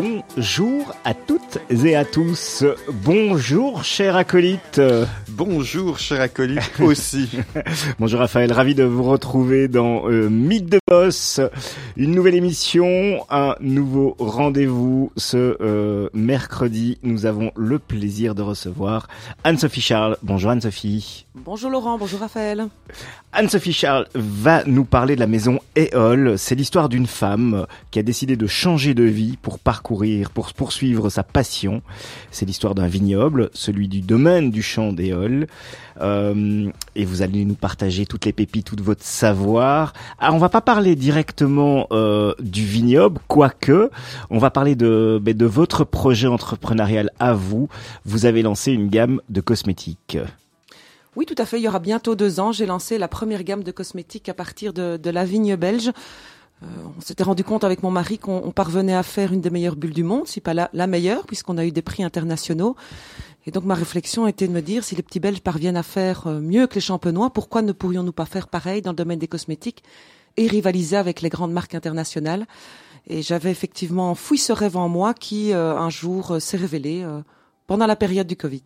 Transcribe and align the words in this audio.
Bonjour 0.00 0.94
à 1.04 1.12
toutes 1.12 1.58
et 1.70 1.96
à 1.96 2.04
tous. 2.04 2.64
Bonjour, 3.02 3.82
cher 3.82 4.14
acolyte. 4.14 4.80
Bonjour, 5.30 5.98
cher 5.98 6.20
acolyte 6.20 6.70
aussi. 6.80 7.28
Bonjour, 7.98 8.20
Raphaël. 8.20 8.52
Ravi 8.52 8.76
de 8.76 8.84
vous 8.84 9.02
retrouver 9.02 9.66
dans 9.66 10.08
euh, 10.08 10.28
Mythe 10.28 10.66
de 10.66 10.78
Boss. 10.86 11.40
Une 11.96 12.12
nouvelle 12.12 12.36
émission, 12.36 13.24
un 13.28 13.56
nouveau 13.58 14.14
rendez-vous. 14.20 15.10
Ce 15.16 15.56
euh, 15.60 16.08
mercredi, 16.12 16.98
nous 17.02 17.26
avons 17.26 17.50
le 17.56 17.80
plaisir 17.80 18.36
de 18.36 18.42
recevoir 18.42 19.08
Anne-Sophie 19.42 19.80
Charles. 19.80 20.16
Bonjour, 20.22 20.52
Anne-Sophie. 20.52 21.26
Bonjour, 21.34 21.70
Laurent. 21.70 21.98
Bonjour, 21.98 22.20
Raphaël. 22.20 22.68
Anne-Sophie 23.32 23.72
Charles 23.72 24.06
va 24.14 24.64
nous 24.64 24.84
parler 24.84 25.14
de 25.14 25.20
la 25.20 25.26
maison 25.26 25.60
Éole. 25.76 26.38
C'est 26.38 26.54
l'histoire 26.54 26.88
d'une 26.88 27.06
femme 27.06 27.66
qui 27.90 27.98
a 27.98 28.02
décidé 28.02 28.36
de 28.36 28.46
changer 28.46 28.94
de 28.94 29.04
vie 29.04 29.36
pour 29.40 29.58
parcourir, 29.58 29.87
pour 30.32 30.52
poursuivre 30.52 31.08
sa 31.08 31.22
passion. 31.22 31.82
C'est 32.30 32.46
l'histoire 32.46 32.74
d'un 32.74 32.86
vignoble, 32.86 33.50
celui 33.54 33.88
du 33.88 34.00
domaine 34.00 34.50
du 34.50 34.62
champ 34.62 34.92
d'Éole. 34.92 35.46
Euh, 36.00 36.70
et 36.94 37.04
vous 37.04 37.22
allez 37.22 37.44
nous 37.44 37.54
partager 37.54 38.06
toutes 38.06 38.24
les 38.24 38.32
pépites, 38.32 38.66
tout 38.66 38.76
votre 38.82 39.04
savoir. 39.04 39.92
Alors, 40.18 40.36
on 40.36 40.38
va 40.38 40.48
pas 40.48 40.60
parler 40.60 40.94
directement 40.94 41.86
euh, 41.90 42.34
du 42.40 42.64
vignoble, 42.64 43.20
quoique. 43.26 43.90
On 44.30 44.38
va 44.38 44.50
parler 44.50 44.76
de, 44.76 45.18
ben, 45.20 45.36
de 45.36 45.46
votre 45.46 45.84
projet 45.84 46.28
entrepreneurial 46.28 47.10
à 47.18 47.32
vous. 47.32 47.68
Vous 48.04 48.26
avez 48.26 48.42
lancé 48.42 48.72
une 48.72 48.88
gamme 48.88 49.20
de 49.28 49.40
cosmétiques. 49.40 50.18
Oui, 51.16 51.26
tout 51.26 51.34
à 51.38 51.46
fait. 51.46 51.58
Il 51.58 51.64
y 51.64 51.68
aura 51.68 51.80
bientôt 51.80 52.14
deux 52.14 52.38
ans, 52.38 52.52
j'ai 52.52 52.66
lancé 52.66 52.96
la 52.98 53.08
première 53.08 53.42
gamme 53.42 53.64
de 53.64 53.72
cosmétiques 53.72 54.28
à 54.28 54.34
partir 54.34 54.72
de, 54.72 54.96
de 54.96 55.10
la 55.10 55.24
vigne 55.24 55.56
belge. 55.56 55.90
Euh, 56.62 56.66
on 56.96 57.00
s'était 57.00 57.22
rendu 57.22 57.44
compte 57.44 57.64
avec 57.64 57.82
mon 57.82 57.90
mari 57.90 58.18
qu'on 58.18 58.50
parvenait 58.50 58.94
à 58.94 59.02
faire 59.02 59.32
une 59.32 59.40
des 59.40 59.50
meilleures 59.50 59.76
bulles 59.76 59.92
du 59.92 60.02
monde, 60.02 60.26
si 60.26 60.40
pas 60.40 60.54
la, 60.54 60.70
la 60.72 60.86
meilleure, 60.86 61.26
puisqu'on 61.26 61.56
a 61.58 61.64
eu 61.64 61.70
des 61.70 61.82
prix 61.82 62.02
internationaux. 62.02 62.76
Et 63.46 63.50
donc 63.50 63.64
ma 63.64 63.74
réflexion 63.74 64.26
était 64.26 64.48
de 64.48 64.52
me 64.52 64.60
dire, 64.60 64.84
si 64.84 64.96
les 64.96 65.02
petits 65.02 65.20
Belges 65.20 65.40
parviennent 65.40 65.76
à 65.76 65.82
faire 65.82 66.26
euh, 66.26 66.40
mieux 66.40 66.66
que 66.66 66.74
les 66.74 66.80
Champenois, 66.80 67.30
pourquoi 67.30 67.62
ne 67.62 67.72
pourrions-nous 67.72 68.12
pas 68.12 68.26
faire 68.26 68.48
pareil 68.48 68.82
dans 68.82 68.90
le 68.90 68.96
domaine 68.96 69.18
des 69.18 69.28
cosmétiques 69.28 69.82
et 70.36 70.46
rivaliser 70.46 70.96
avec 70.96 71.20
les 71.20 71.28
grandes 71.28 71.52
marques 71.52 71.74
internationales? 71.74 72.46
Et 73.06 73.22
j'avais 73.22 73.50
effectivement 73.50 74.14
fouillé 74.14 74.42
ce 74.42 74.52
rêve 74.52 74.76
en 74.76 74.88
moi 74.88 75.14
qui, 75.14 75.52
euh, 75.52 75.76
un 75.76 75.90
jour, 75.90 76.40
s'est 76.40 76.58
révélé 76.58 77.06
pendant 77.66 77.86
la 77.86 77.96
période 77.96 78.26
du 78.26 78.36
Covid. 78.36 78.64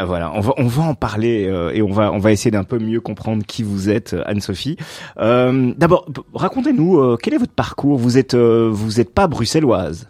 Ah, 0.00 0.06
voilà, 0.06 0.32
on 0.34 0.40
va 0.40 0.54
on 0.56 0.66
va 0.66 0.82
en 0.84 0.94
parler 0.94 1.46
euh, 1.46 1.74
et 1.74 1.82
on 1.82 1.92
va 1.92 2.10
on 2.10 2.18
va 2.18 2.32
essayer 2.32 2.50
d'un 2.50 2.64
peu 2.64 2.78
mieux 2.78 3.02
comprendre 3.02 3.44
qui 3.44 3.62
vous 3.62 3.90
êtes, 3.90 4.16
Anne-Sophie. 4.24 4.78
Euh, 5.18 5.74
D'abord, 5.76 6.06
racontez-nous 6.32 6.98
euh, 6.98 7.18
quel 7.22 7.34
est 7.34 7.36
votre 7.36 7.52
parcours? 7.52 7.98
Vous 7.98 8.16
êtes 8.16 8.32
euh, 8.32 8.70
vous 8.72 8.98
êtes 8.98 9.12
pas 9.12 9.26
bruxelloise. 9.26 10.08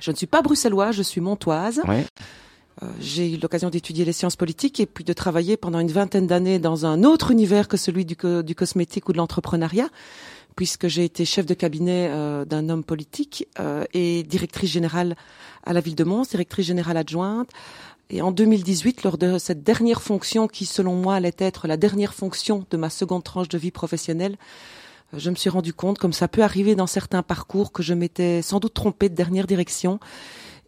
Je 0.00 0.10
ne 0.10 0.16
suis 0.16 0.26
pas 0.26 0.42
bruxelloise, 0.42 0.96
je 0.96 1.02
suis 1.02 1.20
montoise. 1.20 1.80
Ouais. 1.86 2.04
Euh, 2.82 2.86
J'ai 2.98 3.34
eu 3.34 3.38
l'occasion 3.38 3.70
d'étudier 3.70 4.04
les 4.04 4.12
sciences 4.12 4.34
politiques 4.34 4.80
et 4.80 4.86
puis 4.86 5.04
de 5.04 5.12
travailler 5.12 5.56
pendant 5.56 5.78
une 5.78 5.92
vingtaine 5.92 6.26
d'années 6.26 6.58
dans 6.58 6.84
un 6.84 7.04
autre 7.04 7.30
univers 7.30 7.68
que 7.68 7.76
celui 7.76 8.04
du, 8.04 8.16
co 8.16 8.42
du 8.42 8.56
cosmétique 8.56 9.08
ou 9.08 9.12
de 9.12 9.18
l'entrepreneuriat, 9.18 9.88
puisque 10.56 10.88
j'ai 10.88 11.04
été 11.04 11.24
chef 11.24 11.46
de 11.46 11.54
cabinet 11.54 12.08
euh, 12.10 12.44
d'un 12.44 12.68
homme 12.70 12.82
politique 12.82 13.46
euh, 13.60 13.84
et 13.94 14.24
directrice 14.24 14.72
générale 14.72 15.14
à 15.64 15.72
la 15.72 15.80
ville 15.80 15.94
de 15.94 16.02
Mons, 16.02 16.28
directrice 16.28 16.66
générale 16.66 16.96
adjointe. 16.96 17.50
Et 18.14 18.20
en 18.20 18.30
2018, 18.30 19.04
lors 19.04 19.16
de 19.16 19.38
cette 19.38 19.62
dernière 19.62 20.02
fonction 20.02 20.46
qui, 20.46 20.66
selon 20.66 20.94
moi, 20.94 21.14
allait 21.14 21.34
être 21.38 21.66
la 21.66 21.78
dernière 21.78 22.12
fonction 22.12 22.66
de 22.70 22.76
ma 22.76 22.90
seconde 22.90 23.24
tranche 23.24 23.48
de 23.48 23.56
vie 23.56 23.70
professionnelle, 23.70 24.36
euh, 25.14 25.18
je 25.18 25.30
me 25.30 25.34
suis 25.34 25.48
rendu 25.48 25.72
compte, 25.72 25.96
comme 25.96 26.12
ça 26.12 26.28
peut 26.28 26.42
arriver 26.42 26.74
dans 26.74 26.86
certains 26.86 27.22
parcours, 27.22 27.72
que 27.72 27.82
je 27.82 27.94
m'étais 27.94 28.42
sans 28.42 28.60
doute 28.60 28.74
trompée 28.74 29.08
de 29.08 29.14
dernière 29.14 29.46
direction. 29.46 29.98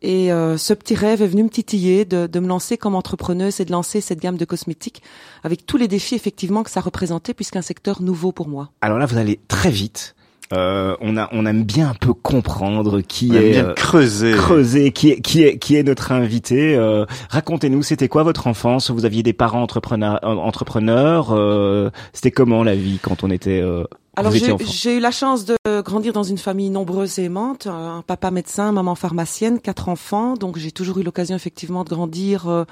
Et 0.01 0.33
euh, 0.33 0.57
ce 0.57 0.73
petit 0.73 0.95
rêve 0.95 1.21
est 1.21 1.27
venu 1.27 1.43
me 1.43 1.51
titiller 1.51 2.07
de, 2.07 2.27
de, 2.27 2.41
me 2.41 2.49
lancer 2.49 2.79
comme 2.79 2.95
entrepreneuse 2.95 3.61
et 3.61 3.67
de 3.67 3.73
lancer 3.73 4.01
cette 4.01 4.21
gamme 4.21 4.39
de 4.39 4.45
cosmétiques 4.47 5.03
avec 5.43 5.67
tous 5.67 5.77
les 5.77 5.89
défis 5.89 6.15
effectivement 6.15 6.63
que 6.63 6.71
ça 6.71 6.81
représentait 6.81 7.35
puisqu'un 7.35 7.63
secteur 7.63 8.01
nouveau 8.01 8.33
pour 8.33 8.49
moi. 8.49 8.71
Alors 8.81 8.99
là, 8.99 9.05
vous 9.05 9.19
allez 9.19 9.41
très 9.49 9.71
vite. 9.71 10.15
Euh, 10.55 10.97
on 11.01 11.17
a, 11.17 11.29
on 11.33 11.47
aime 11.47 11.65
bien 11.65 11.91
un 11.91 11.95
peu 11.95 12.13
comprendre 12.13 13.01
qui 13.01 13.31
on 13.33 13.37
est 13.37 13.51
bien 13.51 13.67
euh, 13.67 13.75
creuser. 13.75 14.33
creuser, 14.33 14.93
qui 14.93 15.11
est, 15.11 15.21
qui 15.21 15.43
est, 15.43 15.59
qui 15.59 15.77
est 15.77 15.83
notre 15.83 16.13
invité. 16.13 16.77
Euh, 16.77 17.07
Racontez-nous, 17.31 17.83
c'était 17.83 18.09
quoi 18.09 18.23
votre 18.23 18.47
enfance? 18.47 18.91
Vous 18.91 19.05
aviez 19.05 19.23
des 19.23 19.33
parents 19.33 19.63
entrepreneurs, 19.63 20.21
entrepreneurs 20.23 21.33
euh, 21.33 21.91
C'était 22.13 22.31
comment 22.31 22.63
la 22.63 22.75
vie 22.75 22.99
quand 23.03 23.25
on 23.25 23.31
était 23.31 23.61
euh, 23.61 23.85
Alors 24.17 24.33
j'ai 24.33 24.97
eu 24.97 25.01
la 25.01 25.11
chance 25.11 25.45
de 25.45 25.57
grandir 25.81 26.13
dans 26.13 26.23
une 26.23 26.39
famille 26.39 26.71
nombreuse 26.71 27.19
et 27.19 27.25
aimante, 27.25 27.67
un 27.67 28.03
papa 28.07 28.31
médecin, 28.31 28.73
maman 28.73 28.95
pharmacienne, 28.95 29.61
quatre 29.61 29.89
enfants, 29.89 30.35
donc 30.35 30.59
j'ai 30.59 30.71
toujours 30.71 30.99
eu 30.99 31.03
l'occasion 31.03 31.35
effectivement 31.35 31.85
de 31.85 31.89
grandir 31.89 32.49
euh, 32.49 32.65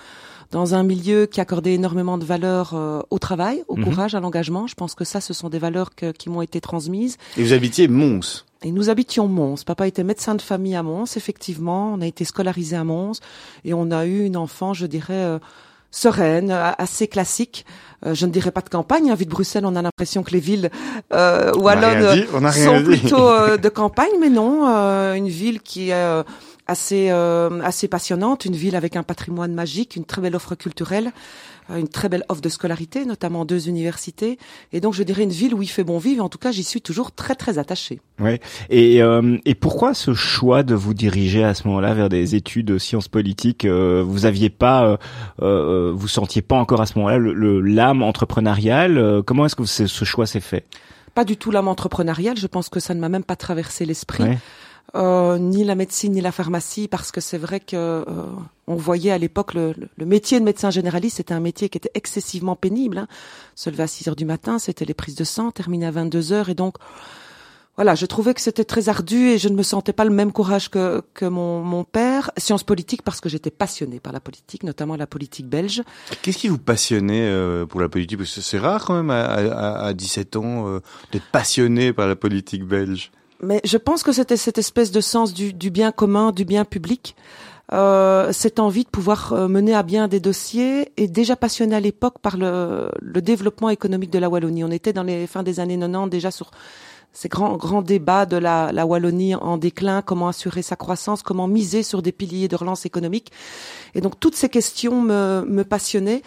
dans 0.53 0.75
un 0.75 0.83
milieu 0.85 1.27
qui 1.27 1.41
accordait 1.41 1.75
énormément 1.75 2.19
de 2.19 2.25
valeur 2.25 2.73
euh, 2.75 3.01
au 3.11 3.19
travail, 3.19 3.65
au 3.69 3.77
Mhm. 3.77 3.85
courage, 3.85 4.15
à 4.15 4.21
l'engagement. 4.21 4.67
Je 4.69 4.75
pense 4.75 4.95
que 4.95 5.05
ça, 5.05 5.21
ce 5.21 5.33
sont 5.35 5.49
des 5.49 5.59
valeurs 5.59 5.95
que- 5.97 6.13
qui 6.13 6.29
m'ont 6.31 6.43
été 6.43 6.61
transmises. 6.61 7.17
Et 7.37 7.43
vous 7.43 7.53
habitiez 7.53 7.89
Mons. 7.89 8.45
Et 8.65 8.71
nous 8.71 8.91
habitions 8.91 9.27
Mons. 9.27 9.65
Papa 9.65 9.89
était 9.89 10.05
médecin 10.05 10.37
de 10.37 10.43
famille 10.43 10.77
à 10.77 10.85
Mons, 10.85 11.17
effectivement. 11.17 11.93
On 11.95 12.01
a 12.01 12.07
été 12.07 12.25
scolarisé 12.25 12.77
à 12.77 12.85
Mons 12.85 13.19
et 13.65 13.75
on 13.75 13.91
a 13.91 14.07
eu 14.07 14.25
une 14.25 14.37
enfant, 14.37 14.73
je 14.73 14.87
dirais, 14.87 15.15
euh, 15.15 15.39
sereine, 15.91 16.51
assez 16.79 17.07
classique. 17.09 17.67
Euh, 18.07 18.15
je 18.15 18.25
ne 18.27 18.31
dirais 18.31 18.51
pas 18.51 18.61
de 18.63 18.69
campagne. 18.69 19.11
En 19.13 19.15
ville 19.15 19.27
de 19.29 19.33
Bruxelles, 19.33 19.67
on 19.67 19.77
a 19.77 19.83
l'impression 19.83 20.23
que 20.23 20.31
les 20.31 20.41
villes 20.41 20.71
euh, 21.13 21.53
wallonnes 21.55 22.15
dit. 22.15 22.25
Sont 22.63 22.81
dit. 22.81 22.85
plutôt 22.99 23.29
euh, 23.29 23.57
de 23.57 23.69
campagne, 23.83 24.13
mais 24.21 24.31
non, 24.31 24.67
euh, 24.69 25.15
une 25.15 25.29
ville 25.29 25.61
qui 25.61 25.91
est 25.91 25.95
euh, 25.95 26.23
assez 26.73 27.09
euh, 27.11 27.61
assez 27.63 27.87
passionnante, 27.87 28.45
une 28.45 28.57
ville 28.57 28.75
avec 28.75 28.97
un 28.97 29.05
patrimoine 29.05 29.55
magique, 29.55 29.95
une 29.97 30.05
très 30.05 30.21
belle 30.21 30.35
offre 30.35 30.57
culturelle, 30.57 31.13
euh, 31.71 31.77
une 31.77 31.87
très 31.89 32.09
belle 32.09 32.25
offre 32.29 32.41
de 32.43 32.49
scolarité, 32.49 33.05
notamment 33.05 33.45
deux 33.45 33.69
universités, 33.69 34.39
et 34.73 34.81
donc 34.81 34.95
je 34.95 35.05
dirais 35.05 35.23
une 35.23 35.31
ville 35.31 35.55
où 35.55 35.63
il 35.63 35.69
fait 35.69 35.85
bon 35.85 35.99
vivre. 35.99 36.25
En 36.25 36.29
tout 36.29 36.39
cas, 36.39 36.51
j'y 36.51 36.65
suis 36.65 36.81
toujours 36.83 37.13
très 37.13 37.37
très 37.37 37.59
attachée. 37.59 38.01
Ouais. 38.19 38.41
Et, 38.71 39.03
euh, 39.03 39.39
et 39.45 39.55
pourquoi 39.55 39.95
ce 39.95 40.13
choix 40.15 40.63
de 40.65 40.75
vous 40.75 40.95
diriger 40.95 41.45
à 41.45 41.55
ce 41.55 41.69
moment-là 41.69 41.95
vers 41.95 42.09
des 42.09 42.35
études 42.35 42.67
de 42.67 42.79
sciences 42.79 43.09
politiques 43.09 43.65
euh, 43.65 44.03
Vous 44.07 44.27
aviez 44.27 44.51
pas, 44.51 44.85
euh, 44.87 44.97
euh, 45.43 45.93
vous 45.95 46.09
sentiez 46.09 46.43
pas 46.43 46.57
encore 46.57 46.81
à 46.81 46.87
ce 46.87 46.99
moment-là 46.99 47.19
le- 47.19 47.61
l'âme 47.61 48.03
entrepreneuriale 48.03 49.23
Comment 49.27 49.47
est-ce 49.47 49.57
que 49.57 49.65
ce, 49.65 49.87
ce 49.87 50.05
choix 50.05 50.27
s'est 50.27 50.41
fait? 50.41 50.67
Pas 51.15 51.25
du 51.25 51.37
tout 51.37 51.51
l'âme 51.51 51.69
entrepreneuriale. 51.69 52.37
Je 52.39 52.47
pense 52.47 52.69
que 52.71 52.81
ça 52.81 52.95
ne 52.95 53.01
m'a 53.01 53.09
même 53.11 53.25
pas 53.25 53.37
traversé 53.37 53.85
l'esprit. 53.85 54.25
Ouais. 54.25 54.39
Euh, 54.95 55.39
ni 55.39 55.65
la 55.65 55.75
médecine 55.75 56.13
ni 56.13 56.21
la 56.21 56.33
pharmacie 56.33 56.87
parce 56.87 57.13
que 57.13 57.23
c'est 57.23 57.39
vrai 57.39 57.61
que 57.61 57.77
euh, 57.77 58.05
on 58.67 58.75
voyait 58.75 59.11
à 59.11 59.17
l'époque 59.17 59.55
le, 59.55 59.73
le- 59.97 60.05
métier 60.05 60.39
de 60.39 60.45
médecin 60.45 60.69
généraliste 60.69 61.17
c'était 61.17 61.33
un 61.33 61.41
métier 61.41 61.71
qui 61.71 61.79
était 61.79 61.91
excessivement 61.95 62.57
pénible 62.57 62.99
hein. 62.99 63.07
se 63.55 63.71
lever 63.71 63.85
à 63.85 63.87
6 63.87 64.09
heures 64.09 64.17
du 64.17 64.27
matin 64.27 64.59
c'était 64.59 64.85
les 64.85 64.93
prises 64.93 65.15
de 65.15 65.25
sang 65.25 65.51
terminer 65.51 65.87
à 65.87 65.91
22 65.93 66.35
heures 66.35 66.51
et 66.51 66.55
donc 66.55 66.75
voilà 67.77 67.95
je 67.95 68.05
trouvais 68.05 68.35
que 68.35 68.43
c'était 68.43 68.65
très 68.67 68.91
ardu 68.91 69.29
et 69.31 69.39
je 69.39 69.49
ne 69.49 69.57
me 69.57 69.63
sentais 69.63 69.95
pas 69.95 70.05
le 70.05 70.11
même 70.11 70.31
courage 70.31 70.69
que, 70.69 71.03
que 71.15 71.25
mon, 71.25 71.63
mon 71.63 71.85
père 71.85 72.31
sciences 72.37 72.63
politiques 72.63 73.01
parce 73.01 73.23
que 73.23 73.31
j'étais 73.31 73.51
passionnée 73.51 73.99
par 73.99 74.13
la 74.13 74.21
politique 74.21 74.63
notamment 74.63 74.97
la 74.97 75.07
politique 75.07 75.49
belge 75.49 75.83
Qu'est-ce 76.21 76.37
qui 76.37 76.49
vous 76.49 76.59
passionnait 76.59 77.23
euh, 77.31 77.65
pour 77.65 77.81
la 77.81 77.89
politique? 77.89 78.19
Parce 78.19 78.35
que 78.35 78.43
c'est 78.43 78.59
rare 78.59 78.85
quand 78.85 78.97
même 78.97 79.09
à, 79.11 79.23
à, 79.25 79.87
à 79.87 79.93
17 79.95 80.37
ans 80.37 80.69
euh, 80.69 80.81
d'être 81.13 81.31
passionné 81.33 81.95
par 81.95 82.09
la 82.09 82.15
politique 82.15 82.65
belge. 82.65 83.11
Mais 83.43 83.61
je 83.65 83.77
pense 83.77 84.03
que 84.05 84.13
c'était 84.13 84.37
cette 84.37 84.59
espèce 84.59 84.93
de 84.93 85.01
sens 85.01 85.35
du, 85.35 85.53
bien 85.71 85.91
commun, 85.91 86.31
du 86.31 86.45
bien 86.45 86.65
public, 86.65 87.17
euh, 87.73 88.33
cette 88.33 88.61
envie 88.61 88.85
de 88.85 88.89
pouvoir 88.89 89.33
euh, 89.33 89.49
mener 89.49 89.75
à 89.75 89.83
bien 89.83 90.07
des 90.07 90.21
dossiers 90.21 90.93
et 90.97 91.09
déjà 91.09 91.35
passionné 91.35 91.75
à 91.75 91.81
l'époque 91.81 92.21
par 92.21 92.37
le, 92.37 92.91
développement 93.21 93.71
économique 93.71 94.11
de 94.11 94.19
la 94.21 94.29
Wallonie. 94.29 94.63
On 94.63 94.71
était 94.71 94.93
dans 94.93 95.03
les 95.03 95.27
fins 95.27 95.43
des 95.43 95.59
années 95.59 95.79
90 95.79 96.09
déjà 96.09 96.31
sur 96.31 96.53
ces 97.15 97.29
grands 97.29 97.57
grands 97.57 97.83
débats 97.83 98.25
de 98.27 98.37
la, 98.37 98.73
la 98.73 98.87
Wallonie 98.87 99.35
en 99.35 99.59
déclin, 99.59 100.03
comment 100.03 100.29
assurer 100.29 100.63
sa 100.63 100.77
croissance, 100.77 101.23
comment 101.23 101.47
miser 101.47 101.83
sur 101.83 102.01
des 102.01 102.13
piliers 102.13 102.49
de 102.49 102.57
relance 102.57 102.87
économique. 102.87 103.33
Et 103.95 104.01
donc 104.01 104.19
toutes 104.21 104.37
ces 104.37 104.49
questions 104.49 105.03
me 105.03 105.63
passionnaient 105.63 106.23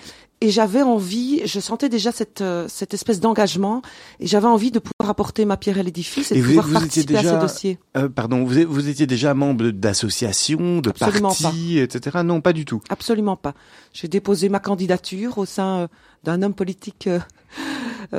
et 0.45 0.51
j'avais 0.51 0.83
envie, 0.83 1.41
je 1.45 1.59
sentais 1.59 1.89
déjà 1.89 2.11
cette 2.11 2.41
euh, 2.41 2.67
cette 2.67 2.93
espèce 2.93 3.19
d'engagement 3.19 3.81
et 4.19 4.27
j'avais 4.27 4.45
envie 4.45 4.69
de 4.69 4.77
pouvoir 4.77 5.09
apporter 5.09 5.43
ma 5.43 5.57
pierre 5.57 5.79
à 5.79 5.83
l'édifice 5.83 6.31
et, 6.31 6.39
de 6.39 6.45
pouvoir 6.45 6.69
participer 6.69 7.17
à 7.17 7.23
ces 7.23 7.39
dossiers. 7.39 7.79
Euh, 7.97 8.09
pardon, 8.09 8.43
vous, 8.43 8.59
vous 8.67 8.87
étiez 8.87 9.07
déjà 9.07 9.33
membre 9.33 9.71
d'associations, 9.71 10.81
de 10.81 10.91
partis, 10.91 11.79
etc. 11.79 12.19
Non, 12.23 12.41
pas 12.41 12.53
du 12.53 12.63
tout. 12.63 12.79
Absolument 12.89 13.35
pas. 13.35 13.55
J'ai 13.91 14.07
déposé 14.07 14.47
ma 14.49 14.59
candidature 14.59 15.39
au 15.39 15.45
sein 15.45 15.79
euh, 15.79 15.87
d'un 16.23 16.43
homme 16.43 16.53
politique. 16.53 17.09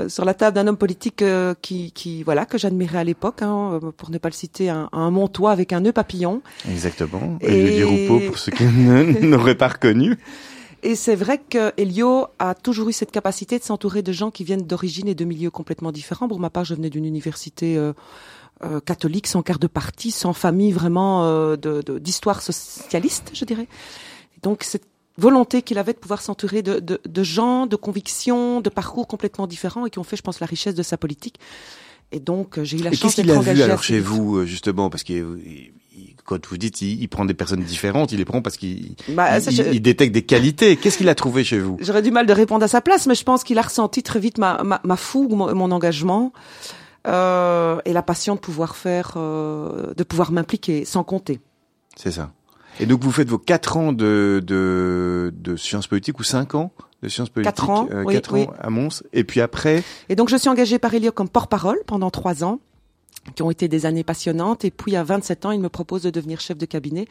sur 0.09 0.25
la 0.25 0.35
table 0.35 0.57
d'un 0.57 0.67
homme 0.67 0.77
politique 0.77 1.23
qui, 1.63 1.93
qui, 1.93 2.25
voilà 2.25 2.45
que 2.45 2.59
j'admirais 2.59 2.99
à 2.99 3.05
l'époque, 3.05 3.43
hein, 3.43 3.79
pour 3.97 4.11
ne 4.11 4.19
pas 4.19 4.29
le 4.29 4.35
citer, 4.35 4.69
un, 4.69 4.89
un 4.91 5.13
Montois 5.13 5.53
avec 5.53 5.73
un 5.73 5.79
nœud 5.79 5.93
papillon. 5.93 6.43
Exactement. 6.69 7.39
Et, 7.41 7.79
et... 7.79 8.27
pour 8.27 8.37
ceux 8.37 8.51
qui 8.51 8.65
n'auraient 9.23 9.55
pas 9.55 9.69
reconnu. 9.69 10.19
Et 10.87 10.95
c'est 10.95 11.17
vrai 11.17 11.39
que 11.39 11.73
Elio 11.79 12.29
a 12.39 12.55
toujours 12.55 12.89
eu 12.89 12.93
cette 12.93 13.11
capacité 13.11 13.59
de 13.59 13.65
s'entourer 13.65 14.03
de 14.03 14.13
gens 14.13 14.31
qui 14.31 14.45
viennent 14.45 14.65
d'origines 14.65 15.09
et 15.09 15.17
de 15.17 15.25
milieux 15.25 15.51
complètement 15.51 15.91
différents. 15.91 16.29
Pour 16.29 16.39
ma 16.39 16.49
part, 16.49 16.65
je 16.65 16.77
venais 16.77 16.91
d'une 16.91 17.05
université 17.05 17.77
euh, 17.77 17.93
euh, 18.63 18.79
catholique, 18.79 19.27
sans 19.27 19.43
quart 19.43 19.59
de 19.59 19.67
parti, 19.67 20.13
sans 20.13 20.33
famille 20.33 20.71
vraiment 20.71 21.25
euh, 21.25 21.57
d'histoire 21.57 22.41
socialiste, 22.41 23.33
je 23.35 23.45
dirais. 23.45 23.67
donc 24.45 24.63
cette 24.63 24.87
volonté 25.19 25.63
qu'il 25.63 25.79
avait 25.79 25.93
de 25.93 25.99
pouvoir 25.99 26.23
s'entourer 26.23 26.63
de, 26.63 27.23
gens, 27.25 27.67
de 27.67 27.75
convictions, 27.75 28.61
de 28.61 28.71
parcours 28.71 29.09
complètement 29.09 29.49
différents 29.49 29.87
et 29.87 29.91
qui 29.91 29.99
ont 29.99 30.05
fait, 30.05 30.17
je 30.17 30.23
pense, 30.23 30.39
la 30.39 30.47
richesse 30.47 30.77
de 30.77 30.85
sa 30.85 30.97
politique. 30.97 31.41
Et 32.13 32.21
donc, 32.21 32.63
j'ai 32.63 32.79
eu 32.79 32.83
la 32.83 32.93
chance 32.93 33.17
d'être 33.17 33.31
engagé. 33.31 33.35
Qu'est-ce 33.35 33.45
qu'il 33.45 33.51
a 33.51 33.55
vu 33.55 33.63
alors 33.63 33.83
chez 33.83 34.01
vous, 34.01 34.45
justement, 34.47 34.91
parce 34.91 35.03
qu'il 35.03 35.25
quand 36.27 36.47
vous 36.47 36.59
dites 36.59 36.83
il, 36.83 37.09
prend 37.09 37.25
des 37.25 37.35
personnes 37.35 37.63
différentes, 37.63 38.13
il 38.13 38.19
les 38.19 38.25
prend 38.25 38.43
parce 38.43 38.57
qu'il 38.57 38.97
bah, 39.09 39.39
il, 39.39 39.81
détecte 39.81 40.13
des 40.13 40.23
qualités. 40.23 40.77
Qu'est-ce 40.77 40.99
qu'il 40.99 41.09
a 41.09 41.15
trouvé 41.15 41.45
chez 41.45 41.59
vous? 41.59 41.79
J'aurais 41.81 42.03
du 42.03 42.11
mal 42.11 42.27
de 42.27 42.33
répondre 42.33 42.65
à 42.65 42.69
sa 42.69 42.81
place, 42.81 43.07
mais 43.07 43.15
je 43.15 43.25
pense 43.25 43.45
qu'il 43.45 43.59
a 43.59 43.63
ressenti 43.63 44.03
très 44.03 44.19
vite 44.19 44.39
ma, 44.39 44.63
ma, 44.63 44.81
ma 44.85 44.97
fougue, 44.97 45.33
mon, 45.33 45.71
engagement 45.71 46.33
euh, 47.07 47.79
et 47.85 47.93
la 47.93 48.03
passion 48.03 48.35
de 48.35 48.41
pouvoir 48.41 48.77
faire, 48.77 49.15
euh, 49.17 49.95
de 49.95 50.05
pouvoir 50.05 50.33
m'impliquer 50.33 50.85
sans 50.85 51.05
compter. 51.05 51.41
C'est 51.97 52.13
ça. 52.13 52.33
Et 52.81 52.87
donc 52.87 53.03
vous 53.03 53.13
faites 53.13 53.29
vos 53.29 53.39
quatre 53.39 53.77
ans 53.77 53.93
de, 53.93 54.43
de, 54.45 55.33
de 55.35 55.57
sciences 55.57 55.87
politiques 55.87 56.19
ou 56.19 56.25
cinq 56.25 56.55
ans? 56.55 56.73
De 57.03 57.09
sciences 57.09 57.29
politiques, 57.29 57.55
quatre 57.55 57.71
ans, 57.71 57.89
euh, 57.91 58.05
quatre 58.05 58.35
ans 58.35 58.53
à 58.59 58.71
Mons, 58.71 59.03
et 59.13 59.25
puis 59.25 59.41
après. 59.41 59.83
Et 60.09 60.17
donc 60.17 60.29
je 60.29 60.37
suis 60.37 60.49
engagée 60.49 60.79
par 60.79 60.95
Elio 60.95 61.13
comme 61.13 61.29
porte-parole 61.29 61.79
pendant 61.87 62.11
trois 62.11 62.45
ans 62.45 62.61
qui 63.35 63.43
ont 63.43 63.51
été 63.51 63.69
des 63.69 63.87
années 63.87 64.05
passionnantes. 64.05 64.65
Et 64.65 64.71
puis 64.71 64.97
à 64.97 65.03
27 65.03 65.47
ans, 65.47 65.51
il 65.51 65.61
me 65.61 65.69
propose 65.69 66.03
de 66.03 66.11
devenir 66.11 66.41
chef 66.41 66.59
de 66.59 66.67
cabinet 66.67 67.07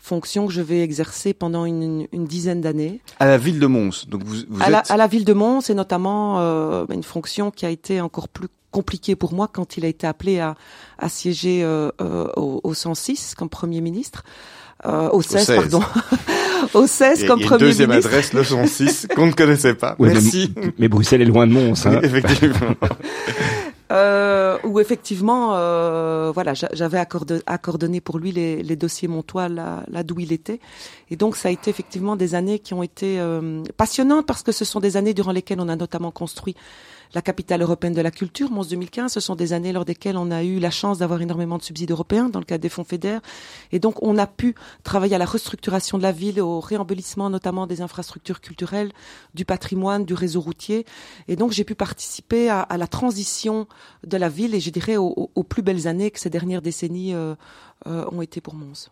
fonction 0.00 0.46
que 0.46 0.52
je 0.52 0.60
vais 0.60 0.82
exercer 0.82 1.34
pendant 1.34 1.64
une, 1.64 2.06
une 2.12 2.24
dizaine 2.24 2.60
d'années. 2.60 3.00
À 3.18 3.26
la 3.26 3.36
ville 3.36 3.58
de 3.58 3.66
Mons. 3.66 4.06
Donc 4.06 4.22
vous, 4.24 4.36
vous 4.48 4.62
à, 4.62 4.66
êtes... 4.66 4.70
la, 4.70 4.78
à, 4.78 4.96
la, 4.96 5.06
ville 5.08 5.24
de 5.24 5.32
Mons, 5.32 5.68
et 5.68 5.74
notamment 5.74 6.38
euh, 6.38 6.86
une 6.90 7.02
fonction 7.02 7.50
qui 7.50 7.66
a 7.66 7.70
été 7.70 8.00
encore 8.00 8.28
plus 8.28 8.46
compliquée 8.70 9.16
pour 9.16 9.32
moi 9.32 9.48
quand 9.48 9.76
il 9.76 9.84
a 9.84 9.88
été 9.88 10.06
appelé 10.06 10.40
à, 10.40 10.54
à 10.98 11.08
siéger 11.08 11.62
euh, 11.62 11.90
euh, 12.00 12.28
au, 12.36 12.60
au 12.62 12.74
106 12.74 13.34
comme 13.34 13.48
premier 13.48 13.80
ministre. 13.80 14.24
Euh, 14.86 15.08
au 15.10 15.22
16, 15.22 15.46
pardon. 15.46 15.80
au 16.74 16.86
16 16.86 17.26
comme 17.26 17.40
premier 17.40 17.64
ministre. 17.64 17.86
deuxième 17.86 17.90
adresse, 17.90 18.32
le 18.32 18.44
106, 18.44 19.08
qu'on 19.14 19.26
ne 19.26 19.32
connaissait 19.32 19.74
pas. 19.74 19.96
Merci. 19.98 20.52
Mais, 20.56 20.72
mais, 20.78 20.88
Bruxelles 20.88 21.22
est 21.22 21.26
loin 21.26 21.46
de 21.46 21.52
Mons. 21.52 21.86
Hein. 21.86 22.00
Effectivement. 22.02 22.74
euh, 23.92 24.58
où 24.64 24.80
effectivement, 24.80 25.54
euh, 25.54 26.30
voilà, 26.32 26.52
j'avais 26.54 26.98
accordonné 26.98 28.00
pour 28.00 28.18
lui 28.18 28.32
les, 28.32 28.62
les 28.62 28.76
dossiers 28.76 29.08
Montois 29.08 29.48
là, 29.48 29.84
là 29.88 30.02
d'où 30.02 30.20
il 30.20 30.32
était, 30.32 30.60
et 31.10 31.16
donc 31.16 31.36
ça 31.36 31.48
a 31.48 31.52
été 31.52 31.70
effectivement 31.70 32.16
des 32.16 32.34
années 32.34 32.58
qui 32.58 32.74
ont 32.74 32.82
été 32.82 33.18
euh, 33.18 33.62
passionnantes 33.76 34.26
parce 34.26 34.42
que 34.42 34.52
ce 34.52 34.64
sont 34.64 34.80
des 34.80 34.96
années 34.96 35.14
durant 35.14 35.32
lesquelles 35.32 35.60
on 35.60 35.68
a 35.68 35.76
notamment 35.76 36.10
construit 36.10 36.54
la 37.14 37.22
capitale 37.22 37.62
européenne 37.62 37.94
de 37.94 38.00
la 38.00 38.10
culture, 38.10 38.50
Mons 38.50 38.68
2015, 38.68 39.12
ce 39.12 39.20
sont 39.20 39.34
des 39.34 39.52
années 39.52 39.72
lors 39.72 39.84
desquelles 39.84 40.16
on 40.16 40.30
a 40.30 40.42
eu 40.42 40.58
la 40.58 40.70
chance 40.70 40.98
d'avoir 40.98 41.20
énormément 41.22 41.58
de 41.58 41.62
subsides 41.62 41.90
européens 41.90 42.28
dans 42.28 42.38
le 42.38 42.44
cadre 42.44 42.62
des 42.62 42.68
fonds 42.68 42.84
FEDER. 42.84 43.18
Et 43.72 43.78
donc, 43.78 44.02
on 44.02 44.18
a 44.18 44.26
pu 44.26 44.54
travailler 44.82 45.14
à 45.14 45.18
la 45.18 45.24
restructuration 45.24 45.98
de 45.98 46.02
la 46.02 46.12
ville, 46.12 46.40
au 46.40 46.60
réembellissement 46.60 47.30
notamment 47.30 47.66
des 47.66 47.80
infrastructures 47.80 48.40
culturelles, 48.40 48.92
du 49.34 49.44
patrimoine, 49.44 50.04
du 50.04 50.14
réseau 50.14 50.40
routier. 50.40 50.84
Et 51.28 51.36
donc, 51.36 51.52
j'ai 51.52 51.64
pu 51.64 51.74
participer 51.74 52.50
à, 52.50 52.66
la 52.76 52.86
transition 52.86 53.66
de 54.06 54.16
la 54.16 54.28
ville 54.28 54.54
et 54.54 54.60
je 54.60 54.70
dirais 54.70 54.96
aux, 54.96 55.28
plus 55.48 55.62
belles 55.62 55.86
années 55.88 56.10
que 56.10 56.20
ces 56.20 56.30
dernières 56.30 56.62
décennies 56.62 57.14
euh, 57.14 57.34
euh, 57.86 58.04
ont 58.12 58.22
été 58.22 58.40
pour 58.40 58.54
Mons. 58.54 58.90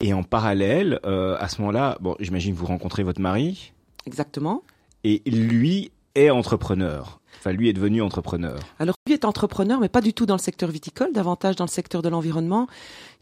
Et 0.00 0.12
en 0.12 0.22
parallèle, 0.22 1.00
euh, 1.04 1.36
à 1.38 1.48
ce 1.48 1.60
moment-là, 1.60 1.98
bon, 2.00 2.14
j'imagine 2.20 2.54
que 2.54 2.58
vous 2.58 2.66
rencontrez 2.66 3.02
votre 3.02 3.20
mari. 3.20 3.72
Exactement. 4.06 4.62
Et 5.04 5.22
lui 5.26 5.90
est 6.18 6.30
entrepreneur. 6.30 7.20
Enfin, 7.38 7.52
lui 7.52 7.68
est 7.68 7.72
devenu 7.72 8.02
entrepreneur. 8.02 8.58
Alors, 8.78 8.94
lui 9.06 9.14
est 9.14 9.24
entrepreneur, 9.24 9.78
mais 9.80 9.88
pas 9.88 10.00
du 10.00 10.12
tout 10.12 10.26
dans 10.26 10.34
le 10.34 10.40
secteur 10.40 10.70
viticole, 10.70 11.12
davantage 11.12 11.56
dans 11.56 11.64
le 11.64 11.70
secteur 11.70 12.02
de 12.02 12.08
l'environnement. 12.08 12.66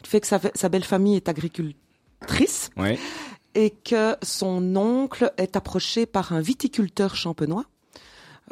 Il 0.01 0.07
fait 0.07 0.21
que 0.21 0.27
sa, 0.27 0.41
sa 0.55 0.69
belle 0.69 0.85
famille 0.85 1.17
est 1.17 1.29
agricultrice. 1.29 2.71
Ouais. 2.77 2.99
Et 3.55 3.71
que 3.71 4.17
son 4.23 4.77
oncle 4.77 5.33
est 5.37 5.57
approché 5.57 6.07
par 6.07 6.33
un 6.33 6.41
viticulteur 6.41 7.15
champenois 7.17 7.65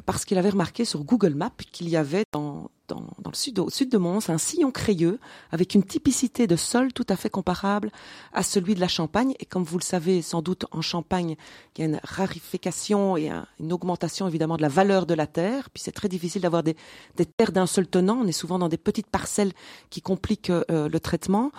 parce 0.07 0.25
qu'il 0.25 0.39
avait 0.39 0.51
remarqué 0.51 0.85
sur 0.85 1.05
Google 1.05 1.35
Maps 1.35 1.53
qu'il 1.73 1.89
y 1.89 1.97
avait 1.97 2.25
dans, 2.33 2.71
dans, 2.89 3.07
le 3.25 3.35
sud, 3.35 3.59
au 3.59 3.71
sud 3.71 3.91
de 3.91 3.99
Mons 3.99 4.29
un 4.29 4.39
sillon 4.39 4.71
crayeux 4.71 5.19
avec 5.51 5.75
une 5.75 5.83
typicité 5.83 6.47
de 6.47 6.57
sol 6.57 6.93
tout 6.93 7.07
à 7.09 7.17
fait 7.17 7.31
comparable 7.31 7.91
à 8.33 8.43
celui 8.43 8.75
de 8.75 8.81
la 8.81 8.89
Champagne. 8.89 9.35
Et 9.41 9.47
comme 9.47 9.65
vous 9.65 9.79
le 9.79 9.83
savez 9.85 10.23
sans 10.23 10.43
doute 10.43 10.67
en 10.71 10.83
Champagne, 10.83 11.37
il 11.77 11.81
y 11.81 11.85
a 11.85 11.87
une 11.87 12.01
rarification 12.03 13.17
et 13.17 13.31
une 13.61 13.73
augmentation 13.73 14.29
évidemment 14.29 14.57
de 14.57 14.63
la 14.63 14.69
valeur 14.69 15.07
de 15.07 15.15
la 15.15 15.27
terre. 15.27 15.71
Puis 15.71 15.83
c'est 15.83 15.93
très 15.93 16.09
difficile 16.09 16.43
d'avoir 16.43 16.63
des, 16.63 16.77
des, 17.17 17.27
terres 17.27 17.53
d'un 17.53 17.67
seul 17.67 17.87
tenant. 17.87 18.19
On 18.23 18.27
est 18.27 18.33
souvent 18.33 18.59
dans 18.59 18.69
des 18.69 18.79
petites 18.79 19.09
parcelles 19.09 19.53
qui 19.91 20.01
compliquent 20.03 20.51
euh, 20.51 20.89
le 20.89 21.01
traitement 21.01 21.53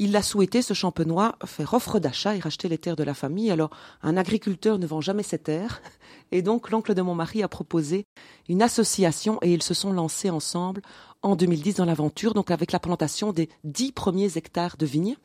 il 0.00 0.16
a 0.16 0.22
souhaité, 0.22 0.62
ce 0.62 0.72
champenois, 0.72 1.36
faire 1.44 1.74
offre 1.74 1.98
d'achat 1.98 2.34
et 2.34 2.40
racheter 2.40 2.70
les 2.70 2.78
terres 2.78 2.96
de 2.96 3.02
la 3.02 3.12
famille. 3.12 3.50
Alors, 3.50 3.68
un 4.02 4.16
agriculteur 4.16 4.78
ne 4.78 4.86
vend 4.86 5.02
jamais 5.02 5.22
ses 5.22 5.38
terres. 5.38 5.82
Et 6.32 6.40
donc, 6.40 6.70
l'oncle 6.70 6.94
de 6.94 7.02
mon 7.02 7.14
mari 7.14 7.42
a 7.42 7.48
proposé 7.48 8.06
une 8.48 8.62
association 8.62 9.38
et 9.42 9.52
ils 9.52 9.62
se 9.62 9.74
sont 9.74 9.92
lancés 9.92 10.30
ensemble 10.30 10.80
en 11.22 11.36
2010 11.36 11.74
dans 11.74 11.84
l'aventure, 11.84 12.32
donc 12.32 12.50
avec 12.50 12.72
la 12.72 12.78
plantation 12.78 13.32
des 13.32 13.50
dix 13.64 13.92
premiers 13.92 14.38
hectares 14.38 14.76
de 14.78 14.86
vignes. 14.86 15.16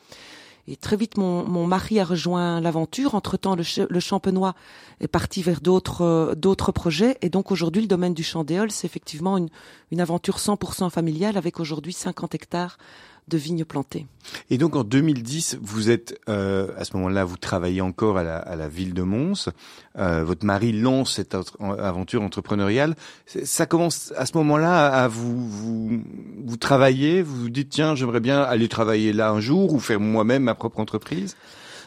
Et 0.68 0.76
très 0.76 0.98
vite, 0.98 1.18
mon, 1.18 1.68
mari 1.68 2.00
a 2.00 2.04
rejoint 2.04 2.60
l'aventure. 2.60 3.16
Entre-temps, 3.16 3.56
le, 3.56 4.00
champenois 4.00 4.56
est 5.00 5.08
parti 5.08 5.44
vers 5.44 5.62
d'autres 5.62 6.02
euh, 6.02 6.36
d'autres 6.36 6.72
projets. 6.72 7.18
Et 7.22 7.30
donc, 7.30 7.52
aujourd'hui, 7.52 7.84
le 7.84 7.88
domaine 7.88 8.16
du 8.16 8.24
Chandéol, 8.24 8.72
c'est 8.72 8.88
effectivement 8.88 9.38
une, 9.38 9.50
une 9.92 10.02
aventure 10.02 10.38
100% 10.38 10.90
familiale 10.90 11.38
avec 11.38 11.60
aujourd'hui 11.60 11.94
50 11.94 12.36
hectares 12.36 12.78
de 13.28 13.38
vignes 13.38 13.66
plantées. 13.66 14.06
Et 14.50 14.58
donc 14.58 14.76
en 14.76 14.84
2010, 14.84 15.58
vous 15.62 15.90
êtes 15.90 16.20
euh, 16.30 16.68
à 16.78 16.86
ce 16.86 16.96
moment-là, 16.98 17.26
vous 17.26 17.38
travaillez 17.38 17.82
encore 17.82 18.18
à 18.18 18.24
la, 18.24 18.38
à 18.38 18.56
la 18.56 18.68
ville 18.68 18.94
de 18.94 19.02
Mons. 19.02 19.50
Euh, 19.98 20.24
votre 20.24 20.46
mari 20.46 20.72
lance 20.72 21.16
cette 21.16 21.36
aventure 21.60 22.22
entrepreneuriale. 22.22 22.96
Ça 23.26 23.66
commence 23.66 24.14
à 24.18 24.26
ce 24.26 24.38
moment-là 24.38 24.88
à 24.88 25.08
vous 25.08 25.50
vous 25.50 26.02
vous 26.46 26.58
travaillez, 26.58 27.22
vous 27.22 27.36
vous 27.36 27.50
dites 27.50 27.70
tiens, 27.70 27.96
j'aimerais 27.96 28.20
bien 28.20 28.42
aller 28.42 28.68
travailler 28.68 29.14
là 29.14 29.32
un 29.32 29.40
jour 29.40 29.74
ou 29.74 29.80
faire 29.80 30.00
moi-même 30.00 30.44
ma 30.44 30.56
propre 30.56 30.80
entreprise. 30.80 31.36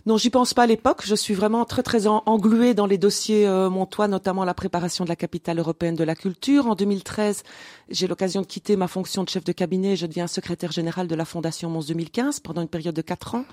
Non, 0.07 0.17
j'y 0.17 0.31
pense 0.31 0.55
pas 0.55 0.63
à 0.63 0.67
l'époque. 0.67 1.03
Je 1.05 1.15
suis 1.15 1.35
vraiment 1.35 1.65
très 1.65 1.83
très 1.83 2.07
engluée 2.07 2.75
dans 2.75 2.87
les 2.87 2.99
dossiers 2.99 3.47
euh, 3.47 3.71
montois, 3.71 4.09
notamment 4.09 4.45
la 4.45 4.55
préparation 4.55 5.05
de 5.05 5.09
la 5.09 5.17
capitale 5.17 5.59
européenne 5.59 5.95
de 5.95 6.05
la 6.05 6.15
culture. 6.15 6.67
En 6.67 6.75
2013, 6.75 7.43
j'ai 7.91 8.07
l'occasion 8.07 8.43
de 8.43 8.47
quitter 8.47 8.77
ma 8.77 8.89
fonction 8.89 9.25
de 9.25 9.29
chef 9.29 9.45
de 9.45 9.53
cabinet. 9.53 9.97
Je 9.97 10.07
deviens 10.07 10.27
secrétaire 10.27 10.73
général 10.73 11.09
de 11.09 11.15
la 11.15 11.25
Fondation 11.25 11.71
Mons 11.71 11.87
2015 11.87 12.41
pendant 12.41 12.63
une 12.63 12.69
période 12.69 12.95
de 12.95 13.03
quatre 13.03 13.35
ans. 13.35 13.45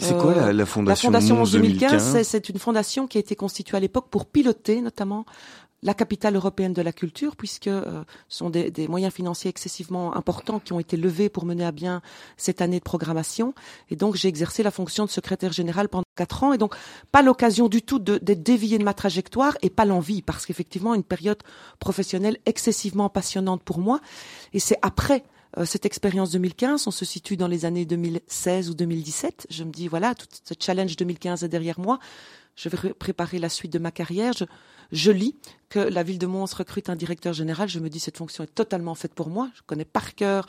C'est 0.00 0.18
quoi 0.18 0.34
la, 0.34 0.52
la, 0.52 0.66
fondation 0.66 1.10
La 1.12 1.20
Fondation 1.20 1.36
Mons 1.36 1.52
2015, 1.52 2.22
c'est 2.22 2.48
une 2.48 2.58
fondation 2.58 3.06
qui 3.06 3.16
a 3.18 3.20
été 3.20 3.36
constituée 3.36 3.76
à 3.76 3.80
l'époque 3.80 4.06
pour 4.10 4.26
piloter 4.26 4.80
notamment 4.80 5.24
la 5.84 5.94
capitale 5.94 6.34
européenne 6.34 6.72
de 6.72 6.82
la 6.82 6.92
culture, 6.92 7.36
puisque 7.36 7.68
euh, 7.68 8.02
ce 8.28 8.38
sont 8.38 8.50
des, 8.50 8.70
des, 8.70 8.88
moyens 8.88 9.12
financiers 9.12 9.50
excessivement 9.50 10.16
importants 10.16 10.58
qui 10.58 10.72
ont 10.72 10.80
été 10.80 10.96
levés 10.96 11.28
pour 11.28 11.44
mener 11.44 11.64
à 11.64 11.72
bien 11.72 12.00
cette 12.36 12.62
année 12.62 12.78
de 12.78 12.84
programmation. 12.84 13.54
Et 13.90 13.96
donc 13.96 14.16
j'ai 14.16 14.28
exercé 14.28 14.62
la 14.62 14.70
fonction 14.70 15.04
de 15.04 15.10
secrétaire 15.10 15.52
général 15.52 15.88
pendant 15.88 16.04
quatre 16.16 16.42
ans, 16.42 16.52
et 16.54 16.58
donc 16.58 16.74
pas 17.12 17.22
l'occasion 17.22 17.68
du 17.68 17.82
tout 17.82 17.98
d'être 17.98 18.42
dévié 18.42 18.78
de 18.78 18.84
ma 18.84 18.94
trajectoire, 18.94 19.56
et 19.62 19.70
pas 19.70 19.84
l'envie, 19.84 20.22
parce 20.22 20.46
qu'effectivement 20.46 20.94
une 20.94 21.04
période 21.04 21.42
professionnelle 21.78 22.38
excessivement 22.46 23.10
passionnante 23.10 23.62
pour 23.62 23.78
moi. 23.78 24.00
Et 24.54 24.60
c'est 24.60 24.78
après 24.80 25.22
euh, 25.58 25.64
cette 25.64 25.84
expérience 25.86 26.30
2015, 26.32 26.86
on 26.86 26.90
se 26.90 27.04
situe 27.04 27.36
dans 27.36 27.48
les 27.48 27.66
années 27.66 27.84
2016 27.84 28.70
ou 28.70 28.74
2017. 28.74 29.48
Je 29.50 29.64
me 29.64 29.70
dis 29.70 29.88
voilà, 29.88 30.14
tout 30.14 30.26
ce 30.30 30.54
challenge 30.58 30.96
2015 30.96 31.44
est 31.44 31.48
derrière 31.48 31.78
moi 31.78 31.98
je 32.56 32.68
vais 32.68 32.92
préparer 32.94 33.38
la 33.38 33.48
suite 33.48 33.72
de 33.72 33.78
ma 33.78 33.90
carrière. 33.90 34.32
Je, 34.32 34.44
je 34.92 35.10
lis 35.10 35.34
que 35.68 35.80
la 35.80 36.02
ville 36.02 36.18
de 36.18 36.26
Mons 36.26 36.54
recrute 36.54 36.88
un 36.88 36.94
directeur 36.94 37.32
général. 37.32 37.68
Je 37.68 37.80
me 37.80 37.88
dis 37.88 37.98
cette 37.98 38.16
fonction 38.16 38.44
est 38.44 38.54
totalement 38.54 38.94
faite 38.94 39.14
pour 39.14 39.28
moi. 39.28 39.50
Je 39.54 39.62
connais 39.66 39.84
par 39.84 40.14
cœur 40.14 40.46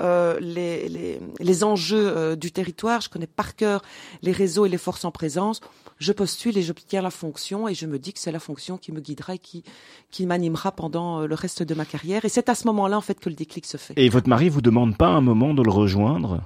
euh, 0.00 0.38
les, 0.40 0.88
les, 0.88 1.20
les, 1.38 1.64
enjeux 1.64 2.12
euh, 2.14 2.36
du 2.36 2.52
territoire. 2.52 3.00
Je 3.00 3.08
connais 3.08 3.26
par 3.26 3.56
cœur 3.56 3.82
les 4.22 4.32
réseaux 4.32 4.66
et 4.66 4.68
les 4.68 4.78
forces 4.78 5.04
en 5.06 5.10
présence. 5.10 5.60
Je 5.98 6.12
postule 6.12 6.58
et 6.58 6.62
j'obtiens 6.62 7.00
la 7.00 7.10
fonction 7.10 7.68
et 7.68 7.74
je 7.74 7.86
me 7.86 7.98
dis 7.98 8.12
que 8.12 8.20
c'est 8.20 8.32
la 8.32 8.40
fonction 8.40 8.76
qui 8.76 8.92
me 8.92 9.00
guidera 9.00 9.36
et 9.36 9.38
qui, 9.38 9.64
qui 10.10 10.26
m'animera 10.26 10.72
pendant 10.72 11.22
euh, 11.22 11.26
le 11.26 11.34
reste 11.34 11.62
de 11.62 11.74
ma 11.74 11.86
carrière. 11.86 12.26
Et 12.26 12.28
c'est 12.28 12.50
à 12.50 12.54
ce 12.54 12.66
moment-là 12.66 12.98
en 12.98 13.02
fait 13.02 13.18
que 13.18 13.30
le 13.30 13.34
déclic 13.34 13.64
se 13.64 13.78
fait. 13.78 13.94
Et 13.96 14.10
votre 14.10 14.28
mari 14.28 14.50
vous 14.50 14.60
demande 14.60 14.96
pas 14.98 15.08
un 15.08 15.22
moment 15.22 15.54
de 15.54 15.62
le 15.62 15.70
rejoindre? 15.70 16.42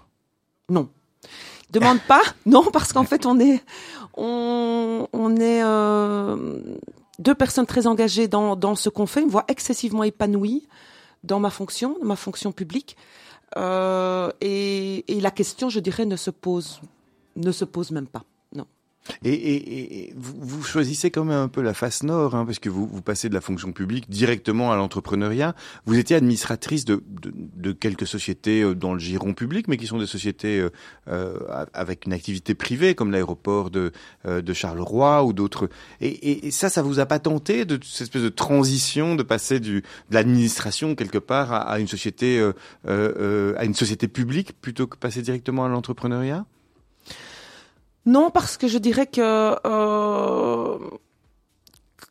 Non 0.69 0.89
demande 1.73 2.01
pas 2.09 2.23
non 2.47 2.65
parce 2.73 2.93
qu'en 2.93 3.05
fait 3.05 3.27
on 3.27 3.39
est 3.39 3.63
on, 4.17 5.37
est 5.37 5.63
euh, 5.63 6.61
deux 7.19 7.35
personnes 7.35 7.67
très 7.67 7.87
engagées 7.87 8.29
dans, 8.29 8.57
dans 8.57 8.75
ce 8.75 8.89
qu'on 8.89 9.07
fait, 9.07 9.23
une 9.23 9.29
voix 9.29 9.45
excessivement 9.49 10.03
épanouie 10.03 10.67
dans 11.25 11.41
ma 11.41 11.51
fonction, 11.51 11.97
ma 12.03 12.17
fonction 12.17 12.53
publique. 12.53 12.97
Euh, 13.57 14.31
et, 14.41 15.17
et, 15.17 15.21
la 15.21 15.31
question, 15.31 15.69
je 15.69 15.81
dirais, 15.81 16.07
ne 16.07 16.17
se 16.17 16.31
pose, 16.31 16.81
ne 17.37 17.51
se 17.51 17.65
pose 17.65 17.91
même 17.91 18.07
pas. 18.07 18.25
Et, 19.25 19.33
et, 19.33 19.99
et 19.99 20.15
vous, 20.17 20.35
vous, 20.41 20.63
choisissez 20.63 21.11
quand 21.11 21.25
même 21.25 21.39
un 21.39 21.49
peu 21.49 21.63
la 21.63 21.75
face 21.75 22.03
nord, 22.03 22.35
hein, 22.35 22.45
parce 22.45 22.59
que 22.59 22.69
vous, 22.69 22.87
vous 22.87 23.03
passez 23.03 23.29
de 23.29 23.35
la 23.35 23.41
fonction 23.41 23.73
publique 23.73 24.09
directement 24.11 24.73
à 24.73 24.77
l'entrepreneuriat. 24.77 25.55
Vous 25.87 25.99
étiez 25.99 26.17
administratrice 26.17 26.85
de, 26.85 27.03
de, 27.09 27.33
de, 27.35 27.73
quelques 27.73 28.07
sociétés 28.07 28.63
euh, 28.63 28.75
dans 28.75 28.93
le 28.93 28.99
giron 28.99 29.35
public, 29.35 29.69
mais 29.69 29.79
qui 29.79 29.87
sont 29.87 29.99
des 29.99 30.07
sociétés 30.07 30.61
euh, 30.61 30.71
euh 31.09 31.39
avec 31.73 32.07
une 32.07 32.13
activité 32.13 32.55
privée, 32.55 32.95
comme 32.95 33.11
l'aéroport 33.11 33.71
de, 33.71 33.93
euh, 34.27 34.43
de 34.43 34.53
Charleroi 34.53 35.25
ou 35.25 35.33
d'autres. 35.33 35.69
Et, 36.01 36.47
et, 36.47 36.51
ça, 36.51 36.69
ça 36.69 36.83
vous 36.83 37.01
a 37.01 37.07
pas 37.07 37.19
tenté 37.19 37.65
de 37.65 37.79
cette 37.83 38.03
espèce 38.03 38.23
de 38.23 38.29
transition, 38.29 39.15
de 39.15 39.23
passer 39.23 39.61
du, 39.61 39.81
de 39.81 40.15
l'administration 40.15 40.95
quelque 40.95 41.19
part 41.19 41.53
à, 41.53 41.61
à 41.63 41.79
une 41.79 41.89
société, 41.89 42.41
euh, 42.87 43.55
à 43.57 43.65
une 43.65 43.75
société 43.75 44.09
publique, 44.09 44.61
plutôt 44.61 44.87
que 44.87 44.97
passer 44.97 45.23
directement 45.23 45.65
à 45.65 45.69
l'entrepreneuriat? 45.69 46.45
Non, 48.07 48.31
parce 48.31 48.57
que 48.57 48.67
je 48.67 48.79
dirais 48.79 49.07
que 49.07 49.57
euh, 49.67 50.79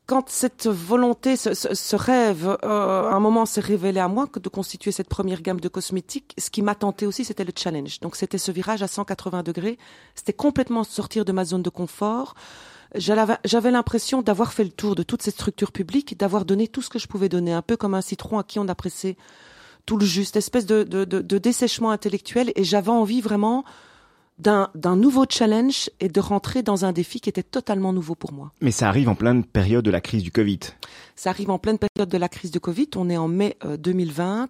quand 0.06 0.30
cette 0.30 0.68
volonté, 0.68 1.36
ce, 1.36 1.96
rêve, 1.96 2.58
euh, 2.64 3.10
à 3.10 3.14
un 3.14 3.20
moment 3.20 3.46
s'est 3.46 3.62
révélé 3.62 4.00
à 4.00 4.08
moi 4.08 4.28
que 4.28 4.40
de 4.40 4.50
constituer 4.50 4.92
cette 4.92 5.10
première 5.10 5.42
gamme 5.42 5.60
de 5.60 5.68
cosmétiques, 5.68 6.34
ce 6.38 6.50
qui 6.50 6.62
m'a 6.62 6.76
tenté 6.76 7.06
aussi, 7.06 7.26
c'était 7.26 7.44
le 7.44 7.54
challenge. 7.56 8.00
Donc 8.00 8.16
c'était 8.16 8.38
ce 8.38 8.52
virage 8.52 8.84
à 8.84 8.88
180 8.88 9.44
degrés. 9.44 9.78
C'était 10.16 10.34
complètement 10.34 10.84
sortir 10.84 11.26
de 11.26 11.32
ma 11.32 11.46
zone 11.46 11.64
de 11.64 11.70
confort. 11.70 12.36
J'avais 12.96 13.70
l'impression 13.72 14.24
d'avoir 14.24 14.52
fait 14.52 14.64
le 14.64 14.72
tour 14.72 14.96
de 14.96 15.04
toute 15.04 15.22
cette 15.22 15.36
structure 15.36 15.72
publique, 15.72 16.18
d'avoir 16.18 16.44
donné 16.44 16.68
tout 16.68 16.82
ce 16.82 16.90
que 16.90 16.98
je 16.98 17.08
pouvais 17.08 17.30
donner, 17.30 17.54
un 17.54 17.62
peu 17.62 17.78
comme 17.78 17.94
un 17.94 18.02
citron 18.02 18.40
à 18.40 18.44
qui 18.44 18.58
on 18.58 18.68
a 18.68 18.74
pressé 18.74 19.16
tout 19.86 19.98
le 19.98 20.06
juste, 20.06 20.36
espèce 20.36 20.66
de, 20.66 20.84
de 20.84 21.38
dessèchement 21.38 21.92
intellectuel. 21.92 22.52
Et 22.56 22.64
j'avais 22.64 22.90
envie 22.90 23.22
vraiment 23.22 23.64
d'un 24.40 24.96
nouveau 24.96 25.26
challenge 25.30 25.90
et 26.00 26.08
de 26.08 26.20
rentrer 26.20 26.64
dans 26.64 26.86
un 26.86 26.94
défi 26.94 27.20
qui 27.20 27.30
était 27.30 27.44
totalement 27.44 27.92
nouveau 27.94 28.16
pour 28.16 28.32
moi. 28.32 28.52
Mais 28.62 28.72
ça 28.72 28.88
arrive 28.88 29.10
en 29.10 29.16
pleine 29.16 29.44
période 29.44 29.84
de 29.84 29.92
la 29.92 30.02
crise 30.02 30.24
du 30.24 30.32
Covid. 30.32 30.60
Ça 31.16 31.30
arrive 31.30 31.50
en 31.50 31.60
pleine 31.60 31.78
période 31.78 32.10
de 32.10 32.18
la 32.18 32.30
crise 32.30 32.52
du 32.52 32.60
Covid. 32.60 32.90
On 32.96 33.10
est 33.10 33.18
en 33.18 33.28
mai 33.28 33.58
2020, 33.78 34.44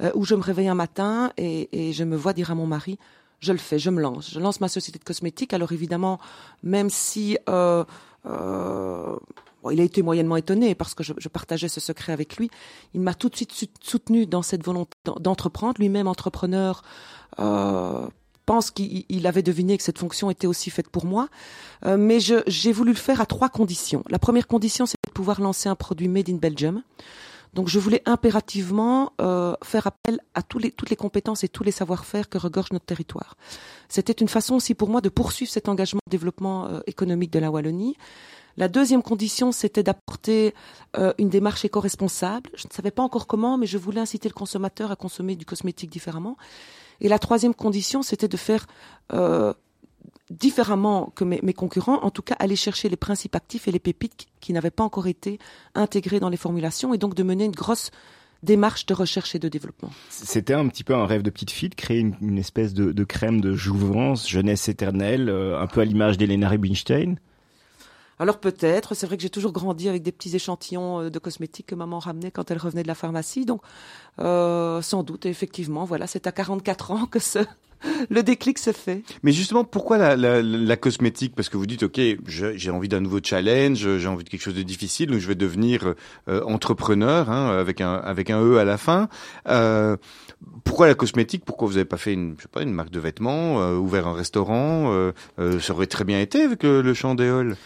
euh, 0.00 0.06
euh, 0.06 0.10
où 0.14 0.24
je 0.24 0.34
me 0.34 0.42
réveille 0.42 0.68
un 0.68 0.74
matin 0.74 1.32
et, 1.36 1.88
et, 1.88 1.92
je 1.92 2.04
me 2.04 2.16
vois 2.16 2.32
dire 2.32 2.50
à 2.50 2.54
mon 2.54 2.66
mari, 2.66 2.98
je 3.40 3.52
le 3.52 3.58
fais, 3.58 3.78
je 3.78 3.90
me 3.90 4.00
lance. 4.00 4.30
Je 4.30 4.40
lance 4.40 4.60
ma 4.60 4.68
société 4.68 4.98
de 4.98 5.04
cosmétiques. 5.04 5.52
Alors 5.52 5.72
évidemment, 5.72 6.18
même 6.62 6.90
si... 6.90 7.38
Euh, 7.48 7.84
euh, 8.26 9.16
bon, 9.62 9.70
il 9.70 9.80
a 9.80 9.84
été 9.84 10.02
moyennement 10.02 10.36
étonné 10.36 10.74
parce 10.74 10.94
que 10.94 11.04
je, 11.04 11.12
je 11.18 11.28
partageais 11.28 11.68
ce 11.68 11.80
secret 11.80 12.12
avec 12.12 12.36
lui. 12.36 12.50
Il 12.94 13.00
m'a 13.00 13.14
tout 13.14 13.28
de 13.28 13.36
suite 13.36 13.52
soutenu 13.80 14.26
dans 14.26 14.42
cette 14.42 14.64
volonté 14.64 14.92
d'entreprendre, 15.20 15.74
lui-même 15.78 16.08
entrepreneur. 16.08 16.82
Euh, 17.38 18.08
pense 18.46 18.70
qu'il 18.70 19.26
avait 19.26 19.42
deviné 19.42 19.76
que 19.76 19.82
cette 19.82 19.98
fonction 19.98 20.30
était 20.30 20.46
aussi 20.46 20.70
faite 20.70 20.88
pour 20.88 21.04
moi. 21.04 21.28
Euh, 21.84 21.96
mais 21.96 22.18
j'ai 22.20 22.72
voulu 22.72 22.92
le 22.92 22.96
faire 22.96 23.20
à 23.20 23.26
trois 23.26 23.48
conditions. 23.48 24.02
La 24.08 24.18
première 24.18 24.46
condition, 24.46 24.86
c'est 24.86 24.96
de 25.06 25.12
pouvoir 25.12 25.40
lancer 25.40 25.68
un 25.68 25.74
produit 25.74 26.08
made 26.08 26.30
in 26.30 26.36
Belgium. 26.36 26.82
Donc 27.56 27.68
je 27.68 27.78
voulais 27.78 28.02
impérativement 28.04 29.14
euh, 29.20 29.54
faire 29.64 29.86
appel 29.86 30.20
à 30.34 30.42
tous 30.42 30.58
les, 30.58 30.70
toutes 30.70 30.90
les 30.90 30.96
compétences 30.96 31.42
et 31.42 31.48
tous 31.48 31.64
les 31.64 31.70
savoir-faire 31.70 32.28
que 32.28 32.36
regorge 32.36 32.70
notre 32.70 32.84
territoire. 32.84 33.34
C'était 33.88 34.12
une 34.12 34.28
façon 34.28 34.56
aussi 34.56 34.74
pour 34.74 34.90
moi 34.90 35.00
de 35.00 35.08
poursuivre 35.08 35.50
cet 35.50 35.70
engagement 35.70 36.00
de 36.06 36.10
développement 36.10 36.66
euh, 36.66 36.80
économique 36.86 37.32
de 37.32 37.38
la 37.38 37.50
Wallonie. 37.50 37.96
La 38.58 38.68
deuxième 38.68 39.02
condition, 39.02 39.52
c'était 39.52 39.82
d'apporter 39.82 40.54
euh, 40.98 41.14
une 41.16 41.30
démarche 41.30 41.64
éco-responsable. 41.64 42.50
Je 42.54 42.66
ne 42.68 42.72
savais 42.72 42.90
pas 42.90 43.02
encore 43.02 43.26
comment, 43.26 43.56
mais 43.56 43.66
je 43.66 43.78
voulais 43.78 44.00
inciter 44.00 44.28
le 44.28 44.34
consommateur 44.34 44.90
à 44.90 44.96
consommer 44.96 45.34
du 45.34 45.46
cosmétique 45.46 45.90
différemment. 45.90 46.36
Et 47.00 47.08
la 47.08 47.18
troisième 47.18 47.54
condition, 47.54 48.02
c'était 48.02 48.28
de 48.28 48.36
faire 48.36 48.66
euh, 49.12 49.52
différemment 50.30 51.12
que 51.14 51.24
mes, 51.24 51.52
concurrents, 51.52 52.02
en 52.02 52.10
tout 52.10 52.22
cas 52.22 52.34
aller 52.38 52.56
chercher 52.56 52.88
les 52.88 52.96
principes 52.96 53.36
actifs 53.36 53.68
et 53.68 53.72
les 53.72 53.78
pépites 53.78 54.26
qui, 54.40 54.52
n'avaient 54.52 54.70
pas 54.70 54.84
encore 54.84 55.06
été 55.06 55.38
intégrés 55.74 56.20
dans 56.20 56.28
les 56.28 56.36
formulations, 56.36 56.94
et 56.94 56.98
donc 56.98 57.14
de 57.14 57.22
mener 57.22 57.44
une 57.44 57.52
grosse 57.52 57.90
démarche 58.42 58.86
de 58.86 58.94
recherche 58.94 59.34
et 59.34 59.38
de 59.38 59.48
développement. 59.48 59.90
C'était 60.10 60.54
un 60.54 60.68
petit 60.68 60.84
peu 60.84 60.94
un 60.94 61.06
rêve 61.06 61.22
de 61.22 61.30
petite 61.30 61.50
fille 61.50 61.70
créer 61.70 62.00
une, 62.20 62.38
espèce 62.38 62.74
de, 62.74 62.92
de, 62.92 63.04
crème 63.04 63.40
de 63.40 63.54
jouvence, 63.54 64.28
jeunesse 64.28 64.68
éternelle, 64.68 65.28
euh, 65.28 65.60
un 65.60 65.66
peu 65.66 65.80
à 65.80 65.84
l'image 65.84 66.18
d'Elena 66.18 66.48
Rubinstein 66.48 67.16
alors 68.18 68.38
peut-être, 68.38 68.94
c'est 68.94 69.06
vrai 69.06 69.16
que 69.16 69.22
j'ai 69.22 69.30
toujours 69.30 69.52
grandi 69.52 69.88
avec 69.88 70.02
des 70.02 70.12
petits 70.12 70.34
échantillons 70.34 71.02
euh, 71.02 71.10
de 71.10 71.18
cosmétiques 71.18 71.66
que 71.66 71.74
maman 71.74 71.98
ramenait 71.98 72.30
quand 72.30 72.50
elle 72.50 72.58
revenait 72.58 72.82
de 72.82 72.88
la 72.88 72.94
pharmacie, 72.94 73.44
donc 73.44 73.60
euh, 74.18 74.80
sans 74.82 75.02
doute, 75.02 75.26
effectivement, 75.26 75.84
voilà, 75.84 76.06
c'est 76.06 76.26
à 76.26 76.32
44 76.32 76.90
ans 76.90 77.06
que 77.06 77.18
ce, 77.18 77.40
le 78.10 78.22
déclic 78.22 78.58
se 78.58 78.72
fait. 78.72 79.02
Mais 79.22 79.32
justement, 79.32 79.64
pourquoi 79.64 79.98
la, 79.98 80.16
la, 80.16 80.42
la 80.42 80.76
cosmétique? 80.76 81.34
Parce 81.34 81.48
que 81.48 81.56
vous 81.56 81.66
dites, 81.66 81.82
ok, 81.82 82.00
j'ai 82.26 82.70
envie 82.70 82.88
d'un 82.88 83.00
nouveau 83.00 83.20
challenge, 83.22 83.98
j'ai 83.98 84.08
envie 84.08 84.24
de 84.24 84.28
quelque 84.28 84.42
chose 84.42 84.54
de 84.54 84.62
difficile, 84.62 85.10
donc 85.10 85.20
je 85.20 85.28
vais 85.28 85.34
devenir 85.34 85.94
euh, 86.28 86.42
entrepreneur 86.44 87.30
hein, 87.30 87.56
avec 87.58 87.80
un 87.80 87.94
avec 87.94 88.30
un 88.30 88.40
e 88.42 88.58
à 88.58 88.64
la 88.64 88.78
fin. 88.78 89.08
Euh, 89.48 89.96
pourquoi 90.64 90.86
la 90.86 90.94
cosmétique? 90.94 91.44
Pourquoi 91.44 91.68
vous 91.68 91.74
n'avez 91.74 91.84
pas 91.84 91.96
fait 91.96 92.12
une, 92.12 92.34
je 92.38 92.42
sais 92.42 92.48
pas, 92.48 92.62
une 92.62 92.72
marque 92.72 92.90
de 92.90 93.00
vêtements, 93.00 93.60
euh, 93.60 93.76
ouvert 93.76 94.06
un 94.06 94.14
restaurant 94.14 94.92
euh, 94.92 95.12
Ça 95.60 95.72
aurait 95.72 95.86
très 95.86 96.04
bien 96.04 96.20
été 96.20 96.42
avec 96.42 96.62
le, 96.62 96.82
le 96.82 96.94
champ 96.94 97.14
d'éole. 97.14 97.56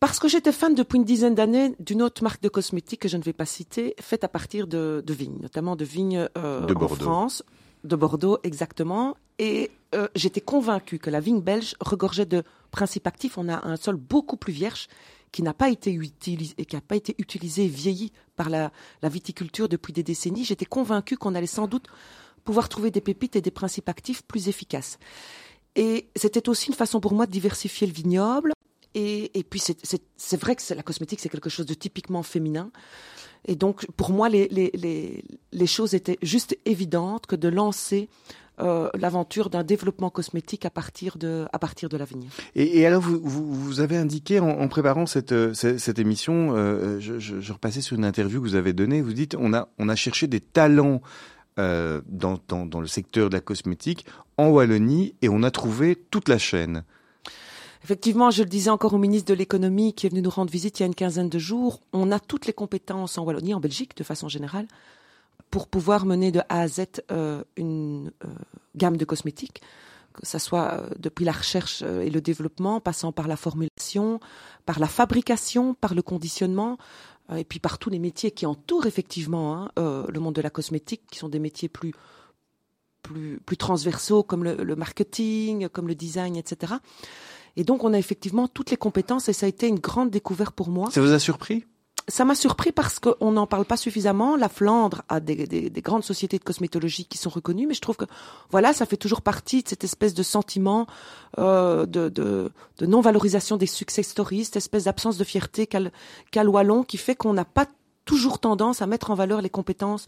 Parce 0.00 0.20
que 0.20 0.28
j'étais 0.28 0.52
fan 0.52 0.74
depuis 0.74 0.96
une 0.96 1.04
dizaine 1.04 1.34
d'années 1.34 1.74
d'une 1.80 2.02
autre 2.02 2.22
marque 2.22 2.40
de 2.40 2.48
cosmétiques 2.48 3.00
que 3.00 3.08
je 3.08 3.16
ne 3.16 3.22
vais 3.22 3.32
pas 3.32 3.46
citer, 3.46 3.94
faite 4.00 4.22
à 4.22 4.28
partir 4.28 4.68
de, 4.68 5.02
de 5.04 5.12
vignes, 5.12 5.38
notamment 5.40 5.74
de 5.74 5.84
vignes 5.84 6.28
euh, 6.38 6.60
de 6.66 6.74
en 6.74 6.88
France, 6.88 7.42
de 7.82 7.96
Bordeaux 7.96 8.38
exactement. 8.44 9.16
Et 9.40 9.72
euh, 9.94 10.06
j'étais 10.14 10.40
convaincue 10.40 11.00
que 11.00 11.10
la 11.10 11.18
vigne 11.18 11.40
belge 11.40 11.74
regorgeait 11.80 12.26
de 12.26 12.44
principes 12.70 13.08
actifs. 13.08 13.38
On 13.38 13.48
a 13.48 13.66
un 13.66 13.76
sol 13.76 13.96
beaucoup 13.96 14.36
plus 14.36 14.52
vierge 14.52 14.86
qui 15.32 15.42
n'a 15.42 15.52
pas 15.52 15.68
été 15.68 15.92
utilisé 15.92 16.54
et 16.58 16.64
qui 16.64 16.76
n'a 16.76 16.80
pas 16.80 16.96
été 16.96 17.16
utilisé 17.18 17.66
vieilli 17.66 18.12
par 18.36 18.50
la, 18.50 18.70
la 19.02 19.08
viticulture 19.08 19.68
depuis 19.68 19.92
des 19.92 20.04
décennies. 20.04 20.44
J'étais 20.44 20.64
convaincue 20.64 21.16
qu'on 21.16 21.34
allait 21.34 21.46
sans 21.46 21.66
doute 21.66 21.86
pouvoir 22.44 22.68
trouver 22.68 22.92
des 22.92 23.00
pépites 23.00 23.34
et 23.34 23.40
des 23.40 23.50
principes 23.50 23.88
actifs 23.88 24.22
plus 24.22 24.48
efficaces. 24.48 24.98
Et 25.74 26.08
c'était 26.14 26.48
aussi 26.48 26.68
une 26.68 26.74
façon 26.74 27.00
pour 27.00 27.14
moi 27.14 27.26
de 27.26 27.32
diversifier 27.32 27.86
le 27.86 27.92
vignoble 27.92 28.52
et, 28.94 29.44
puis 29.48 29.60
c'est 29.60 30.40
vrai 30.40 30.56
que 30.56 30.74
la 30.74 30.82
cosmétique, 30.82 31.20
c'est 31.20 31.28
quelque 31.28 31.50
chose 31.50 31.66
de 31.66 31.74
typiquement 31.74 32.22
féminin. 32.22 32.70
Et 33.46 33.54
donc, 33.54 33.86
pour 33.96 34.10
moi, 34.10 34.28
les, 34.28 35.22
choses 35.66 35.94
étaient 35.94 36.18
juste 36.22 36.56
évidentes 36.64 37.26
que 37.26 37.36
de 37.36 37.48
lancer 37.48 38.08
euh, 38.60 38.88
l'aventure 38.98 39.50
d'un 39.50 39.62
développement 39.62 40.10
cosmétique 40.10 40.64
à 40.64 40.70
partir 40.70 41.16
de, 41.16 41.46
l'avenir. 41.96 42.30
Et, 42.56 42.84
alors, 42.86 43.02
vous, 43.02 43.80
avez 43.80 43.96
indiqué 43.96 44.40
en, 44.40 44.66
préparant 44.68 45.06
cette, 45.06 45.32
euh, 45.32 45.52
émission, 45.96 46.54
euh, 46.56 46.98
je, 46.98 47.52
repassais 47.52 47.80
sur 47.80 47.96
une 47.96 48.04
interview 48.04 48.40
que 48.42 48.48
vous 48.48 48.56
avez 48.56 48.72
donnée, 48.72 49.00
vous 49.00 49.12
dites 49.12 49.36
on 49.38 49.52
a, 49.52 49.94
cherché 49.94 50.26
des 50.26 50.40
talents 50.40 51.00
dans 51.56 52.80
le 52.80 52.86
secteur 52.86 53.30
de 53.30 53.34
la 53.34 53.40
cosmétique 53.40 54.06
en 54.36 54.48
Wallonie 54.48 55.14
et 55.22 55.28
on 55.28 55.42
a 55.42 55.50
trouvé 55.50 55.96
toute 55.96 56.28
la 56.28 56.38
chaîne. 56.38 56.84
Effectivement, 57.84 58.30
je 58.30 58.42
le 58.42 58.48
disais 58.48 58.70
encore 58.70 58.94
au 58.94 58.98
ministre 58.98 59.28
de 59.28 59.34
l'économie 59.34 59.94
qui 59.94 60.06
est 60.06 60.10
venu 60.10 60.22
nous 60.22 60.30
rendre 60.30 60.50
visite 60.50 60.78
il 60.78 60.82
y 60.82 60.84
a 60.84 60.86
une 60.86 60.94
quinzaine 60.94 61.28
de 61.28 61.38
jours, 61.38 61.80
on 61.92 62.10
a 62.10 62.18
toutes 62.18 62.46
les 62.46 62.52
compétences 62.52 63.18
en 63.18 63.24
Wallonie, 63.24 63.54
en 63.54 63.60
Belgique 63.60 63.96
de 63.96 64.04
façon 64.04 64.28
générale, 64.28 64.66
pour 65.50 65.68
pouvoir 65.68 66.04
mener 66.04 66.32
de 66.32 66.40
A 66.48 66.60
à 66.60 66.68
Z 66.68 66.86
euh, 67.10 67.42
une 67.56 68.10
euh, 68.24 68.28
gamme 68.76 68.96
de 68.96 69.04
cosmétiques, 69.04 69.62
que 70.12 70.26
ce 70.26 70.38
soit 70.38 70.72
euh, 70.72 70.90
depuis 70.98 71.24
la 71.24 71.32
recherche 71.32 71.82
et 71.82 72.10
le 72.10 72.20
développement, 72.20 72.80
passant 72.80 73.12
par 73.12 73.28
la 73.28 73.36
formulation, 73.36 74.18
par 74.66 74.80
la 74.80 74.88
fabrication, 74.88 75.74
par 75.74 75.94
le 75.94 76.02
conditionnement, 76.02 76.78
et 77.36 77.44
puis 77.44 77.60
par 77.60 77.76
tous 77.76 77.90
les 77.90 77.98
métiers 77.98 78.30
qui 78.30 78.46
entourent 78.46 78.86
effectivement 78.86 79.70
hein, 79.76 80.04
le 80.08 80.18
monde 80.18 80.34
de 80.34 80.40
la 80.40 80.48
cosmétique, 80.48 81.02
qui 81.10 81.18
sont 81.18 81.28
des 81.28 81.38
métiers 81.38 81.68
plus 81.68 81.92
plus, 83.02 83.38
plus 83.44 83.56
transversaux 83.56 84.22
comme 84.22 84.44
le, 84.44 84.56
le 84.56 84.76
marketing, 84.76 85.68
comme 85.68 85.88
le 85.88 85.94
design, 85.94 86.36
etc. 86.36 86.74
Et 87.58 87.64
donc, 87.64 87.82
on 87.82 87.92
a 87.92 87.98
effectivement 87.98 88.46
toutes 88.46 88.70
les 88.70 88.76
compétences 88.76 89.28
et 89.28 89.32
ça 89.32 89.46
a 89.46 89.48
été 89.48 89.66
une 89.66 89.80
grande 89.80 90.10
découverte 90.10 90.54
pour 90.54 90.68
moi. 90.68 90.90
Ça 90.92 91.00
vous 91.00 91.12
a 91.12 91.18
surpris? 91.18 91.64
Ça 92.06 92.24
m'a 92.24 92.36
surpris 92.36 92.70
parce 92.70 93.00
qu'on 93.00 93.32
n'en 93.32 93.48
parle 93.48 93.64
pas 93.64 93.76
suffisamment. 93.76 94.36
La 94.36 94.48
Flandre 94.48 95.02
a 95.08 95.18
des, 95.18 95.48
des, 95.48 95.68
des, 95.68 95.82
grandes 95.82 96.04
sociétés 96.04 96.38
de 96.38 96.44
cosmétologie 96.44 97.04
qui 97.04 97.18
sont 97.18 97.30
reconnues, 97.30 97.66
mais 97.66 97.74
je 97.74 97.80
trouve 97.80 97.96
que 97.96 98.04
voilà, 98.50 98.72
ça 98.72 98.86
fait 98.86 98.96
toujours 98.96 99.22
partie 99.22 99.64
de 99.64 99.68
cette 99.68 99.82
espèce 99.82 100.14
de 100.14 100.22
sentiment 100.22 100.86
euh, 101.38 101.84
de, 101.84 102.08
de, 102.08 102.52
de 102.78 102.86
non-valorisation 102.86 103.56
des 103.56 103.66
success 103.66 104.08
stories, 104.08 104.44
cette 104.44 104.56
espèce 104.56 104.84
d'absence 104.84 105.18
de 105.18 105.24
fierté 105.24 105.66
qu'a 105.66 105.80
qu 106.30 106.38
Wallon 106.38 106.84
qui 106.84 106.96
fait 106.96 107.16
qu'on 107.16 107.34
n'a 107.34 107.44
pas 107.44 107.66
toujours 108.04 108.38
tendance 108.38 108.82
à 108.82 108.86
mettre 108.86 109.10
en 109.10 109.16
valeur 109.16 109.42
les 109.42 109.50
compétences 109.50 110.06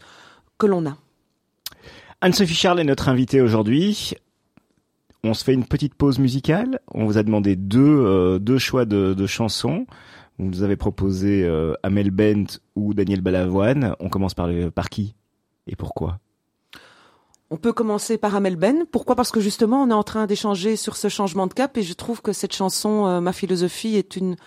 que 0.57 0.67
l'on 0.67 0.87
a. 0.87 0.97
Anne-Sophie 2.21 2.55
Charles 2.55 2.79
est 2.79 2.85
notre 2.85 3.09
invitée 3.09 3.41
aujourd'hui. 3.41 4.15
On 5.23 5.33
se 5.33 5.43
fait 5.43 5.53
une 5.53 5.65
petite 5.65 5.93
pause 5.95 6.17
musicale. 6.19 6.79
On 6.93 7.05
vous 7.05 7.17
a 7.17 7.23
demandé 7.23 7.55
deux, 7.55 7.81
euh, 7.81 8.39
deux 8.39 8.57
choix 8.57 8.85
de, 8.85 9.13
de 9.13 9.27
chansons. 9.27 9.85
Vous 10.39 10.45
nous 10.45 10.63
avez 10.63 10.75
proposé 10.75 11.43
euh, 11.43 11.75
Amel 11.83 12.09
Bent 12.09 12.59
ou 12.75 12.93
Daniel 12.93 13.21
Balavoine. 13.21 13.95
On 13.99 14.09
commence 14.09 14.33
par, 14.33 14.47
le, 14.47 14.71
par 14.71 14.89
qui 14.89 15.15
et 15.67 15.75
pourquoi? 15.75 16.19
On 17.51 17.57
peut 17.57 17.73
commencer 17.73 18.17
par 18.17 18.35
Amel 18.35 18.55
Ben. 18.55 18.85
Pourquoi? 18.89 19.15
Parce 19.15 19.31
que 19.31 19.41
justement, 19.41 19.83
on 19.83 19.89
est 19.89 19.93
en 19.93 20.03
train 20.03 20.25
d'échanger 20.25 20.75
sur 20.75 20.95
ce 20.95 21.09
changement 21.09 21.47
de 21.47 21.53
cap 21.53 21.77
et 21.77 21.83
je 21.83 21.93
trouve 21.93 22.21
que 22.21 22.33
cette 22.33 22.53
chanson, 22.53 23.05
euh, 23.05 23.21
Ma 23.21 23.33
philosophie, 23.33 23.97
est 23.97 24.15
une 24.15 24.37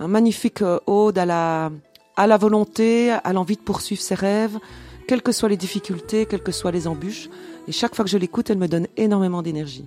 un 0.00 0.08
magnifique 0.08 0.62
euh, 0.62 0.78
ode 0.86 1.18
à 1.18 1.26
la 1.26 1.70
à 2.16 2.26
la 2.26 2.36
volonté, 2.36 3.12
à 3.12 3.32
l'envie 3.32 3.56
de 3.56 3.62
poursuivre 3.62 4.02
ses 4.02 4.16
rêves, 4.16 4.58
quelles 5.06 5.22
que 5.22 5.30
soient 5.30 5.48
les 5.48 5.56
difficultés, 5.56 6.26
quelles 6.26 6.42
que 6.42 6.50
soient 6.50 6.72
les 6.72 6.88
embûches. 6.88 7.28
Et 7.68 7.72
chaque 7.72 7.94
fois 7.94 8.04
que 8.04 8.10
je 8.10 8.18
l'écoute, 8.18 8.50
elle 8.50 8.58
me 8.58 8.66
donne 8.66 8.88
énormément 8.96 9.40
d'énergie. 9.40 9.86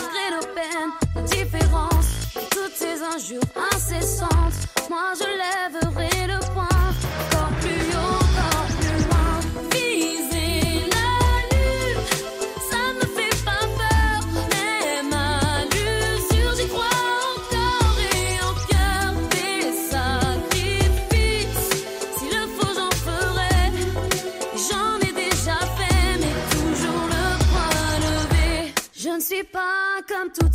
malgré 0.11 0.35
nos 0.35 0.53
peines. 0.53 0.91
Toutes 2.51 2.73
ces 2.75 3.01
injures 3.01 3.41
incessantes, 3.73 4.53
moi 4.89 5.13
je 5.17 5.25
lèverai 5.25 6.20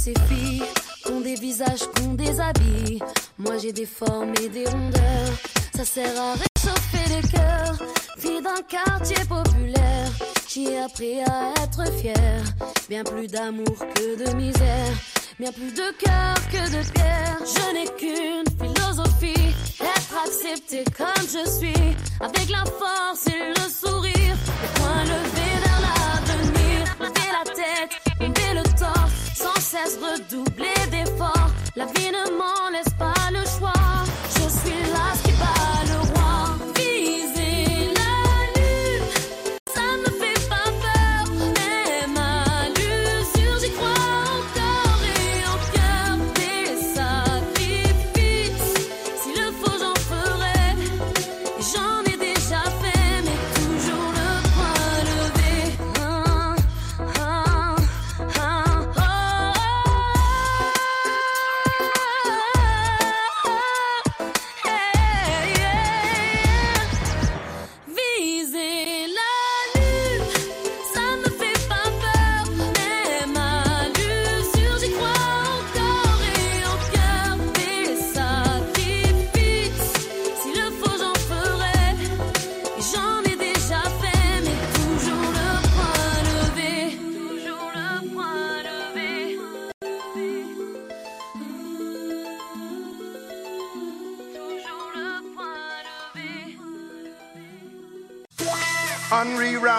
ces 0.06 0.14
filles 0.28 0.62
ont 1.10 1.20
des 1.20 1.34
visages, 1.34 1.84
qu'on 1.96 2.14
des 2.14 2.38
habits. 2.38 3.00
Moi 3.38 3.58
j'ai 3.58 3.72
des 3.72 3.86
formes 3.86 4.32
et 4.40 4.48
des 4.48 4.64
rondeurs. 4.66 5.34
Ça 5.74 5.84
sert 5.84 6.16
à 6.20 6.34
réchauffer 6.34 7.06
les 7.14 7.28
cœurs. 7.28 7.78
Fille 8.16 8.40
d'un 8.40 8.62
quartier 8.68 9.24
populaire, 9.28 10.10
j'ai 10.48 10.78
appris 10.78 11.18
à 11.22 11.52
être 11.60 11.92
fier. 11.94 12.40
Bien 12.88 13.02
plus 13.02 13.26
d'amour 13.26 13.76
que 13.96 14.24
de 14.24 14.36
misère. 14.36 14.94
Bien 15.40 15.50
plus 15.50 15.72
de 15.72 15.88
cœur 15.98 16.36
que 16.52 16.62
de 16.76 16.82
pierre. 16.92 17.38
Je 17.56 17.66
n'ai 17.74 17.88
qu'une 17.98 18.50
philosophie. 18.60 19.54
Être 19.80 20.14
accepté 20.24 20.84
comme 20.96 21.26
je 21.26 21.50
suis. 21.50 21.96
Avec 22.20 22.48
la 22.48 22.64
force 22.64 23.26
et 23.26 23.48
le 23.48 23.68
sourire. 23.68 24.36
Les 24.62 24.80
poings 24.80 25.04
levés 25.04 25.65
cesse 29.76 29.98
redoubler 29.98 30.86
d'efforts. 30.90 31.50
La 31.74 31.84
vie 31.86 32.10
ne 32.10 32.30
m'en 32.38 32.70
laisse 32.70 32.92
pas 32.98 33.30
le 33.30 33.44
choix. 33.58 33.75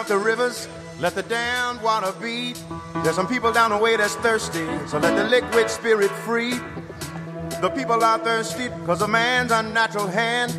The 0.05 0.17
the. 2.19 2.53
There's 3.03 3.15
some 3.15 3.27
people 3.27 3.51
down 3.51 3.71
the 3.71 3.77
way 3.77 3.97
that's 3.97 4.15
thirsty, 4.15 4.65
so 4.87 4.99
let 4.99 5.15
the 5.15 5.23
liquid 5.23 5.69
spirit 5.69 6.11
free. 6.25 6.53
The 7.61 7.69
people 7.69 8.03
are 8.03 8.19
thirsty 8.19 8.69
man's 9.07 9.51
unnatural 9.51 10.07
hand. 10.07 10.53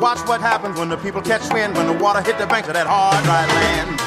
Watch 0.00 0.18
what 0.28 0.40
happens 0.40 0.78
when 0.78 0.90
the 0.90 0.96
people 0.98 1.22
catch 1.22 1.50
wind, 1.52 1.74
when 1.76 1.86
the 1.86 2.02
water 2.02 2.20
hit 2.20 2.38
the 2.38 2.46
banks 2.46 2.68
of 2.68 2.74
that 2.74 2.86
hard, 2.86 3.22
dry 3.24 3.46
land. 3.46 4.00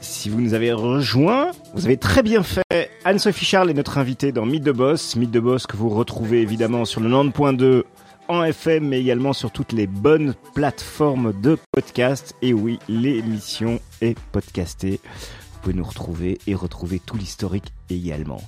Si 0.00 0.28
vous 0.28 0.40
nous 0.40 0.54
avez 0.54 0.72
rejoint, 0.72 1.52
vous 1.74 1.86
avez 1.86 1.96
très 1.96 2.22
bien 2.22 2.42
fait. 2.42 2.90
Anne-Sophie 3.04 3.44
Charles 3.44 3.70
est 3.70 3.74
notre 3.74 3.98
invitée 3.98 4.32
dans 4.32 4.44
Mythe 4.44 4.64
de 4.64 4.72
Boss. 4.72 5.16
Mythe 5.16 5.30
de 5.30 5.40
Boss 5.40 5.66
que 5.66 5.76
vous 5.76 5.88
retrouvez 5.88 6.42
évidemment 6.42 6.84
sur 6.84 7.00
le 7.00 7.08
90.2 7.08 7.84
en 8.28 8.44
FM, 8.44 8.88
mais 8.88 9.00
également 9.00 9.32
sur 9.32 9.50
toutes 9.50 9.72
les 9.72 9.86
bonnes 9.86 10.34
plateformes 10.54 11.32
de 11.40 11.58
podcast. 11.72 12.34
Et 12.42 12.52
oui, 12.52 12.78
l'émission 12.88 13.80
est 14.00 14.18
podcastée. 14.32 15.00
Vous 15.52 15.60
pouvez 15.62 15.74
nous 15.74 15.84
retrouver 15.84 16.38
et 16.46 16.54
retrouver 16.54 17.00
tout 17.00 17.16
l'historique 17.16 17.72
également. 17.90 18.40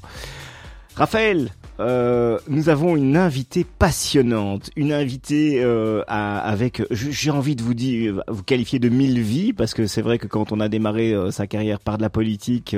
Raphaël, 0.95 1.51
euh, 1.81 2.39
nous 2.49 2.69
avons 2.69 2.97
une 2.97 3.17
invitée 3.17 3.65
passionnante, 3.65 4.71
une 4.77 4.93
invitée 4.93 5.63
euh, 5.65 6.03
avec, 6.07 6.83
j'ai 6.91 7.31
envie 7.31 7.57
de 7.57 7.63
vous 7.63 7.75
dire, 7.75 8.23
vous 8.29 8.43
qualifier 8.43 8.79
de 8.79 8.89
mille 8.89 9.21
vies, 9.21 9.53
parce 9.53 9.73
que 9.73 9.87
c'est 9.87 10.03
vrai 10.03 10.19
que 10.19 10.27
quand 10.27 10.53
on 10.53 10.61
a 10.61 10.69
démarré 10.69 11.13
euh, 11.13 11.31
sa 11.31 11.47
carrière 11.47 11.81
par 11.81 11.97
de 11.97 12.03
la 12.03 12.11
politique, 12.11 12.77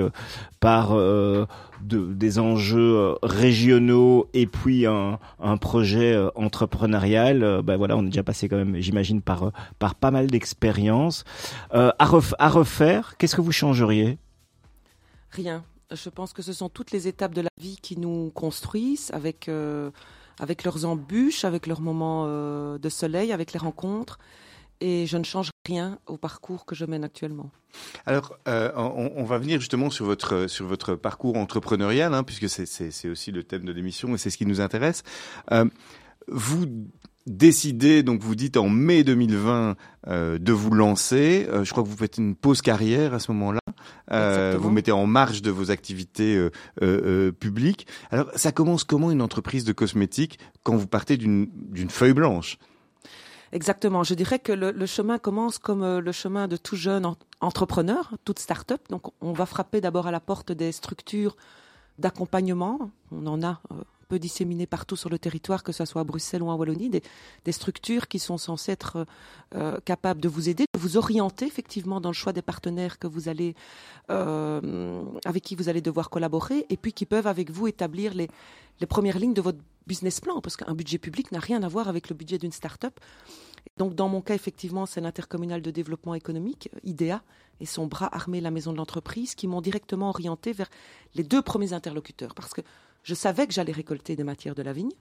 par 0.61 0.95
de- 0.97 1.43
des 1.83 2.39
enjeux 2.39 3.17
régionaux 3.23 4.29
et 4.33 4.47
puis 4.47 4.87
un, 4.87 5.19
projet 5.61 6.17
entrepreneurial, 6.37 7.61
ben 7.65 7.77
voilà, 7.77 7.97
on 7.97 8.03
est 8.03 8.11
déjà 8.11 8.23
passé 8.23 8.49
quand 8.49 8.57
même, 8.57 8.77
j'imagine, 8.81 9.21
par 9.21 9.51
par 9.79 9.97
pas 9.97 10.13
mal 10.13 10.29
d'expériences. 10.29 11.25
À 11.73 12.07
refaire, 12.07 13.17
qu'est-ce 13.19 13.35
que 13.35 13.41
vous 13.41 13.53
changeriez? 13.53 14.19
Rien. 15.31 15.65
Je 15.95 16.09
pense 16.09 16.33
que 16.33 16.43
ce 16.43 16.53
sont 16.53 16.69
toutes 16.69 16.91
les 16.91 17.09
étapes 17.09 17.35
de 17.35 17.41
la 17.41 17.51
vie 17.61 17.79
qui 17.81 17.99
nous 17.99 18.31
construisent 18.35 19.11
avec, 19.13 19.49
euh, 19.49 19.91
avec 20.39 20.65
leurs 20.65 20.85
embûches, 20.85 21.45
avec 21.45 21.67
leurs 21.67 21.81
moments 21.81 22.25
euh, 22.27 22.79
de 22.79 22.89
soleil, 22.89 23.33
avec 23.33 23.53
les 23.53 23.59
rencontres. 23.59 24.19
et 24.81 25.07
je 25.07 25.17
ne 25.17 25.25
change 25.25 25.51
rien 25.67 25.99
au 26.09 26.17
parcours 26.17 26.65
que 26.65 26.75
je 26.75 26.85
mène 26.85 27.05
actuellement. 27.05 27.51
Alors, 28.05 28.37
euh, 28.49 28.73
on, 28.75 29.23
va 29.23 29.39
venir 29.39 29.61
justement 29.61 29.91
sur 29.91 30.05
votre 30.05 30.49
sur 30.49 30.67
votre 30.67 30.97
parcours 30.97 31.37
entrepreneurial, 31.37 32.13
hein, 32.15 32.25
puisque 32.25 32.49
c'est 32.49 33.09
aussi 33.09 33.31
le 33.31 33.45
thème 33.45 33.65
de 33.65 33.73
l'émission 33.73 34.15
et 34.15 34.19
c'est 34.19 34.31
ce 34.31 34.37
qui 34.37 34.47
nous 34.47 34.61
intéresse. 34.61 35.05
Vous 36.29 36.67
décidez, 37.27 38.03
donc 38.03 38.21
vous 38.21 38.35
dites 38.35 38.57
en 38.57 38.69
mai 38.69 39.05
2020 39.05 39.77
euh, 40.09 40.39
de 40.39 40.53
vous 40.53 40.71
lancer. 40.71 41.49
Je 41.63 41.71
crois 41.71 41.83
que 41.83 41.89
vous 41.89 41.97
faites 41.97 42.19
une 42.19 42.35
pause 42.35 42.63
carrière 42.63 43.15
à 43.15 43.19
ce 43.19 43.31
moment-là. 43.33 43.62
Euh, 44.11 44.57
vous 44.59 44.71
mettez 44.71 44.93
en 44.93 45.07
marge 45.07 45.43
de 45.43 45.51
vos 45.51 45.71
activités 45.71 46.37
euh, 46.37 46.51
euh, 46.83 47.33
publiques. 47.33 47.87
Alors, 48.11 48.31
ça 48.35 48.53
commence 48.53 48.85
comment 48.85 49.11
une 49.11 49.23
entreprise 49.23 49.65
de 49.65 49.73
cosmétiques 49.73 50.39
quand 50.63 50.77
vous 50.77 50.87
partez 50.87 51.17
d'une 51.17 51.49
feuille 51.89 52.13
blanche? 52.13 52.59
Exactement. 53.53 54.03
Je 54.03 54.15
dirais 54.15 54.39
que 54.39 54.53
le, 54.53 54.71
le 54.71 54.87
chemin 54.87 55.19
commence 55.19 55.59
comme 55.59 55.99
le 55.99 56.13
chemin 56.13 56.49
de 56.49 56.57
tout 56.57 56.77
jeune 56.77 57.07
entrepreneur, 57.41 58.13
toute 58.25 58.39
start-up. 58.39 58.81
Donc, 58.89 59.13
on 59.21 59.33
va 59.33 59.47
frapper 59.47 59.81
d'abord 59.81 60.07
à 60.07 60.11
la 60.11 60.21
porte 60.21 60.53
des 60.53 60.73
structures 60.73 61.37
d'accompagnement. 61.99 62.91
On 63.11 63.27
en 63.27 63.43
a 63.43 63.61
peu 64.13 64.19
disséminés 64.19 64.67
partout 64.67 64.95
sur 64.95 65.09
le 65.09 65.19
territoire, 65.19 65.63
que 65.63 65.73
ce 65.73 65.87
soit 65.87 66.03
à 66.03 66.05
Bruxelles 66.05 66.43
ou 66.43 66.51
en 66.51 66.57
Wallonie, 66.57 66.91
des, 66.91 67.53
structures 67.53 68.09
qui 68.09 68.19
sont 68.19 68.37
censées 68.37 68.73
être 68.73 69.07
euh, 69.55 69.79
capables 69.87 70.21
de 70.21 70.29
vous 70.29 70.51
aider, 70.51 70.67
de 70.71 70.79
vous 70.79 70.99
orienter 70.99 71.47
effectivement 71.47 71.99
dans 71.99 72.11
le 72.11 72.15
choix 72.15 72.35
des 72.35 72.43
partenaires 72.43 72.99
que 72.99 73.07
vous 73.07 73.31
allez, 73.31 73.55
euh, 74.11 75.03
avec 75.25 75.43
qui 75.43 75.55
vous 75.55 75.71
allez 75.71 75.81
devoir 75.81 76.11
collaborer, 76.11 76.67
et 76.69 76.77
puis 76.77 76.93
qui 76.93 77.07
peuvent 77.07 77.27
avec 77.27 77.51
vous 77.51 77.69
établir 77.69 78.13
les, 78.13 78.29
les 78.81 78.87
premières 78.87 79.19
lignes 79.19 79.33
de 79.33 79.41
votre 79.41 79.61
business 79.87 80.21
plan, 80.21 80.43
parce 80.43 80.59
qu'un 80.59 80.75
budget 80.75 80.99
public 80.99 81.33
n'a 81.33 81.41
rien 81.41 81.63
à 81.63 81.69
voir 81.69 81.89
avec 81.89 82.11
le 82.11 82.15
budget 82.15 82.37
d'une 82.37 82.53
start-up. 82.53 83.01
Donc, 83.79 83.95
dans 83.95 84.11
mon 84.11 84.21
cas, 84.21 84.35
effectivement, 84.35 84.85
c'est 84.85 85.01
l'intercommunal 85.01 85.63
de 85.63 85.71
développement 85.71 86.15
économique, 86.15 86.69
IDEA, 86.85 87.23
et 87.61 87.67
son 87.67 87.87
bras 87.87 88.15
armé, 88.15 88.43
la 88.43 88.51
maison 88.51 88.73
de 88.73 88.77
l'entreprise, 88.77 89.35
qui 89.35 89.49
m'ont 89.49 89.63
directement 89.63 90.11
orienté 90.11 90.53
vers 90.53 90.69
les 91.15 91.23
deux 91.23 91.41
premiers 91.41 91.73
interlocuteurs. 91.73 92.35
Parce 92.35 92.53
que 92.53 92.61
je 93.03 93.15
savais 93.15 93.47
que 93.47 93.53
j'allais 93.53 93.73
récolter 93.73 94.15
des 94.15 94.25
matières 94.25 94.55
de 94.55 94.63
la 94.63 94.73
vigne. 94.73 94.93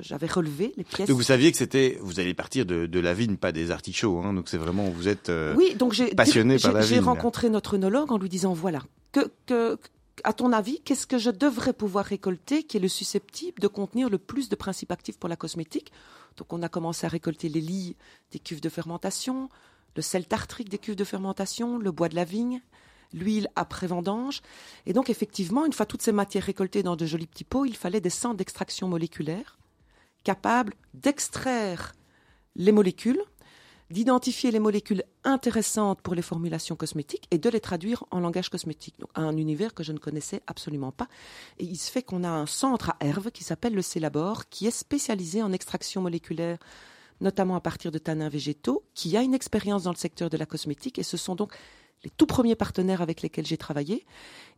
J'avais 0.00 0.26
relevé 0.26 0.72
les 0.76 0.84
pièces. 0.84 1.08
Donc 1.08 1.16
vous 1.16 1.22
saviez 1.22 1.52
que 1.52 1.58
c'était, 1.58 1.98
vous 2.00 2.18
allez 2.18 2.32
partir 2.32 2.64
de, 2.64 2.86
de 2.86 3.00
la 3.00 3.12
vigne, 3.12 3.36
pas 3.36 3.52
des 3.52 3.70
artichauts. 3.70 4.18
Hein, 4.18 4.32
donc 4.32 4.48
c'est 4.48 4.56
vraiment, 4.58 4.84
vous 4.84 5.08
êtes 5.08 5.28
euh, 5.28 5.54
oui, 5.56 5.74
donc 5.74 5.94
passionné 6.14 6.58
par 6.58 6.72
la 6.72 6.80
vigne. 6.80 6.88
J'ai 6.88 7.00
rencontré 7.00 7.50
notre 7.50 7.74
œnologue 7.74 8.12
en 8.12 8.18
lui 8.18 8.28
disant 8.28 8.54
voilà, 8.54 8.82
que, 9.12 9.30
que 9.46 9.78
à 10.24 10.32
ton 10.32 10.52
avis, 10.52 10.80
qu'est-ce 10.80 11.06
que 11.06 11.18
je 11.18 11.30
devrais 11.30 11.72
pouvoir 11.72 12.04
récolter 12.04 12.62
qui 12.62 12.76
est 12.76 12.80
le 12.80 12.88
susceptible 12.88 13.60
de 13.60 13.68
contenir 13.68 14.08
le 14.10 14.18
plus 14.18 14.48
de 14.48 14.56
principes 14.56 14.92
actifs 14.92 15.18
pour 15.18 15.28
la 15.28 15.36
cosmétique? 15.36 15.92
Donc 16.36 16.52
on 16.52 16.62
a 16.62 16.68
commencé 16.68 17.06
à 17.06 17.08
récolter 17.08 17.48
les 17.48 17.60
lits 17.60 17.96
des 18.32 18.38
cuves 18.38 18.60
de 18.60 18.68
fermentation, 18.68 19.48
le 19.96 20.02
sel 20.02 20.26
tartrique 20.26 20.68
des 20.68 20.78
cuves 20.78 20.96
de 20.96 21.04
fermentation, 21.04 21.78
le 21.78 21.90
bois 21.90 22.08
de 22.08 22.14
la 22.14 22.24
vigne, 22.24 22.62
l'huile 23.12 23.48
après 23.56 23.86
vendange. 23.86 24.40
Et 24.86 24.92
donc, 24.92 25.10
effectivement, 25.10 25.66
une 25.66 25.72
fois 25.72 25.86
toutes 25.86 26.02
ces 26.02 26.12
matières 26.12 26.44
récoltées 26.44 26.82
dans 26.82 26.96
de 26.96 27.06
jolis 27.06 27.26
petits 27.26 27.44
pots, 27.44 27.64
il 27.64 27.76
fallait 27.76 28.00
des 28.00 28.10
centres 28.10 28.36
d'extraction 28.36 28.88
moléculaire 28.88 29.58
capables 30.24 30.74
d'extraire 30.94 31.94
les 32.56 32.72
molécules, 32.72 33.22
d'identifier 33.90 34.50
les 34.50 34.58
molécules 34.58 35.02
intéressantes 35.24 36.00
pour 36.02 36.14
les 36.14 36.22
formulations 36.22 36.76
cosmétiques 36.76 37.26
et 37.30 37.38
de 37.38 37.48
les 37.48 37.60
traduire 37.60 38.04
en 38.10 38.20
langage 38.20 38.48
cosmétique. 38.48 38.94
Donc, 38.98 39.10
un 39.14 39.36
univers 39.36 39.74
que 39.74 39.82
je 39.82 39.92
ne 39.92 39.98
connaissais 39.98 40.42
absolument 40.46 40.92
pas. 40.92 41.08
Et 41.58 41.64
il 41.64 41.76
se 41.76 41.90
fait 41.90 42.02
qu'on 42.02 42.22
a 42.22 42.28
un 42.28 42.46
centre 42.46 42.90
à 42.90 42.96
Herve 43.00 43.30
qui 43.30 43.44
s'appelle 43.44 43.74
le 43.74 43.82
Célabor, 43.82 44.48
qui 44.48 44.66
est 44.66 44.70
spécialisé 44.70 45.42
en 45.42 45.52
extraction 45.52 46.02
moléculaire 46.02 46.58
notamment 47.20 47.54
à 47.54 47.60
partir 47.60 47.90
de 47.90 47.98
tanins 47.98 48.30
végétaux, 48.30 48.82
qui 48.94 49.16
a 49.16 49.22
une 49.22 49.34
expérience 49.34 49.82
dans 49.82 49.90
le 49.90 49.96
secteur 49.96 50.30
de 50.30 50.38
la 50.38 50.46
cosmétique, 50.46 50.98
et 50.98 51.02
ce 51.02 51.18
sont 51.18 51.34
donc 51.34 51.52
les 52.04 52.10
tout 52.10 52.26
premiers 52.26 52.54
partenaires 52.54 53.02
avec 53.02 53.22
lesquels 53.22 53.46
j'ai 53.46 53.56
travaillé. 53.56 54.06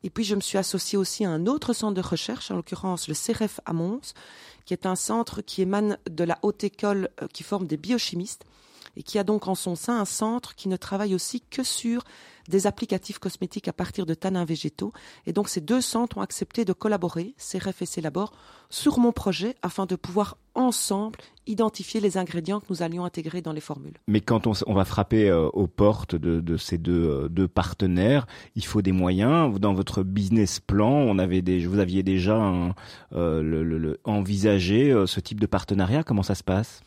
Et 0.05 0.11
puis 0.11 0.25
je 0.25 0.35
me 0.35 0.41
suis 0.41 0.59
associée 0.59 0.99
aussi 0.99 1.25
à 1.25 1.31
un 1.31 1.47
autre 1.47 1.73
centre 1.73 1.95
de 1.95 2.07
recherche, 2.07 2.51
en 2.51 2.57
l'occurrence 2.57 3.09
le 3.09 3.15
CEREF 3.15 3.61
à 3.65 3.73
Mons, 3.73 4.15
qui 4.65 4.75
est 4.75 4.87
un 4.87 4.97
centre 4.97 5.43
qui 5.43 5.63
émane 5.63 5.99
de 6.09 6.25
la 6.25 6.39
haute 6.43 6.65
école 6.65 7.11
euh, 7.21 7.27
qui 7.33 7.43
forme 7.43 7.67
des 7.67 7.77
biochimistes 7.77 8.45
et 8.97 9.03
qui 9.03 9.19
a 9.19 9.25
donc 9.25 9.49
en 9.49 9.55
son 9.55 9.75
sein 9.75 9.99
un 9.99 10.05
centre 10.05 10.55
qui 10.55 10.69
ne 10.69 10.77
travaille 10.77 11.15
aussi 11.15 11.41
que 11.41 11.63
sur 11.63 12.05
des 12.49 12.67
applicatifs 12.67 13.19
cosmétiques 13.19 13.69
à 13.69 13.73
partir 13.73 14.07
de 14.07 14.15
tanins 14.15 14.45
végétaux. 14.45 14.93
Et 15.27 15.33
donc 15.33 15.49
ces 15.49 15.61
deux 15.61 15.81
centres 15.81 16.19
ont 16.19 16.23
accepté 16.23 16.65
de 16.65 16.73
collaborer, 16.73 17.35
CRF 17.39 17.83
et 17.83 17.87
Célabor, 17.87 18.33
sur 18.71 18.99
mon 18.99 19.13
projet 19.13 19.55
afin 19.63 19.87
de 19.87 19.97
pouvoir 19.97 20.37
ensemble 20.55 21.19
identifier 21.47 22.01
les 22.01 22.19
ingrédients 22.19 22.61
que 22.61 22.67
nous 22.71 22.83
allions 22.83 23.05
intégrer 23.05 23.43
dans 23.43 23.53
les 23.53 23.61
formules. 23.61 23.95
Mais 24.07 24.21
quand 24.21 24.47
on, 24.47 24.75
va 24.75 24.85
frapper 24.85 25.29
euh, 25.29 25.49
aux 25.49 25.67
portes 25.67 26.15
de, 26.15 26.57
ces 26.57 26.79
deux, 26.79 26.93
euh, 26.93 27.29
deux, 27.29 27.49
partenaires, 27.49 28.27
il 28.55 28.65
faut 28.65 28.83
des 28.83 28.93
moyens. 28.93 29.59
Dans 29.59 29.75
votre 29.75 30.03
business 30.03 30.61
plan, 30.61 31.15
vous 31.15 31.79
aviez 31.79 32.03
déjà 32.03 32.53
euh, 33.15 33.95
envisagé 34.05 34.95
ce 35.07 35.21
type 35.21 35.41
de 35.41 35.47
partenariat. 35.47 36.03
Comment 36.03 36.23
ça 36.23 36.35
se 36.35 36.45
passe? 36.45 36.83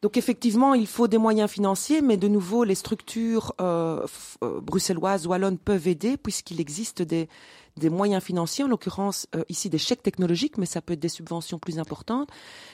Donc 0.00 0.16
effectivement, 0.16 0.74
il 0.74 0.86
faut 0.86 1.08
des 1.08 1.18
moyens 1.18 1.50
financiers, 1.50 2.02
mais 2.02 2.16
de 2.16 2.28
nouveau, 2.28 2.62
les 2.62 2.76
structures 2.76 3.54
euh, 3.60 4.06
euh, 4.44 4.60
bruxelloises, 4.60 5.26
wallonnes 5.26 5.58
peuvent 5.58 5.88
aider 5.88 6.16
puisqu'il 6.16 6.60
existe 6.60 7.02
des, 7.02 7.28
des 7.78 7.90
moyens 7.90 8.22
financiers, 8.22 8.64
en 8.64 8.68
l'occurrence 8.68 9.26
euh, 9.34 9.44
ici 9.48 9.70
des 9.70 9.78
chèques 9.78 10.02
technologiques, 10.02 10.58
mais 10.58 10.66
ça 10.66 10.80
peut 10.80 10.94
être 10.94 11.00
des 11.00 11.08
subventions 11.08 11.58
plus 11.58 11.78
importantes, 11.78 12.28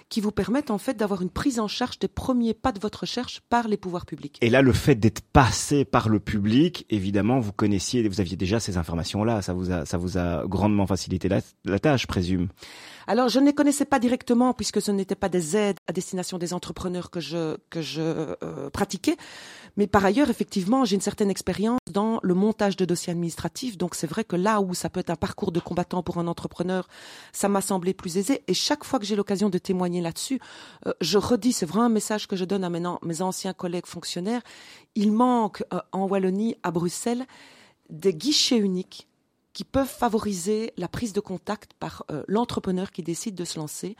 qui 0.08 0.20
vous 0.20 0.32
permettent 0.32 0.70
en 0.70 0.78
fait 0.78 0.94
d'avoir 0.94 1.22
une 1.22 1.30
prise 1.30 1.58
en 1.60 1.68
charge 1.68 1.98
des 1.98 2.08
premiers 2.08 2.54
pas 2.54 2.72
de 2.72 2.80
votre 2.80 3.00
recherche 3.00 3.40
par 3.48 3.68
les 3.68 3.76
pouvoirs 3.76 4.06
publics. 4.06 4.38
Et 4.40 4.50
là, 4.50 4.62
le 4.62 4.72
fait 4.72 4.94
d'être 4.94 5.20
passé 5.20 5.84
par 5.84 6.08
le 6.08 6.20
public, 6.20 6.86
évidemment, 6.90 7.40
vous 7.40 7.52
connaissiez, 7.52 8.06
vous 8.08 8.20
aviez 8.20 8.36
déjà 8.36 8.60
ces 8.60 8.76
informations-là, 8.76 9.42
ça 9.42 9.52
vous 9.52 9.70
a, 9.70 9.84
ça 9.84 9.96
vous 9.98 10.18
a 10.18 10.44
grandement 10.46 10.86
facilité 10.86 11.28
la, 11.28 11.40
la 11.64 11.78
tâche, 11.78 12.06
présume. 12.06 12.48
Alors, 13.06 13.28
je 13.28 13.38
ne 13.38 13.46
les 13.46 13.52
connaissais 13.52 13.84
pas 13.84 13.98
directement 13.98 14.54
puisque 14.54 14.80
ce 14.80 14.90
n'étaient 14.90 15.14
pas 15.14 15.28
des 15.28 15.56
aides 15.56 15.78
à 15.86 15.92
destination 15.92 16.38
des 16.38 16.54
entrepreneurs 16.54 17.10
que 17.10 17.20
je 17.20 17.56
que 17.70 17.82
je 17.82 18.00
euh, 18.00 18.70
pratiquais, 18.70 19.16
mais 19.76 19.86
par 19.86 20.04
ailleurs, 20.04 20.30
effectivement, 20.30 20.84
j'ai 20.84 20.94
une 20.94 21.00
certaine 21.00 21.30
expérience 21.30 21.80
dans 21.90 22.20
le 22.22 22.34
montage 22.34 22.76
de 22.76 22.84
dossiers 22.84 23.10
administratifs. 23.10 23.76
Donc, 23.76 23.94
c'est 23.94 24.06
vrai 24.06 24.24
que 24.24 24.36
là 24.36 24.60
où 24.60 24.74
ça 24.74 24.88
peut 24.88 25.00
être 25.00 25.10
un 25.10 25.16
parcours 25.16 25.52
de 25.52 25.60
combattant 25.60 26.02
pour 26.02 26.18
un 26.18 26.26
entrepreneur, 26.26 26.86
ça 27.32 27.48
m'a 27.48 27.60
semblé 27.60 27.94
plus 27.94 28.16
aisé. 28.16 28.42
Et 28.46 28.54
chaque 28.54 28.84
fois 28.84 28.98
que 28.98 29.04
j'ai 29.04 29.16
l'occasion 29.16 29.50
de 29.50 29.58
témoigner 29.58 30.00
là-dessus, 30.00 30.40
euh, 30.86 30.92
je 31.00 31.18
redis, 31.18 31.52
c'est 31.52 31.66
vraiment 31.66 31.86
un 31.86 31.90
message 31.90 32.28
que 32.28 32.36
je 32.36 32.44
donne 32.44 32.64
à 32.64 32.70
mes, 32.70 33.22
anciens 33.22 33.52
collègues 33.52 33.86
fonctionnaires. 33.86 34.42
Il 34.94 35.12
manque 35.12 35.64
euh, 35.72 35.80
en 35.92 36.06
Wallonie, 36.06 36.56
à 36.62 36.70
Bruxelles, 36.70 37.26
des 37.90 38.14
guichets 38.14 38.58
uniques 38.58 39.08
qui 39.52 39.64
peuvent 39.64 39.88
favoriser 39.88 40.72
la 40.76 40.88
prise 40.88 41.12
de 41.12 41.20
contact 41.20 41.72
par 41.74 42.04
euh, 42.10 42.24
l'entrepreneur 42.26 42.90
qui 42.90 43.02
décide 43.02 43.34
de 43.34 43.44
se 43.44 43.58
lancer 43.58 43.96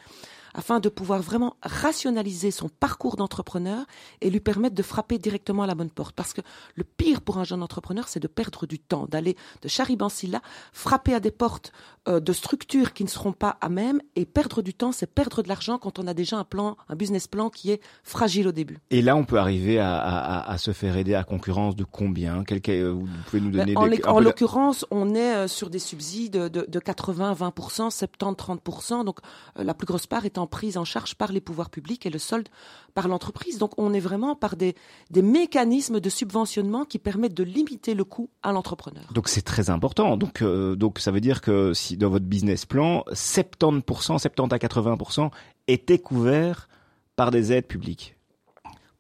afin 0.54 0.80
de 0.80 0.88
pouvoir 0.88 1.20
vraiment 1.20 1.56
rationaliser 1.62 2.50
son 2.50 2.68
parcours 2.68 3.16
d'entrepreneur 3.16 3.84
et 4.20 4.30
lui 4.30 4.40
permettre 4.40 4.74
de 4.74 4.82
frapper 4.82 5.18
directement 5.18 5.64
à 5.64 5.66
la 5.66 5.74
bonne 5.74 5.90
porte. 5.90 6.14
Parce 6.14 6.32
que 6.32 6.40
le 6.76 6.84
pire 6.84 7.20
pour 7.20 7.38
un 7.38 7.44
jeune 7.44 7.62
entrepreneur, 7.62 8.08
c'est 8.08 8.20
de 8.20 8.28
perdre 8.28 8.66
du 8.66 8.78
temps, 8.78 9.06
d'aller 9.06 9.36
de 9.62 9.68
Chariban-Silla, 9.68 10.40
frapper 10.72 11.14
à 11.14 11.20
des 11.20 11.30
portes 11.30 11.72
euh, 12.08 12.20
de 12.20 12.32
structures 12.32 12.92
qui 12.92 13.02
ne 13.04 13.08
seront 13.08 13.32
pas 13.32 13.56
à 13.60 13.68
même 13.68 14.00
et 14.14 14.26
perdre 14.26 14.62
du 14.62 14.74
temps, 14.74 14.92
c'est 14.92 15.06
perdre 15.06 15.42
de 15.42 15.48
l'argent 15.48 15.78
quand 15.78 15.98
on 15.98 16.06
a 16.06 16.14
déjà 16.14 16.36
un 16.36 16.44
plan, 16.44 16.76
un 16.88 16.96
business 16.96 17.26
plan 17.26 17.50
qui 17.50 17.70
est 17.70 17.80
fragile 18.02 18.46
au 18.46 18.52
début. 18.52 18.78
Et 18.90 19.02
là, 19.02 19.16
on 19.16 19.24
peut 19.24 19.38
arriver 19.38 19.78
à, 19.78 19.96
à, 19.96 20.50
à 20.50 20.58
se 20.58 20.72
faire 20.72 20.96
aider 20.96 21.14
à 21.14 21.24
concurrence 21.24 21.74
de 21.76 21.84
combien? 21.84 22.44
Quel, 22.44 22.60
euh, 22.68 22.92
Vous 22.92 23.08
pouvez 23.26 23.40
nous 23.40 23.50
donner 23.50 23.76
En, 23.76 23.88
des, 23.88 24.04
en 24.04 24.20
l'occurrence, 24.20 24.86
on 24.90 25.14
est 25.14 25.34
euh, 25.34 25.48
sur 25.48 25.70
des 25.70 25.78
subsides 25.78 26.32
de, 26.36 26.66
de 26.68 26.78
80, 26.78 27.34
20%, 27.34 27.90
70, 27.90 28.34
30%. 28.34 29.04
Donc 29.04 29.18
la 29.56 29.74
plus 29.74 29.86
grosse 29.86 30.06
part 30.06 30.24
prise 30.46 30.76
en 30.76 30.84
charge 30.84 31.14
par 31.14 31.32
les 31.32 31.40
pouvoirs 31.40 31.70
publics 31.70 32.06
et 32.06 32.10
le 32.10 32.18
solde 32.18 32.48
par 32.94 33.08
l'entreprise. 33.08 33.58
Donc 33.58 33.72
on 33.78 33.92
est 33.92 34.00
vraiment 34.00 34.34
par 34.34 34.56
des, 34.56 34.74
des 35.10 35.22
mécanismes 35.22 36.00
de 36.00 36.08
subventionnement 36.08 36.84
qui 36.84 36.98
permettent 36.98 37.34
de 37.34 37.44
limiter 37.44 37.94
le 37.94 38.04
coût 38.04 38.30
à 38.42 38.52
l'entrepreneur. 38.52 39.04
Donc 39.12 39.28
c'est 39.28 39.42
très 39.42 39.70
important. 39.70 40.16
Donc, 40.16 40.42
euh, 40.42 40.76
donc 40.76 40.98
ça 40.98 41.10
veut 41.10 41.20
dire 41.20 41.40
que 41.40 41.72
si 41.74 41.96
dans 41.96 42.10
votre 42.10 42.26
business 42.26 42.66
plan, 42.66 43.04
70%, 43.12 44.18
70 44.18 44.54
à 44.54 44.58
80% 44.58 45.30
étaient 45.68 45.98
couverts 45.98 46.68
par 47.16 47.30
des 47.30 47.52
aides 47.52 47.66
publiques. 47.66 48.16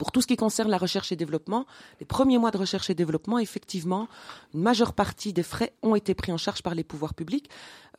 Pour 0.04 0.12
tout 0.12 0.20
ce 0.20 0.26
qui 0.26 0.36
concerne 0.36 0.68
la 0.68 0.76
recherche 0.76 1.12
et 1.12 1.16
développement, 1.16 1.64
les 1.98 2.04
premiers 2.04 2.36
mois 2.36 2.50
de 2.50 2.58
recherche 2.58 2.90
et 2.90 2.94
développement, 2.94 3.38
effectivement, 3.38 4.06
une 4.52 4.60
majeure 4.60 4.92
partie 4.92 5.32
des 5.32 5.42
frais 5.42 5.72
ont 5.80 5.94
été 5.94 6.14
pris 6.14 6.30
en 6.30 6.36
charge 6.36 6.62
par 6.62 6.74
les 6.74 6.84
pouvoirs 6.84 7.14
publics. 7.14 7.48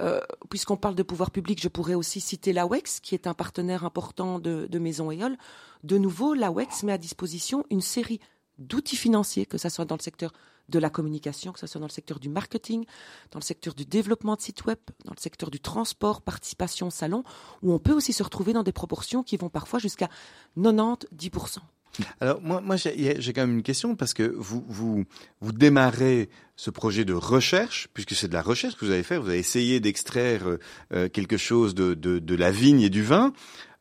Euh, 0.03 0.21
Puisqu'on 0.51 0.77
parle 0.77 0.93
de 0.93 1.01
pouvoirs 1.01 1.31
publics, 1.31 1.59
je 1.59 1.67
pourrais 1.67 1.95
aussi 1.95 2.21
citer 2.21 2.53
l'AWEX, 2.53 2.99
qui 2.99 3.15
est 3.15 3.25
un 3.25 3.33
partenaire 3.33 3.85
important 3.85 4.37
de, 4.37 4.67
de 4.69 4.77
Maison 4.77 5.09
Eole. 5.09 5.35
De 5.83 5.97
nouveau, 5.97 6.35
l'AWEX 6.35 6.83
met 6.83 6.91
à 6.91 6.99
disposition 6.99 7.65
une 7.71 7.81
série 7.81 8.19
d'outils 8.59 8.97
financiers, 8.97 9.47
que 9.47 9.57
ce 9.57 9.69
soit 9.69 9.85
dans 9.85 9.97
le 9.97 10.03
secteur 10.03 10.31
de 10.69 10.77
la 10.77 10.91
communication, 10.91 11.53
que 11.53 11.59
ce 11.59 11.65
soit 11.65 11.81
dans 11.81 11.87
le 11.87 11.91
secteur 11.91 12.19
du 12.19 12.29
marketing, 12.29 12.85
dans 13.31 13.39
le 13.39 13.43
secteur 13.43 13.73
du 13.73 13.85
développement 13.85 14.35
de 14.35 14.41
sites 14.41 14.63
web, 14.65 14.77
dans 15.05 15.13
le 15.17 15.19
secteur 15.19 15.49
du 15.49 15.59
transport, 15.59 16.21
participation 16.21 16.91
salon, 16.91 17.23
où 17.63 17.73
on 17.73 17.79
peut 17.79 17.93
aussi 17.93 18.13
se 18.13 18.21
retrouver 18.21 18.53
dans 18.53 18.61
des 18.61 18.71
proportions 18.73 19.23
qui 19.23 19.37
vont 19.37 19.49
parfois 19.49 19.79
jusqu'à 19.79 20.09
90-10%. 20.55 21.61
Alors 22.19 22.41
moi, 22.41 22.61
moi 22.61 22.75
j'ai 22.75 23.33
quand 23.33 23.41
même 23.41 23.57
une 23.57 23.63
question 23.63 23.95
parce 23.95 24.13
que 24.13 24.23
vous 24.37 24.63
vous 24.67 25.05
vous 25.41 25.51
démarrez 25.51 26.29
ce 26.55 26.69
projet 26.69 27.05
de 27.05 27.13
recherche 27.13 27.87
puisque 27.93 28.15
c'est 28.15 28.27
de 28.27 28.33
la 28.33 28.41
recherche 28.41 28.75
que 28.75 28.85
vous 28.85 28.91
avez 28.91 29.03
fait. 29.03 29.17
Vous 29.17 29.29
avez 29.29 29.39
essayé 29.39 29.79
d'extraire 29.79 30.47
euh, 30.47 30.59
euh, 30.93 31.09
quelque 31.09 31.37
chose 31.37 31.75
de, 31.75 31.93
de, 31.93 32.19
de 32.19 32.35
la 32.35 32.51
vigne 32.51 32.81
et 32.81 32.89
du 32.89 33.03
vin. 33.03 33.33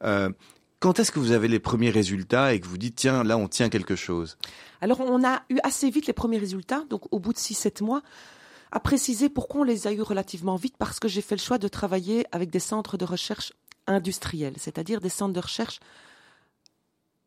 Euh, 0.02 0.30
quand 0.80 0.98
est-ce 0.98 1.12
que 1.12 1.18
vous 1.18 1.32
avez 1.32 1.48
les 1.48 1.60
premiers 1.60 1.90
résultats 1.90 2.52
et 2.52 2.60
que 2.60 2.66
vous 2.66 2.78
dites 2.78 2.96
tiens 2.96 3.24
là 3.24 3.38
on 3.38 3.48
tient 3.48 3.68
quelque 3.68 3.96
chose? 3.96 4.36
Alors 4.80 5.00
on 5.00 5.24
a 5.24 5.42
eu 5.48 5.58
assez 5.62 5.88
vite 5.90 6.06
les 6.06 6.12
premiers 6.12 6.38
résultats, 6.38 6.84
donc 6.90 7.12
au 7.12 7.18
bout 7.18 7.32
de 7.32 7.38
6-7 7.38 7.82
mois, 7.82 8.02
à 8.70 8.80
préciser 8.80 9.28
pourquoi 9.28 9.62
on 9.62 9.64
les 9.64 9.86
a 9.86 9.92
eu 9.92 10.02
relativement 10.02 10.56
vite, 10.56 10.74
parce 10.78 11.00
que 11.00 11.08
j'ai 11.08 11.22
fait 11.22 11.36
le 11.36 11.40
choix 11.40 11.58
de 11.58 11.68
travailler 11.68 12.26
avec 12.32 12.50
des 12.50 12.58
centres 12.58 12.98
de 12.98 13.04
recherche 13.04 13.52
industriels, 13.86 14.54
c'est-à-dire 14.58 15.00
des 15.00 15.08
centres 15.08 15.32
de 15.32 15.40
recherche 15.40 15.80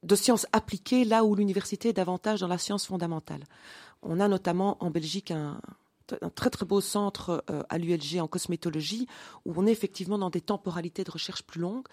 de 0.07 0.15
sciences 0.15 0.47
appliquées, 0.53 1.05
là 1.05 1.23
où 1.23 1.35
l'université 1.35 1.89
est 1.89 1.93
davantage 1.93 2.39
dans 2.39 2.47
la 2.47 2.57
science 2.57 2.87
fondamentale. 2.87 3.43
On 4.01 4.19
a 4.19 4.27
notamment 4.27 4.77
en 4.79 4.89
Belgique 4.89 5.31
un, 5.31 5.59
très 6.35 6.49
très 6.49 6.65
beau 6.65 6.81
centre 6.81 7.43
euh, 7.49 7.63
à 7.69 7.77
l'ULG 7.77 8.19
en 8.19 8.27
cosmétologie, 8.27 9.07
où 9.45 9.53
on 9.57 9.67
est 9.67 9.71
effectivement 9.71 10.17
dans 10.17 10.29
des 10.29 10.41
temporalités 10.41 11.03
de 11.03 11.11
recherche 11.11 11.43
plus 11.43 11.59
longues. 11.59 11.85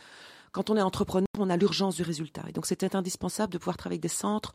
Quand 0.52 0.70
on 0.70 0.76
est 0.76 0.82
entrepreneur, 0.82 1.26
on 1.38 1.50
a 1.50 1.56
l'urgence 1.56 1.96
du 1.96 2.02
résultat. 2.02 2.44
Et 2.48 2.52
donc 2.52 2.66
c'était 2.66 2.94
indispensable 2.94 3.52
de 3.52 3.58
pouvoir 3.58 3.76
travailler 3.76 3.96
avec 3.96 4.02
des 4.02 4.08
centres 4.08 4.54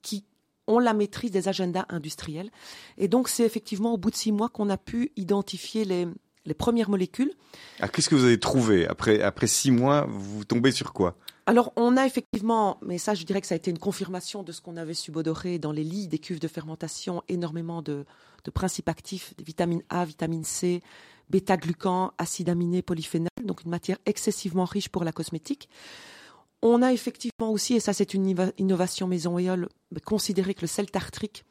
qui 0.00 0.24
ont 0.68 0.78
la 0.78 0.92
maîtrise 0.92 1.32
des 1.32 1.48
agendas 1.48 1.86
industriels. 1.88 2.50
Et 2.96 3.08
donc 3.08 3.28
c'est 3.28 3.44
effectivement 3.44 3.92
au 3.92 3.98
bout 3.98 4.10
de 4.10 4.16
six 4.16 4.30
mois 4.30 4.48
qu'on 4.48 4.70
a 4.70 4.76
pu 4.76 5.10
identifier 5.16 5.84
les, 5.84 6.06
premières 6.54 6.88
molécules. 6.88 7.32
Ah, 7.80 7.88
Qu'est-ce 7.88 8.08
que 8.08 8.14
vous 8.14 8.24
avez 8.24 8.38
trouvé? 8.38 8.86
Après 8.86 9.20
après 9.22 9.48
six 9.48 9.72
mois 9.72 10.06
Vous 10.08 10.44
tombez 10.44 10.70
sur 10.70 10.92
quoi? 10.92 11.16
Alors, 11.46 11.72
on 11.76 11.96
a 11.96 12.06
effectivement, 12.06 12.78
mais 12.82 12.98
ça, 12.98 13.14
je 13.14 13.24
dirais 13.24 13.40
que 13.40 13.46
ça 13.46 13.54
a 13.54 13.56
été 13.56 13.70
une 13.70 13.78
confirmation 13.78 14.42
de 14.42 14.52
ce 14.52 14.60
qu'on 14.60 14.76
avait 14.76 14.94
subodoré 14.94 15.58
dans 15.58 15.72
les 15.72 15.84
lits 15.84 16.06
des 16.06 16.18
cuves 16.18 16.40
de 16.40 16.48
fermentation, 16.48 17.22
énormément 17.28 17.82
de, 17.82 18.04
de 18.44 18.50
principes 18.50 18.88
actifs, 18.88 19.34
des 19.36 19.44
vitamines 19.44 19.82
A, 19.88 20.04
vitamine 20.04 20.44
C, 20.44 20.82
bêta-glucan, 21.30 22.12
acide 22.18 22.50
aminé, 22.50 22.82
polyphénol, 22.82 23.28
donc 23.44 23.64
une 23.64 23.70
matière 23.70 23.98
excessivement 24.06 24.64
riche 24.64 24.88
pour 24.88 25.04
la 25.04 25.12
cosmétique. 25.12 25.68
On 26.62 26.82
a 26.82 26.92
effectivement 26.92 27.50
aussi, 27.50 27.74
et 27.74 27.80
ça 27.80 27.92
c'est 27.92 28.12
une 28.14 28.26
inno- 28.26 28.52
innovation 28.58 29.06
maison 29.06 29.38
Éole, 29.38 29.68
considéré 30.04 30.52
que 30.54 30.60
le 30.62 30.66
sel 30.66 30.90
tartrique, 30.90 31.44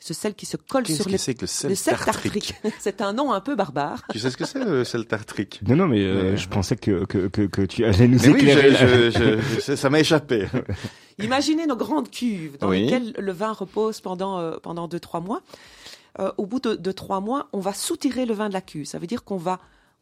ce 0.00 0.14
sel 0.14 0.34
qui 0.34 0.46
se 0.46 0.56
colle 0.56 0.86
sur 0.86 1.04
que 1.06 1.10
les... 1.10 1.18
c'est 1.18 1.34
que 1.34 1.42
le 1.42 1.46
sel, 1.46 1.70
le 1.70 1.74
sel 1.76 1.96
tartrique 1.96 2.54
tartrique. 2.60 2.74
c'est 2.80 3.00
un 3.00 3.12
nom 3.12 3.32
un 3.32 3.40
peu 3.40 3.54
barbare. 3.56 4.02
Tu 4.12 4.18
sais 4.18 4.30
ce 4.30 4.36
que 4.36 4.44
c'est 4.44 4.64
le 4.64 4.84
sel 4.84 5.06
tartrique? 5.06 5.60
Non, 5.66 5.76
non, 5.76 5.86
mais 5.88 6.02
euh, 6.02 6.30
Ouais. 6.32 6.36
je 6.36 6.48
pensais 6.48 6.76
que, 6.76 7.04
que, 7.06 7.28
que, 7.28 7.42
que 7.42 7.62
tu 7.62 7.84
allais 7.84 8.06
nous 8.08 8.18
Mais 8.20 8.28
éclairer. 8.30 8.72
je- 8.72 9.10
je- 9.10 9.40
je- 9.60 9.60
je- 9.72 9.76
ça 9.76 9.90
m'a 9.90 10.00
échappé. 10.00 10.46
Imaginez 11.18 11.66
nos 11.66 11.76
grandes 11.76 12.10
cuves 12.10 12.56
dans 12.58 12.70
Oui. 12.70 12.82
lesquelles 12.84 13.14
le 13.18 13.32
vin 13.32 13.52
repose 13.52 14.00
pendant 14.00 14.38
euh, 14.38 14.56
pendant 14.62 14.88
deux 14.88 15.00
trois 15.00 15.20
mois. 15.20 15.42
Euh, 16.18 16.30
au 16.36 16.46
bout 16.46 16.60
de, 16.60 16.74
de 16.74 16.92
trois 16.92 17.20
mois, 17.20 17.48
on 17.52 17.60
va 17.60 17.72
soutirer 17.72 18.26
le 18.26 18.34
vin 18.34 18.48
de 18.48 18.54
la 18.54 18.60
cuve. 18.60 18.86
Ça 18.86 18.98
veut 18.98 19.06
dire 19.06 19.24
qu'on 19.24 19.36
va 19.38 19.60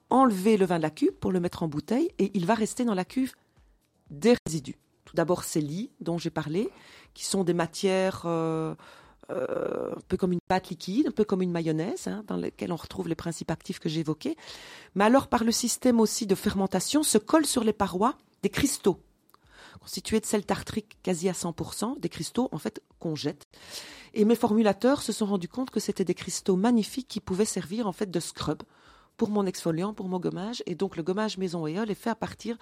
enlever 0.09 0.57
le 0.57 0.67
vin 0.67 0.79
de 0.79 0.83
la 0.83 0.91
cuve 0.91 1.13
pour 1.13 1.31
le 1.33 1.41
mettre 1.41 1.63
en 1.63 1.69
bouteille 1.69 2.11
et 2.19 2.31
il 2.35 2.47
va 2.47 2.55
rester 2.55 2.85
dans 2.85 2.95
la 2.95 3.05
cuve 3.05 3.33
des 4.11 4.37
résidus. 4.47 4.77
Tout 5.05 5.17
d'abord 5.17 5.45
ces 5.45 5.61
lits 5.61 5.91
dont 6.01 6.19
j'ai 6.19 6.31
parlé, 6.31 6.71
qui 7.15 7.25
sont 7.25 7.43
des 7.43 7.55
matières 7.55 8.23
euh, 8.27 8.75
euh, 9.31 9.93
un 9.97 10.01
peu 10.09 10.17
comme 10.17 10.33
une 10.33 10.41
pâte 10.47 10.69
liquide, 10.71 11.09
un 11.09 11.13
peu 11.13 11.25
comme 11.25 11.43
une 11.43 11.51
mayonnaise, 11.51 12.07
hein, 12.09 12.23
dans 12.27 12.37
lesquelles 12.37 12.73
on 12.73 12.77
retrouve 12.77 13.09
les 13.09 13.15
principes 13.15 13.51
actifs 13.51 13.79
que 13.79 13.89
j'ai 13.89 14.01
évoqués. 14.01 14.37
Mais 14.95 15.05
alors 15.05 15.29
par 15.29 15.45
le 15.45 15.53
système 15.53 16.01
aussi 16.01 16.27
de 16.27 16.35
fermentation, 16.35 17.03
se 17.03 17.19
collent 17.19 17.47
sur 17.47 17.65
les 17.65 17.73
parois 17.73 18.17
des 18.43 18.51
cristaux 18.51 19.01
constitués 19.81 20.21
de 20.21 20.27
sel 20.27 20.45
tartrique 20.45 20.99
quasi 21.03 21.29
à 21.29 21.33
100%, 21.33 21.99
des 21.99 22.09
cristaux 22.09 22.49
en 22.53 22.59
fait 22.59 22.83
qu'on 22.99 23.17
jette. 23.17 23.47
Et 24.15 24.25
mes 24.25 24.35
formulateurs 24.35 25.03
se 25.03 25.13
sont 25.13 25.27
rendus 25.27 25.49
compte 25.49 25.71
que 25.71 25.81
c'était 25.81 26.05
des 26.05 26.15
cristaux 26.15 26.57
magnifiques 26.57 27.09
qui 27.09 27.21
pouvaient 27.21 27.45
servir 27.45 27.87
en 27.87 27.93
fait 27.93 28.11
de 28.11 28.21
scrub 28.21 28.63
pour 29.21 29.29
mon 29.29 29.45
exfoliant, 29.45 29.93
pour 29.93 30.09
mon 30.09 30.19
gommage. 30.19 30.63
Et 30.65 30.75
donc 30.75 30.97
le 30.97 31.03
gommage 31.03 31.37
maison 31.37 31.67
Éole 31.67 31.91
est 31.91 32.03
fait 32.05 32.09
à 32.09 32.15
partir 32.15 32.57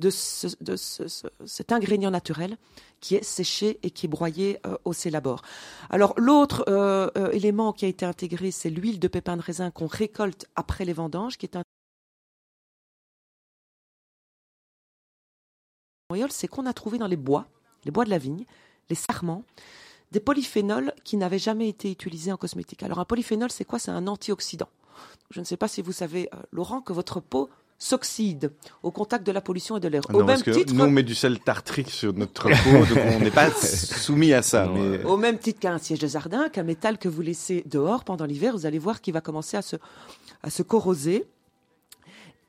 de, 0.00 0.10
ce- 0.10 0.56
de 0.60 0.74
ce- 0.74 1.06
ce- 1.06 1.28
cet 1.46 1.70
ingrédient 1.70 2.10
naturel 2.10 2.56
qui 2.98 3.14
est 3.14 3.22
séché 3.22 3.78
et 3.84 3.90
qui 3.92 4.06
est 4.06 4.08
broyé 4.08 4.58
euh, 4.66 4.76
au 4.84 4.92
célabore. 4.92 5.42
Alors 5.88 6.14
l'autre 6.16 6.64
euh, 6.66 7.08
euh, 7.16 7.30
élément 7.30 7.72
qui 7.72 7.84
a 7.84 7.88
été 7.88 8.04
intégré, 8.04 8.50
c'est 8.50 8.70
l'huile 8.70 8.98
de 8.98 9.06
pépins 9.06 9.36
de 9.36 9.42
raisin 9.42 9.70
qu'on 9.70 9.86
récolte 9.86 10.46
après 10.56 10.84
les 10.84 10.92
vendanges, 10.92 11.38
qui 11.38 11.46
est 11.46 11.54
un 11.56 11.62
c'est 16.30 16.48
qu'on 16.48 16.66
a 16.66 16.72
trouvé 16.72 16.98
dans 16.98 17.06
les 17.06 17.16
bois, 17.28 17.46
les 17.84 17.92
bois 17.92 18.04
de 18.04 18.10
la 18.10 18.18
vigne, 18.18 18.44
les 18.88 18.96
sarments, 18.96 19.44
des 20.10 20.18
polyphénols 20.18 20.92
qui 21.04 21.16
n'avaient 21.16 21.38
jamais 21.38 21.68
été 21.68 21.88
utilisés 21.88 22.32
en 22.32 22.36
cosmétique. 22.36 22.82
Alors 22.82 22.98
un 22.98 23.04
polyphénol, 23.04 23.52
c'est 23.52 23.64
quoi? 23.64 23.78
C'est 23.78 23.92
un 23.92 24.08
antioxydant. 24.08 24.68
Je 25.30 25.40
ne 25.40 25.44
sais 25.44 25.56
pas 25.56 25.68
si 25.68 25.82
vous 25.82 25.92
savez, 25.92 26.28
euh, 26.34 26.38
Laurent, 26.52 26.80
que 26.80 26.92
votre 26.92 27.20
peau 27.20 27.48
s'oxyde 27.78 28.52
au 28.82 28.90
contact 28.90 29.26
de 29.26 29.32
la 29.32 29.40
pollution 29.40 29.76
et 29.78 29.80
de 29.80 29.88
l'air. 29.88 30.02
Au 30.02 30.10
Ah 30.10 30.12
Non, 30.12 30.18
même 30.18 30.26
parce 30.26 30.42
que 30.42 30.50
titre, 30.50 30.74
nous 30.74 30.84
on 30.84 30.90
met 30.90 31.02
du 31.02 31.14
sel 31.14 31.40
tartrique 31.40 31.90
sur 31.90 32.12
notre 32.12 32.44
peau, 32.44 32.84
donc 32.94 32.98
on 33.16 33.20
n'est 33.20 33.30
pas 33.30 33.50
soumis 33.50 34.32
à 34.32 34.42
ça. 34.42 34.66
Non, 34.66 34.74
mais... 34.74 35.04
au 35.04 35.16
même 35.16 35.38
titre 35.38 35.60
qu'un 35.60 35.78
siège 35.78 35.98
de 35.98 36.06
jardin, 36.06 36.48
qu'un 36.50 36.62
métal 36.62 36.98
que 36.98 37.08
vous 37.08 37.22
laissez 37.22 37.64
dehors 37.66 38.04
pendant 38.04 38.26
l'hiver, 38.26 38.52
vous 38.52 38.66
allez 38.66 38.78
voir 38.78 39.00
qu'il 39.00 39.14
va 39.14 39.20
commencer 39.20 39.56
à 39.56 39.62
se, 39.62 39.76
à 40.42 40.50
se 40.50 40.62
corroser. 40.62 41.26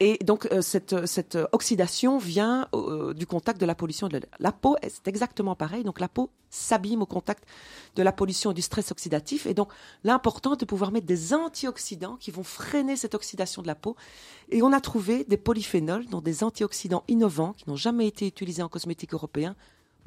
Et 0.04 0.18
donc 0.24 0.48
euh, 0.52 0.64
cette, 0.64 1.06
cette 1.06 1.38
oxydation 1.52 2.18
vient 2.18 2.68
euh, 2.74 3.14
du 3.14 3.28
contact 3.28 3.62
de 3.62 3.68
la 3.68 3.76
pollution 3.76 4.08
de. 4.08 4.20
La 4.40 4.52
peau, 4.52 4.76
c'est 4.82 5.08
exactement 5.08 5.56
pareil. 5.56 5.84
Donc 5.84 6.00
la 6.00 6.08
peau 6.10 6.32
s'abîme 6.50 7.04
au 7.04 7.06
contact 7.06 7.44
de 7.96 8.02
la 8.02 8.12
pollution 8.12 8.50
et 8.50 8.56
du 8.56 8.64
stress 8.64 8.90
oxydatif. 8.92 9.46
Et 9.46 9.54
donc 9.54 9.70
l'important 10.04 10.56
est 10.56 10.60
de 10.60 10.66
pouvoir 10.66 10.92
mettre 10.92 11.06
des 11.06 11.36
antioxydants 11.36 12.18
qui 12.18 12.32
vont 12.32 12.44
freiner 12.44 12.96
cette 12.96 13.14
oxydation 13.14 13.62
de 13.62 13.68
la 13.68 13.76
peau. 13.76 13.96
Et 14.50 14.64
on 14.64 14.74
a 14.74 14.82
trouvé 14.82 15.24
des 15.26 15.38
polyphénols, 15.38 16.08
donc 16.08 16.24
des 16.24 16.44
antioxydants 16.44 17.04
innovants 17.08 17.54
qui 17.54 17.70
n'ont 17.70 17.76
jamais 17.76 18.08
été 18.08 18.26
utilisés 18.26 18.64
en 18.64 18.70
cosmétique 18.70 19.14
européen, 19.14 19.56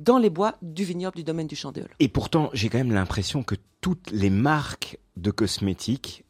dans 0.01 0.19
les 0.19 0.29
bois 0.29 0.57
du 0.61 0.83
vignoble 0.83 1.15
du 1.15 1.23
domaine 1.23 1.47
du 1.47 1.55
Chandéol. 1.55 1.89
Et 2.01 2.09
pourtant, 2.09 2.51
j'ai 2.53 2.69
quand 2.69 2.79
même 2.79 2.93
l'impression 2.93 3.45
que 3.45 3.55
toutes 3.81 4.11
les 4.11 4.31
marques 4.31 4.99
de 5.17 5.31
cosmétiques 5.31 6.25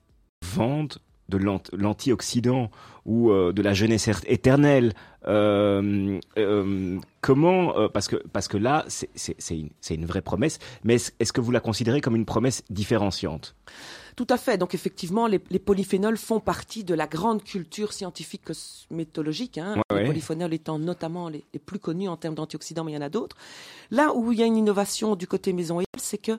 vendent 0.44 0.98
de 1.30 1.38
l'ant- 1.38 1.62
l'antioxydant 1.72 2.70
ou 3.06 3.30
euh, 3.30 3.52
de 3.52 3.62
la 3.62 3.74
jeunesse 3.74 4.08
er- 4.08 4.24
éternelle. 4.26 4.92
Euh, 5.26 6.18
euh, 6.36 6.98
comment 7.22 7.88
parce 7.88 8.08
que 8.08 8.16
parce 8.32 8.46
que 8.48 8.56
là, 8.58 8.84
c'est 8.88 9.34
une, 9.50 9.70
une 9.90 10.04
vraie 10.06 10.20
promesse. 10.22 10.58
Mais 10.84 10.96
est-ce 10.96 11.32
que 11.32 11.40
vous 11.40 11.50
la 11.50 11.60
considérez 11.60 12.00
comme 12.00 12.16
une 12.16 12.26
promesse 12.26 12.62
différenciante? 12.70 13.54
Tout 14.16 14.26
à 14.30 14.36
fait. 14.36 14.58
Donc 14.58 14.74
effectivement, 14.74 15.26
les, 15.26 15.40
les 15.50 15.58
polyphénols 15.58 16.18
font 16.18 16.38
partie 16.40 16.84
de 16.84 16.94
la 16.94 17.06
grande 17.06 17.42
culture 17.42 17.92
scientifique 17.92 18.42
cosmétologique. 18.44 19.58
Hein, 19.58 19.74
Ouais, 19.76 19.82
les 19.90 19.96
ouais. 19.96 20.06
polyphénols 20.06 20.52
étant 20.54 20.78
notamment 20.78 21.28
les, 21.28 21.42
les 21.52 21.58
plus 21.58 21.78
connus 21.80 22.08
en 22.08 22.16
termes 22.16 22.34
d'antioxydants, 22.36 22.84
mais 22.84 22.92
il 22.92 22.94
y 22.94 22.98
en 22.98 23.02
a 23.02 23.08
d'autres. 23.08 23.36
Là 23.90 24.12
où 24.14 24.30
il 24.30 24.38
y 24.38 24.42
a 24.42 24.46
une 24.46 24.56
innovation 24.56 25.16
du 25.16 25.26
côté 25.26 25.52
maison 25.52 25.80
Éole, 25.80 25.86
c'est 25.98 26.18
que 26.18 26.38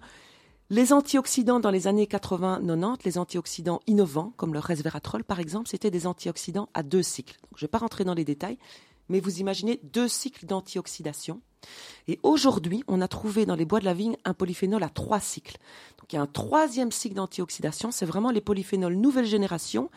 les 0.69 0.93
antioxydants 0.93 1.59
dans 1.59 1.69
les 1.69 1.87
années 1.87 2.05
80-90, 2.05 2.99
les 3.05 3.17
antioxydants 3.17 3.81
innovants, 3.87 4.33
comme 4.37 4.53
le 4.53 4.59
resveratrol 4.59 5.23
par 5.23 5.39
exemple, 5.39 5.69
c'était 5.69 5.91
des 5.91 6.07
antioxydants 6.07 6.69
à 6.73 6.83
deux 6.83 7.03
cycles. 7.03 7.37
Donc, 7.43 7.51
je 7.57 7.63
ne 7.63 7.67
vais 7.67 7.71
pas 7.71 7.77
rentrer 7.77 8.03
dans 8.03 8.15
les 8.15 8.25
détails, 8.25 8.57
mais 9.09 9.19
vous 9.19 9.39
imaginez 9.39 9.79
deux 9.83 10.07
cycles 10.07 10.45
d'antioxydation. 10.45 11.41
Et 12.07 12.19
aujourd'hui, 12.23 12.83
on 12.87 13.01
a 13.01 13.07
trouvé 13.07 13.45
dans 13.45 13.55
les 13.55 13.65
bois 13.65 13.79
de 13.79 13.85
la 13.85 13.93
vigne 13.93 14.17
un 14.23 14.33
polyphénol 14.33 14.83
à 14.83 14.89
trois 14.89 15.19
cycles. 15.19 15.57
Donc 15.99 16.13
il 16.13 16.15
y 16.15 16.19
a 16.19 16.21
un 16.21 16.27
troisième 16.27 16.91
cycle 16.91 17.15
d'antioxydation, 17.15 17.91
c'est 17.91 18.05
vraiment 18.05 18.31
les 18.31 18.41
polyphénols 18.41 18.95
nouvelle 18.95 19.25
génération 19.25 19.89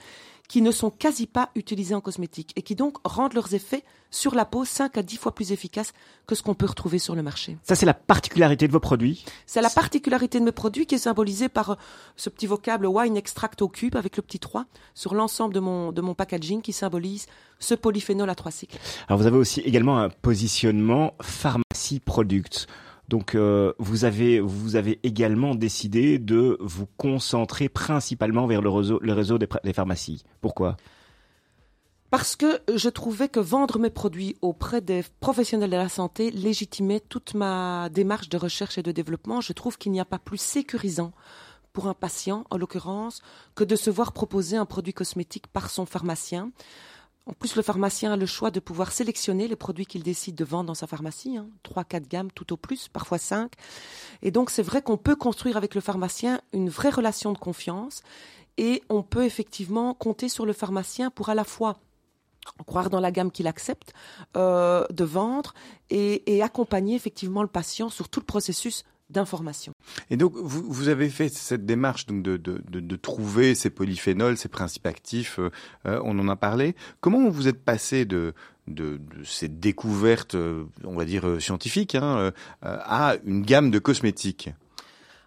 qui 0.48 0.62
ne 0.62 0.72
sont 0.72 0.90
quasi 0.90 1.26
pas 1.26 1.50
utilisés 1.54 1.94
en 1.94 2.00
cosmétique 2.00 2.52
et 2.56 2.62
qui 2.62 2.74
donc 2.74 2.96
rendent 3.04 3.34
leurs 3.34 3.54
effets 3.54 3.84
sur 4.10 4.34
la 4.34 4.46
peau 4.46 4.64
5 4.64 4.96
à 4.96 5.02
10 5.02 5.18
fois 5.18 5.34
plus 5.34 5.52
efficaces 5.52 5.92
que 6.26 6.34
ce 6.34 6.42
qu'on 6.42 6.54
peut 6.54 6.66
retrouver 6.66 6.98
sur 6.98 7.14
le 7.14 7.22
marché. 7.22 7.58
Ça, 7.62 7.74
c'est 7.74 7.84
la 7.84 7.94
particularité 7.94 8.66
de 8.66 8.72
vos 8.72 8.80
produits. 8.80 9.24
C'est 9.44 9.60
la 9.60 9.68
particularité 9.68 10.40
de 10.40 10.44
mes 10.44 10.52
produits 10.52 10.86
qui 10.86 10.94
est 10.94 10.98
symbolisée 10.98 11.50
par 11.50 11.70
euh, 11.70 11.74
ce 12.16 12.30
petit 12.30 12.46
vocable 12.46 12.86
wine 12.86 13.16
extract 13.16 13.60
au 13.60 13.68
cube 13.68 13.96
avec 13.96 14.16
le 14.16 14.22
petit 14.22 14.38
3 14.38 14.64
sur 14.94 15.14
l'ensemble 15.14 15.52
de 15.52 15.60
mon, 15.60 15.92
de 15.92 16.00
mon 16.00 16.14
packaging 16.14 16.62
qui 16.62 16.72
symbolise 16.72 17.26
ce 17.58 17.74
polyphénol 17.74 18.30
à 18.30 18.34
trois 18.34 18.52
cycles. 18.52 18.78
Alors, 19.08 19.20
vous 19.20 19.26
avez 19.26 19.36
aussi 19.36 19.60
également 19.60 19.98
un 19.98 20.08
positionnement 20.08 21.12
pharmacie 21.20 22.00
product. 22.00 22.66
Donc, 23.08 23.34
euh, 23.34 23.72
vous 23.78 24.04
avez 24.04 24.38
vous 24.38 24.76
avez 24.76 25.00
également 25.02 25.54
décidé 25.54 26.18
de 26.18 26.58
vous 26.60 26.86
concentrer 26.98 27.68
principalement 27.68 28.46
vers 28.46 28.60
le 28.60 28.68
réseau 28.68 28.98
le 29.00 29.12
réseau 29.12 29.38
des, 29.38 29.48
pharmacies. 29.72 30.24
Pourquoi? 30.42 30.76
Parce 32.10 32.36
que 32.36 32.60
je 32.74 32.88
trouvais 32.88 33.28
que 33.28 33.40
vendre 33.40 33.78
mes 33.78 33.90
produits 33.90 34.36
auprès 34.40 34.80
des 34.80 35.04
professionnels 35.20 35.70
de 35.70 35.76
la 35.76 35.90
santé 35.90 36.30
légitimait 36.30 37.00
toute 37.00 37.34
ma 37.34 37.90
démarche 37.90 38.30
de 38.30 38.38
recherche 38.38 38.78
et 38.78 38.82
de 38.82 38.92
développement. 38.92 39.42
Je 39.42 39.52
trouve 39.52 39.76
qu'il 39.76 39.92
n'y 39.92 40.00
a 40.00 40.06
pas 40.06 40.18
plus 40.18 40.38
sécurisant 40.38 41.12
pour 41.74 41.86
un 41.86 41.94
patient, 41.94 42.44
en 42.50 42.56
l'occurrence, 42.56 43.20
que 43.54 43.62
de 43.62 43.76
se 43.76 43.90
voir 43.90 44.12
proposer 44.12 44.56
un 44.56 44.64
produit 44.64 44.94
cosmétique 44.94 45.46
par 45.48 45.68
son 45.68 45.84
pharmacien. 45.84 46.50
En 47.28 47.34
plus, 47.34 47.56
le 47.56 47.62
pharmacien 47.62 48.12
a 48.12 48.16
le 48.16 48.24
choix 48.24 48.50
de 48.50 48.58
pouvoir 48.58 48.90
sélectionner 48.90 49.48
les 49.48 49.56
produits 49.56 49.84
qu'il 49.84 50.02
décide 50.02 50.34
de 50.34 50.44
vendre 50.44 50.64
dans 50.64 50.74
sa 50.74 50.86
pharmacie, 50.86 51.36
hein, 51.36 51.46
3, 51.62 51.84
4 51.84 52.08
gammes 52.08 52.30
tout 52.32 52.54
au 52.54 52.56
plus, 52.56 52.88
parfois 52.88 53.18
5. 53.18 53.52
Et 54.22 54.30
donc, 54.30 54.48
c'est 54.48 54.62
vrai 54.62 54.80
qu'on 54.80 54.96
peut 54.96 55.14
construire 55.14 55.58
avec 55.58 55.74
le 55.74 55.82
pharmacien 55.82 56.40
une 56.54 56.70
vraie 56.70 56.88
relation 56.88 57.30
de 57.32 57.38
confiance 57.38 58.02
et 58.56 58.82
on 58.88 59.02
peut 59.02 59.24
effectivement 59.24 59.92
compter 59.92 60.30
sur 60.30 60.46
le 60.46 60.54
pharmacien 60.54 61.10
pour 61.10 61.28
à 61.28 61.34
la 61.34 61.44
fois 61.44 61.78
croire 62.66 62.88
dans 62.88 63.00
la 63.00 63.10
gamme 63.10 63.30
qu'il 63.30 63.46
accepte 63.46 63.92
euh, 64.38 64.86
de 64.88 65.04
vendre 65.04 65.52
et 65.90 66.42
accompagner 66.42 66.96
effectivement 66.96 67.42
le 67.42 67.48
patient 67.48 67.90
sur 67.90 68.08
tout 68.08 68.20
le 68.20 68.26
processus 68.26 68.84
d'information. 69.10 69.72
Et 70.10 70.16
donc, 70.16 70.34
vous, 70.36 70.62
vous, 70.66 70.88
avez 70.88 71.08
fait 71.08 71.28
cette 71.28 71.64
démarche 71.64 72.06
donc 72.06 72.22
de, 72.22 72.36
de, 72.36 72.62
de, 72.68 72.80
de, 72.80 72.96
trouver 72.96 73.54
ces 73.54 73.70
polyphénols, 73.70 74.36
ces 74.36 74.48
principes 74.48 74.86
actifs, 74.86 75.38
euh, 75.38 75.50
euh, 75.86 76.00
on 76.04 76.18
en 76.18 76.28
a 76.28 76.36
parlé. 76.36 76.74
Comment 77.00 77.28
vous 77.30 77.48
êtes 77.48 77.64
passé 77.64 78.04
de, 78.04 78.34
de, 78.66 79.00
ces 79.24 79.48
découvertes, 79.48 80.34
euh, 80.34 80.64
on 80.84 80.94
va 80.94 81.04
dire, 81.04 81.40
scientifiques, 81.40 81.94
hein, 81.94 82.32
à 82.62 83.16
une 83.24 83.42
gamme 83.42 83.70
de 83.70 83.78
cosmétiques? 83.78 84.50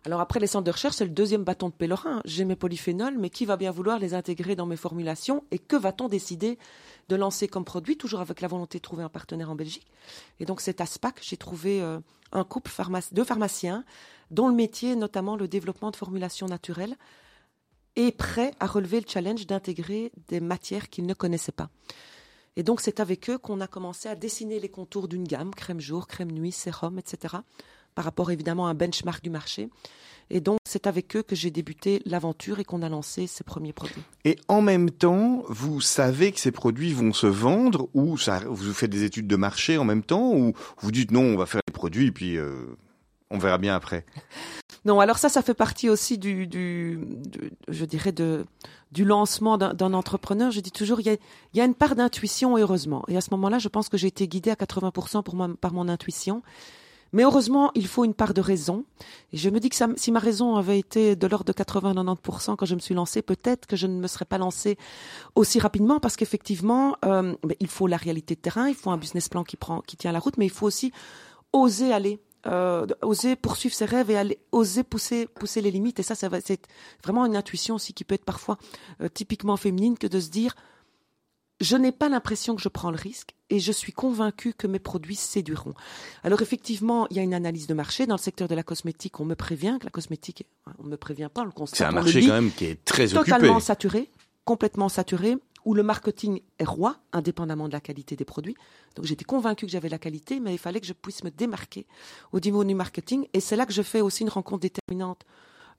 Alors 0.04 0.20
après, 0.20 0.40
les 0.40 0.48
centres 0.48 0.66
de 0.66 0.72
recherche, 0.72 0.96
c'est 0.96 1.06
le 1.06 1.12
deuxième 1.12 1.44
bâton 1.44 1.70
de 1.70 1.74
pèlerin. 1.74 2.22
J'ai 2.26 2.44
mes 2.44 2.56
polyphénols, 2.56 3.18
mais 3.20 3.30
qui 3.30 3.46
va 3.46 3.56
bien 3.56 3.70
vouloir 3.70 4.00
les 4.00 4.16
intégrer 4.16 4.56
dans 4.56 4.66
mes 4.66 4.76
formulations 4.76 5.44
et 5.52 5.60
que 5.60 5.76
va-t-on 5.76 6.08
décider? 6.08 6.58
De 7.12 7.16
lancer 7.18 7.50
comme 7.50 7.66
produit, 7.66 7.98
toujours 7.98 8.22
avec 8.22 8.40
la 8.40 8.48
volonté 8.48 8.78
de 8.78 8.82
trouver 8.82 9.04
un 9.04 9.10
partenaire 9.10 9.52
en 9.52 9.56
Belgique 9.56 9.88
Et 10.40 10.46
donc 10.46 10.62
c'est 10.62 10.80
ASPAC, 10.80 11.20
j'ai 11.22 11.36
trouvé 11.36 11.82
euh, 11.82 12.00
un 12.32 12.46
couple 12.46 12.72
de 13.12 13.24
pharmaciens 13.24 13.84
dont 14.32 14.48
le 14.48 14.56
métier 14.56 14.92
est 14.92 14.96
notamment 14.96 15.36
le 15.36 15.50
développement 15.50 15.92
de 15.92 15.98
formulations 15.98 16.48
naturelles 16.48 16.96
et 17.98 18.14
prêt 18.14 18.54
à 18.62 18.66
relever 18.66 19.02
le 19.02 19.06
challenge 19.06 19.46
d'intégrer 19.46 20.14
des 20.30 20.40
matières 20.40 20.90
qu'ils 20.90 21.06
ne 21.06 21.14
connaissaient 21.14 21.52
pas. 21.52 21.70
Et 22.56 22.64
donc 22.64 22.80
c'est 22.80 23.02
avec 23.02 23.30
eux 23.30 23.38
qu'on 23.38 23.60
a 23.60 23.68
commencé 23.68 24.08
à 24.08 24.16
dessiner 24.16 24.62
les 24.62 24.70
contours 24.70 25.10
d'une 25.10 25.26
gamme, 25.26 25.54
crème 25.54 25.82
jour, 25.82 26.08
crème 26.08 26.32
nuit, 26.32 26.54
sérum, 26.54 26.98
etc 26.98 27.40
par 27.96 28.06
rapport 28.06 28.32
évidemment 28.32 28.68
à 28.68 28.72
un 28.72 28.74
benchmark 28.74 29.24
du 29.24 29.30
marché. 29.30 29.70
Et 30.30 30.40
donc, 30.40 30.58
c'est 30.72 30.88
avec 30.88 31.16
eux 31.18 31.22
que 31.22 31.36
j'ai 31.36 31.52
débuté 31.52 32.02
l'aventure 32.06 32.60
et 32.60 32.64
qu'on 32.64 32.82
a 32.82 32.88
lancé 32.88 33.28
ces 33.28 33.44
premiers 33.44 33.74
produits. 33.74 34.02
Et 34.24 34.38
en 34.48 34.62
même 34.62 34.90
temps, 34.90 35.44
vous 35.50 35.82
savez 35.82 36.32
que 36.32 36.40
ces 36.40 36.52
produits 36.52 36.94
vont 36.94 37.12
se 37.12 37.28
vendre 37.28 37.90
ou 37.94 38.18
ça, 38.18 38.40
vous 38.48 38.74
faites 38.74 38.90
des 38.90 39.04
études 39.04 39.28
de 39.28 39.36
marché 39.36 39.78
en 39.78 39.84
même 39.84 40.04
temps 40.04 40.34
ou 40.34 40.54
vous 40.80 40.92
dites 40.92 41.12
non, 41.12 41.24
on 41.24 41.36
va 41.36 41.46
faire 41.46 41.62
les 41.68 41.74
produits 41.74 42.08
et 42.08 42.12
puis 42.12 42.38
euh, 42.38 42.54
on 43.30 43.38
verra 43.38 43.58
bien 43.58 43.76
après? 43.76 44.06
Non, 44.84 45.00
alors 45.00 45.20
ça, 45.20 45.30
ça 45.30 45.44
fait 45.44 45.54
partie 45.54 45.90
aussi 45.90 46.18
du, 46.18 46.48
du, 46.48 47.00
je 47.68 47.86
dirais, 47.86 48.12
de, 48.12 48.46
du 48.92 49.06
lancement 49.06 49.60
d'un 49.60 49.94
entrepreneur. 49.94 50.50
Je 50.50 50.60
dis 50.60 50.72
toujours, 50.72 51.02
il 51.02 51.06
y 51.06 51.10
a, 51.10 51.18
il 51.54 51.58
y 51.58 51.62
a 51.62 51.66
une 51.66 51.76
part 51.76 51.96
d'intuition, 51.96 52.58
heureusement. 52.58 53.04
Et 53.08 53.16
à 53.16 53.22
ce 53.22 53.28
moment-là, 53.32 53.60
je 53.60 53.68
pense 53.68 53.90
que 53.90 53.98
j'ai 53.98 54.08
été 54.08 54.28
guidée 54.28 54.50
à 54.50 54.56
80% 54.56 55.22
pour 55.22 55.38
par 55.60 55.74
mon 55.74 55.88
intuition. 55.88 56.42
Mais 57.14 57.24
heureusement, 57.24 57.72
il 57.76 57.88
faut 57.88 58.06
une 58.06 58.14
part 58.14 58.34
de 58.34 58.42
raison. 58.42 58.86
Et 59.34 59.38
je 59.38 59.50
me 59.50 59.60
dis 59.60 59.70
que 59.70 59.76
si 59.96 60.12
ma 60.12 60.20
raison 60.20 60.56
avait 60.56 60.80
été 60.80 61.16
de 61.16 61.28
l'ordre 61.28 61.46
de 61.46 61.54
80-90% 61.54 62.56
quand 62.56 62.66
je 62.66 62.76
me 62.76 62.80
suis 62.80 62.96
lancée, 62.96 63.22
peut-être 63.22 63.68
que 63.68 63.76
je 63.76 63.88
ne 63.88 64.00
me 64.00 64.08
serais 64.08 64.26
pas 64.26 64.38
lancée 64.38 64.78
aussi 65.36 65.60
rapidement 65.60 66.00
parce 66.00 66.16
qu'effectivement, 66.16 66.96
euh, 67.06 67.36
il 67.60 67.68
faut 67.68 67.88
la 67.88 67.98
réalité 67.98 68.36
de 68.36 68.40
terrain, 68.40 68.70
il 68.70 68.76
faut 68.76 68.92
un 68.92 68.98
business 68.98 69.28
plan 69.30 69.44
qui 69.44 69.58
prend, 69.58 69.82
qui 69.82 69.98
tient 69.98 70.12
la 70.12 70.20
route, 70.20 70.38
mais 70.38 70.46
il 70.46 70.52
faut 70.52 70.68
aussi 70.68 70.92
oser 71.54 71.94
aller. 71.94 72.20
Euh, 72.48 72.88
oser 73.04 73.36
poursuivre 73.36 73.76
ses 73.76 73.86
rêves 73.86 74.10
et 74.10 74.18
aller, 74.18 74.40
oser 74.52 74.84
pousser, 74.84 75.28
pousser 75.28 75.62
les 75.62 75.70
limites. 75.70 76.00
Et 76.00 76.04
ça, 76.04 76.16
ça 76.16 76.28
c'est 76.44 76.66
vraiment 77.04 77.28
une 77.28 77.36
intuition 77.36 77.76
aussi 77.76 77.94
qui 77.94 78.04
peut 78.04 78.16
être 78.16 78.26
parfois 78.26 78.58
euh, 79.02 79.10
typiquement 79.10 79.58
féminine 79.58 79.96
que 79.96 80.08
de 80.08 80.20
se 80.20 80.30
dire, 80.30 80.56
je 81.62 81.78
n'ai 81.78 81.92
pas 81.92 82.10
l'impression 82.10 82.56
que 82.56 82.62
je 82.62 82.70
prends 82.70 82.92
le 82.92 82.98
risque 82.98 83.36
et 83.50 83.60
je 83.60 83.72
suis 83.72 83.94
convaincue 83.94 84.54
que 84.54 84.68
mes 84.68 84.80
produits 84.80 85.16
séduiront. 85.16 85.74
Alors 86.24 86.42
effectivement, 86.42 87.08
il 87.10 87.18
y 87.18 87.20
a 87.20 87.24
une 87.24 87.34
analyse 87.34 87.68
de 87.68 87.74
marché 87.74 88.08
dans 88.08 88.16
le 88.16 88.22
secteur 88.22 88.48
de 88.48 88.56
la 88.56 88.64
cosmétique. 88.64 89.20
On 89.20 89.26
me 89.26 89.36
prévient 89.36 89.78
que 89.80 89.86
la 89.86 89.92
cosmétique, 89.92 90.46
on 90.80 90.88
me 90.88 90.98
prévient 90.98 91.30
pas, 91.34 91.42
on 91.42 91.46
le 91.46 91.52
constate. 91.52 91.78
C'est 91.78 91.86
un 91.86 91.92
marché 91.92 92.22
quand 92.22 92.34
même 92.34 92.52
qui 92.52 92.66
est 92.66 92.84
très 92.84 93.08
totalement 93.08 93.60
saturé, 93.60 94.10
complètement 94.44 94.90
saturé, 94.90 95.38
où 95.66 95.74
le 95.74 95.84
marketing 95.84 96.42
est 96.58 96.66
roi, 96.66 96.98
indépendamment 97.14 97.68
de 97.68 97.74
la 97.74 97.82
qualité 97.82 98.16
des 98.16 98.26
produits. 98.26 98.56
Donc 98.96 99.06
j'étais 99.06 99.26
convaincue 99.26 99.68
que 99.68 99.72
j'avais 99.72 99.90
la 99.90 100.00
qualité, 100.00 100.40
mais 100.40 100.54
il 100.54 100.58
fallait 100.58 100.82
que 100.82 100.88
je 100.88 100.94
puisse 100.94 101.24
me 101.24 101.30
démarquer 101.30 101.86
au 102.32 102.40
niveau 102.40 102.64
du 102.64 102.74
marketing. 102.74 103.28
Et 103.34 103.40
c'est 103.40 103.56
là 103.56 103.66
que 103.66 103.74
je 103.74 103.84
fais 103.84 104.02
aussi 104.02 104.24
une 104.24 104.30
rencontre 104.30 104.62
déterminante 104.62 105.26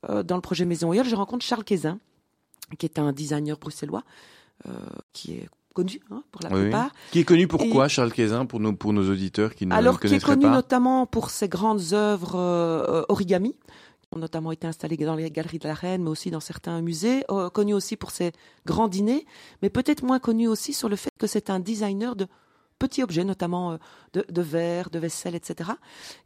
euh, 0.09 0.23
dans 0.23 0.37
le 0.37 0.42
projet 0.42 0.64
Maison 0.64 0.92
Hier. 0.92 1.05
Je 1.05 1.16
rencontre 1.16 1.45
Charles 1.45 1.64
Quézin, 1.64 1.99
qui 2.79 2.87
est 2.87 2.99
un 2.99 3.12
designer 3.12 3.59
bruxellois, 3.59 4.05
euh, 4.68 4.71
qui 5.12 5.35
est 5.35 5.49
connu 5.72 6.00
hein, 6.11 6.22
pour 6.30 6.42
la 6.42 6.50
plupart. 6.50 6.92
Qui 7.11 7.20
est 7.20 7.24
connu 7.24 7.48
pour 7.48 7.68
quoi, 7.70 7.88
Charles 7.88 8.12
Quézin, 8.12 8.46
pour 8.46 8.61
nos, 8.61 8.72
pour 8.72 8.92
nos 8.92 9.11
auditeurs 9.11 9.54
qui 9.54 9.66
ne 9.66 9.74
Alors, 9.74 9.98
connaisseraient 9.98 10.20
pas 10.20 10.26
Alors, 10.26 10.38
qui 10.38 10.44
est 10.44 10.48
connu 10.48 10.54
notamment 10.54 11.06
pour 11.06 11.30
ses 11.30 11.48
grandes 11.48 11.92
œuvres 11.92 12.37
euh, 12.37 13.02
origami, 13.08 13.52
qui 13.52 14.08
ont 14.16 14.18
notamment 14.18 14.52
été 14.52 14.66
installées 14.66 14.96
dans 14.96 15.16
les 15.16 15.30
galeries 15.30 15.58
de 15.58 15.68
la 15.68 15.74
Reine, 15.74 16.04
mais 16.04 16.11
aussi 16.11 16.30
dans 16.30 16.40
certains 16.40 16.80
musées. 16.80 17.24
Euh, 17.30 17.50
connu 17.50 17.74
aussi 17.74 17.96
pour 17.96 18.11
ses 18.11 18.32
grands 18.66 18.88
dîners, 18.88 19.26
mais 19.62 19.70
peut-être 19.70 20.04
moins 20.04 20.18
connu 20.18 20.48
aussi 20.48 20.72
sur 20.72 20.88
le 20.88 20.96
fait 20.96 21.12
que 21.18 21.26
c'est 21.26 21.50
un 21.50 21.61
designer 21.61 22.16
de 22.16 22.26
petits 22.78 23.02
objets, 23.02 23.24
notamment 23.24 23.72
euh, 23.72 23.76
de, 24.12 24.24
de 24.28 24.42
verre, 24.42 24.90
de 24.90 24.98
vaisselle, 24.98 25.35
etc. 25.35 25.70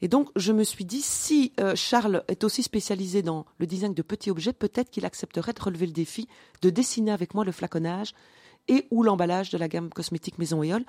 Et 0.02 0.08
donc, 0.08 0.30
je 0.36 0.52
me 0.52 0.64
suis 0.64 0.84
dit, 0.84 1.02
si 1.02 1.52
Charles 1.74 2.24
est 2.28 2.44
aussi 2.44 2.62
spécialisé 2.62 3.22
dans 3.22 3.46
le 3.58 3.66
design 3.66 3.94
de 3.94 4.02
petits 4.02 4.30
objets, 4.30 4.52
peut-être 4.52 4.90
qu'il 4.90 5.04
accepterait 5.04 5.52
de 5.52 5.62
relever 5.62 5.86
le 5.86 5.92
défi 5.92 6.28
de 6.62 6.70
dessiner 6.70 7.12
avec 7.12 7.34
moi 7.34 7.44
le 7.44 7.52
flaconnage 7.52 8.14
et 8.68 8.86
ou 8.90 9.02
l'emballage 9.02 9.50
de 9.50 9.58
la 9.58 9.68
gamme 9.68 9.90
cosmétique 9.90 10.38
Maison 10.38 10.62
Éole. 10.62 10.84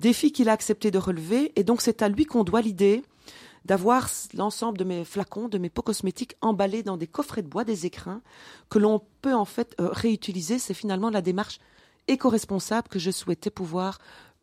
Défi 0.00 0.32
qu'il 0.32 0.48
a 0.48 0.52
accepté 0.52 0.90
de 0.90 0.98
relever 0.98 1.52
et 1.56 1.64
donc 1.64 1.80
c'est 1.80 2.02
à 2.02 2.08
lui 2.08 2.24
qu'on 2.24 2.44
doit 2.44 2.60
l'idée 2.60 3.02
d'avoir 3.64 4.08
l'ensemble 4.34 4.78
de 4.78 4.84
mes 4.84 5.04
flacons, 5.04 5.48
de 5.48 5.58
mes 5.58 5.70
pots 5.70 5.82
cosmétiques 5.82 6.36
emballés 6.40 6.82
dans 6.82 6.96
des 6.96 7.06
coffrets 7.06 7.42
de 7.42 7.48
bois, 7.48 7.64
des 7.64 7.86
écrins, 7.86 8.20
que 8.68 8.78
l'on 8.78 9.00
peut 9.20 9.34
en 9.34 9.44
fait 9.44 9.74
euh, 9.80 9.88
réutiliser. 9.92 10.58
C'est 10.58 10.74
finalement 10.74 11.10
la 11.10 11.22
démarche 11.22 11.60
éco-responsable 12.08 12.88
que 12.88 12.98
je 12.98 13.10
souhaitais 13.10 13.50
pouvoir 13.50 13.98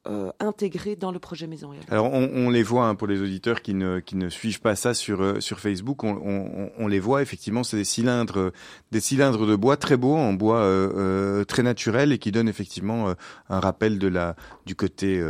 euh, 0.08 0.32
intégrés 0.40 0.96
dans 0.96 1.12
le 1.12 1.20
projet 1.20 1.46
Maison 1.46 1.72
Alors 1.90 2.06
on, 2.14 2.30
on 2.34 2.50
les 2.50 2.64
voit 2.64 2.88
hein, 2.88 2.96
pour 2.96 3.06
les 3.06 3.22
auditeurs 3.22 3.62
qui 3.62 3.74
ne 3.74 4.00
qui 4.00 4.16
ne 4.16 4.30
suivent 4.30 4.62
pas 4.62 4.78
ça 4.78 4.94
sur 4.94 5.22
euh, 5.22 5.42
sur 5.42 5.60
Facebook, 5.60 6.06
on, 6.06 6.18
on, 6.24 6.72
on, 6.78 6.88
les 6.88 7.02
voit 7.02 7.22
effectivement, 7.22 7.66
c'est 7.66 7.76
des 7.76 7.84
cylindres 7.84 8.54
des 8.92 9.02
cylindres 9.02 9.46
de 9.46 9.58
bois 9.58 9.76
très 9.76 9.98
beaux 9.98 10.16
en 10.16 10.32
bois 10.32 10.60
euh, 10.60 10.90
euh 10.96 11.44
très 11.44 11.64
naturel 11.64 12.14
et 12.14 12.18
qui 12.18 12.32
donnent 12.32 12.48
effectivement 12.48 13.14
un 13.50 13.60
rappel 13.60 14.00
de 14.00 14.08
la 14.08 14.38
du 14.66 14.74
côté 14.74 15.22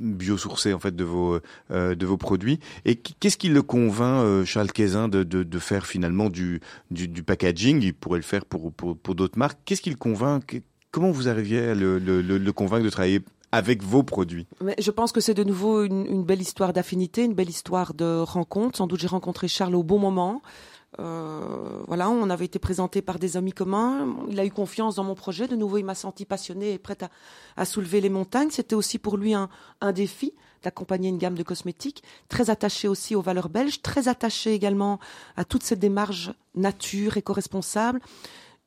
biosourcé 0.00 0.72
en 0.72 0.80
fait 0.80 0.96
de 0.96 1.04
vos 1.04 1.38
de 1.70 2.06
vos 2.06 2.16
produits. 2.16 2.58
Et 2.84 2.96
qu'est-ce 2.96 3.36
qui 3.36 3.48
le 3.48 3.62
convainc 3.62 4.44
Charles 4.44 4.72
Quézin 4.72 5.06
de, 5.06 5.22
de, 5.22 5.44
de 5.44 5.58
faire 5.60 5.86
finalement 5.86 6.30
du, 6.30 6.60
du, 6.90 7.06
du 7.06 7.22
packaging? 7.22 7.80
Il 7.80 7.94
pourrait 7.94 8.18
le 8.18 8.24
faire 8.24 8.44
pour 8.44 8.72
pour, 8.72 8.98
pour 8.98 9.14
d'autres 9.14 9.38
marques. 9.38 9.60
Qu'est-ce 9.64 9.82
qui 9.82 9.90
le 9.90 9.96
convainc? 9.96 10.62
Comment 10.90 11.12
vous 11.12 11.28
arriviez 11.28 11.60
à 11.68 11.74
le, 11.76 12.00
le, 12.00 12.20
le 12.20 12.52
convaincre 12.52 12.84
de 12.84 12.90
travailler 12.90 13.20
avec 13.52 13.82
vos 13.82 14.02
produits 14.02 14.46
Mais 14.60 14.76
Je 14.78 14.90
pense 14.90 15.12
que 15.12 15.20
c'est 15.20 15.34
de 15.34 15.44
nouveau 15.44 15.84
une, 15.84 16.24
belle 16.24 16.40
histoire 16.40 16.72
d'affinité, 16.72 17.24
une 17.24 17.34
belle 17.34 17.50
histoire 17.50 17.94
de 17.94 18.20
rencontre. 18.20 18.78
Sans 18.78 18.86
doute 18.86 19.00
j'ai 19.00 19.06
rencontré 19.06 19.48
Charles 19.48 19.74
au 19.74 19.82
bon 19.82 19.98
moment. 19.98 20.42
Euh, 20.98 21.82
voilà, 21.86 22.10
on 22.10 22.28
avait 22.30 22.44
été 22.44 22.58
présenté 22.58 23.00
par 23.00 23.18
des 23.18 23.36
amis 23.36 23.52
communs. 23.52 24.08
Il 24.28 24.40
a 24.40 24.44
eu 24.44 24.50
confiance 24.50 24.96
dans 24.96 25.04
mon 25.04 25.14
projet. 25.14 25.46
De 25.46 25.56
nouveau, 25.56 25.78
il 25.78 25.84
m'a 25.84 25.94
senti 25.94 26.24
passionné 26.24 26.72
et 26.72 26.78
prête 26.78 27.04
à, 27.56 27.64
soulever 27.64 28.00
les 28.00 28.08
montagnes. 28.08 28.50
C'était 28.50 28.74
aussi 28.74 28.98
pour 28.98 29.16
lui 29.16 29.34
un, 29.34 29.48
un 29.80 29.92
défi 29.92 30.34
d'accompagner 30.62 31.08
une 31.08 31.18
gamme 31.18 31.36
de 31.36 31.42
cosmétiques, 31.42 32.02
très 32.28 32.50
attaché 32.50 32.86
aussi 32.86 33.14
aux 33.14 33.22
valeurs 33.22 33.48
belges, 33.48 33.80
très 33.80 34.08
attaché 34.08 34.52
également 34.52 34.98
à 35.36 35.44
toute 35.44 35.62
cette 35.62 35.78
démarche 35.78 36.30
nature, 36.54 37.16
éco-responsable. 37.16 38.00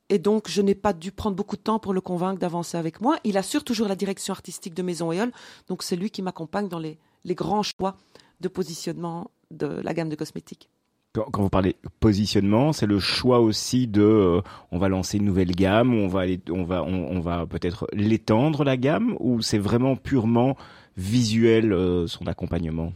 Et 0.09 0.19
donc, 0.19 0.49
je 0.49 0.61
n'ai 0.61 0.75
pas 0.75 0.93
dû 0.93 1.11
prendre 1.11 1.35
beaucoup 1.35 1.55
de 1.55 1.61
temps 1.61 1.79
pour 1.79 1.93
le 1.93 2.01
convaincre 2.01 2.39
d'avancer 2.39 2.77
avec 2.77 3.01
moi. 3.01 3.17
Il 3.23 3.37
assure 3.37 3.63
toujours 3.63 3.87
la 3.87 3.95
direction 3.95 4.33
artistique 4.33 4.73
de 4.73 4.83
Maison 4.83 5.11
Éole. 5.11 5.31
Donc, 5.67 5.83
c'est 5.83 5.95
lui 5.95 6.09
qui 6.09 6.21
m'accompagne 6.21 6.67
dans 6.67 6.79
les, 6.79 6.97
les, 7.23 7.35
grands 7.35 7.63
choix 7.63 7.95
de 8.41 8.47
positionnement 8.47 9.31
de 9.51 9.67
la 9.67 9.93
gamme 9.93 10.09
de 10.09 10.15
cosmétiques. 10.15 10.69
Quand, 11.13 11.25
quand 11.31 11.43
vous 11.43 11.49
parlez 11.49 11.75
positionnement, 11.99 12.73
c'est 12.73 12.85
le 12.85 12.99
choix 12.99 13.39
aussi 13.39 13.87
de, 13.87 14.01
euh, 14.01 14.41
on 14.71 14.79
va 14.79 14.89
lancer 14.89 15.17
une 15.17 15.25
nouvelle 15.25 15.51
gamme, 15.51 15.93
on 15.93 16.07
va 16.07 16.21
aller, 16.21 16.41
on 16.49 16.63
va, 16.63 16.83
on, 16.83 17.11
on 17.11 17.19
va 17.19 17.45
peut-être 17.45 17.87
l'étendre 17.93 18.63
la 18.63 18.77
gamme, 18.77 19.15
ou 19.19 19.41
c'est 19.41 19.59
vraiment 19.59 19.95
purement 19.95 20.57
visuel 20.97 21.71
euh, 21.71 22.07
son 22.07 22.25
accompagnement? 22.27 22.93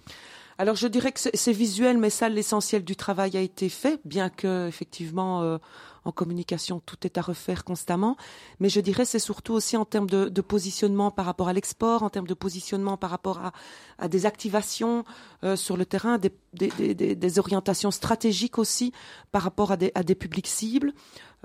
Alors 0.59 0.75
je 0.75 0.87
dirais 0.87 1.11
que 1.11 1.19
c'est 1.19 1.51
visuel, 1.51 1.99
mais 1.99 2.09
ça 2.09 2.29
l'essentiel 2.29 2.83
du 2.83 2.95
travail 2.95 3.37
a 3.37 3.41
été 3.41 3.69
fait, 3.69 3.99
bien 4.05 4.29
que 4.29 4.67
effectivement 4.67 5.43
euh, 5.43 5.59
en 6.07 6.11
communication, 6.11 6.81
tout 6.85 6.97
est 7.05 7.17
à 7.17 7.21
refaire 7.21 7.63
constamment. 7.63 8.17
Mais 8.59 8.69
je 8.69 8.79
dirais 8.79 9.05
c'est 9.05 9.19
surtout 9.19 9.53
aussi 9.53 9.77
en 9.77 9.85
termes 9.85 10.09
de, 10.09 10.41
positionnement 10.41 11.11
par 11.11 11.25
rapport 11.25 11.47
à 11.47 11.53
l'export, 11.53 12.03
en 12.03 12.09
termes 12.09 12.27
de 12.27 12.33
positionnement 12.33 12.97
par 12.97 13.09
rapport 13.09 13.51
à, 13.99 14.07
des 14.07 14.25
activations 14.25 15.03
euh, 15.43 15.55
sur 15.55 15.77
le 15.77 15.85
terrain, 15.85 16.17
des, 16.17 17.39
orientations 17.39 17.91
stratégiques 17.91 18.57
aussi 18.57 18.91
par 19.31 19.41
rapport 19.41 19.71
à 19.71 19.77
des, 19.77 20.15
publics 20.15 20.47
cibles. 20.47 20.93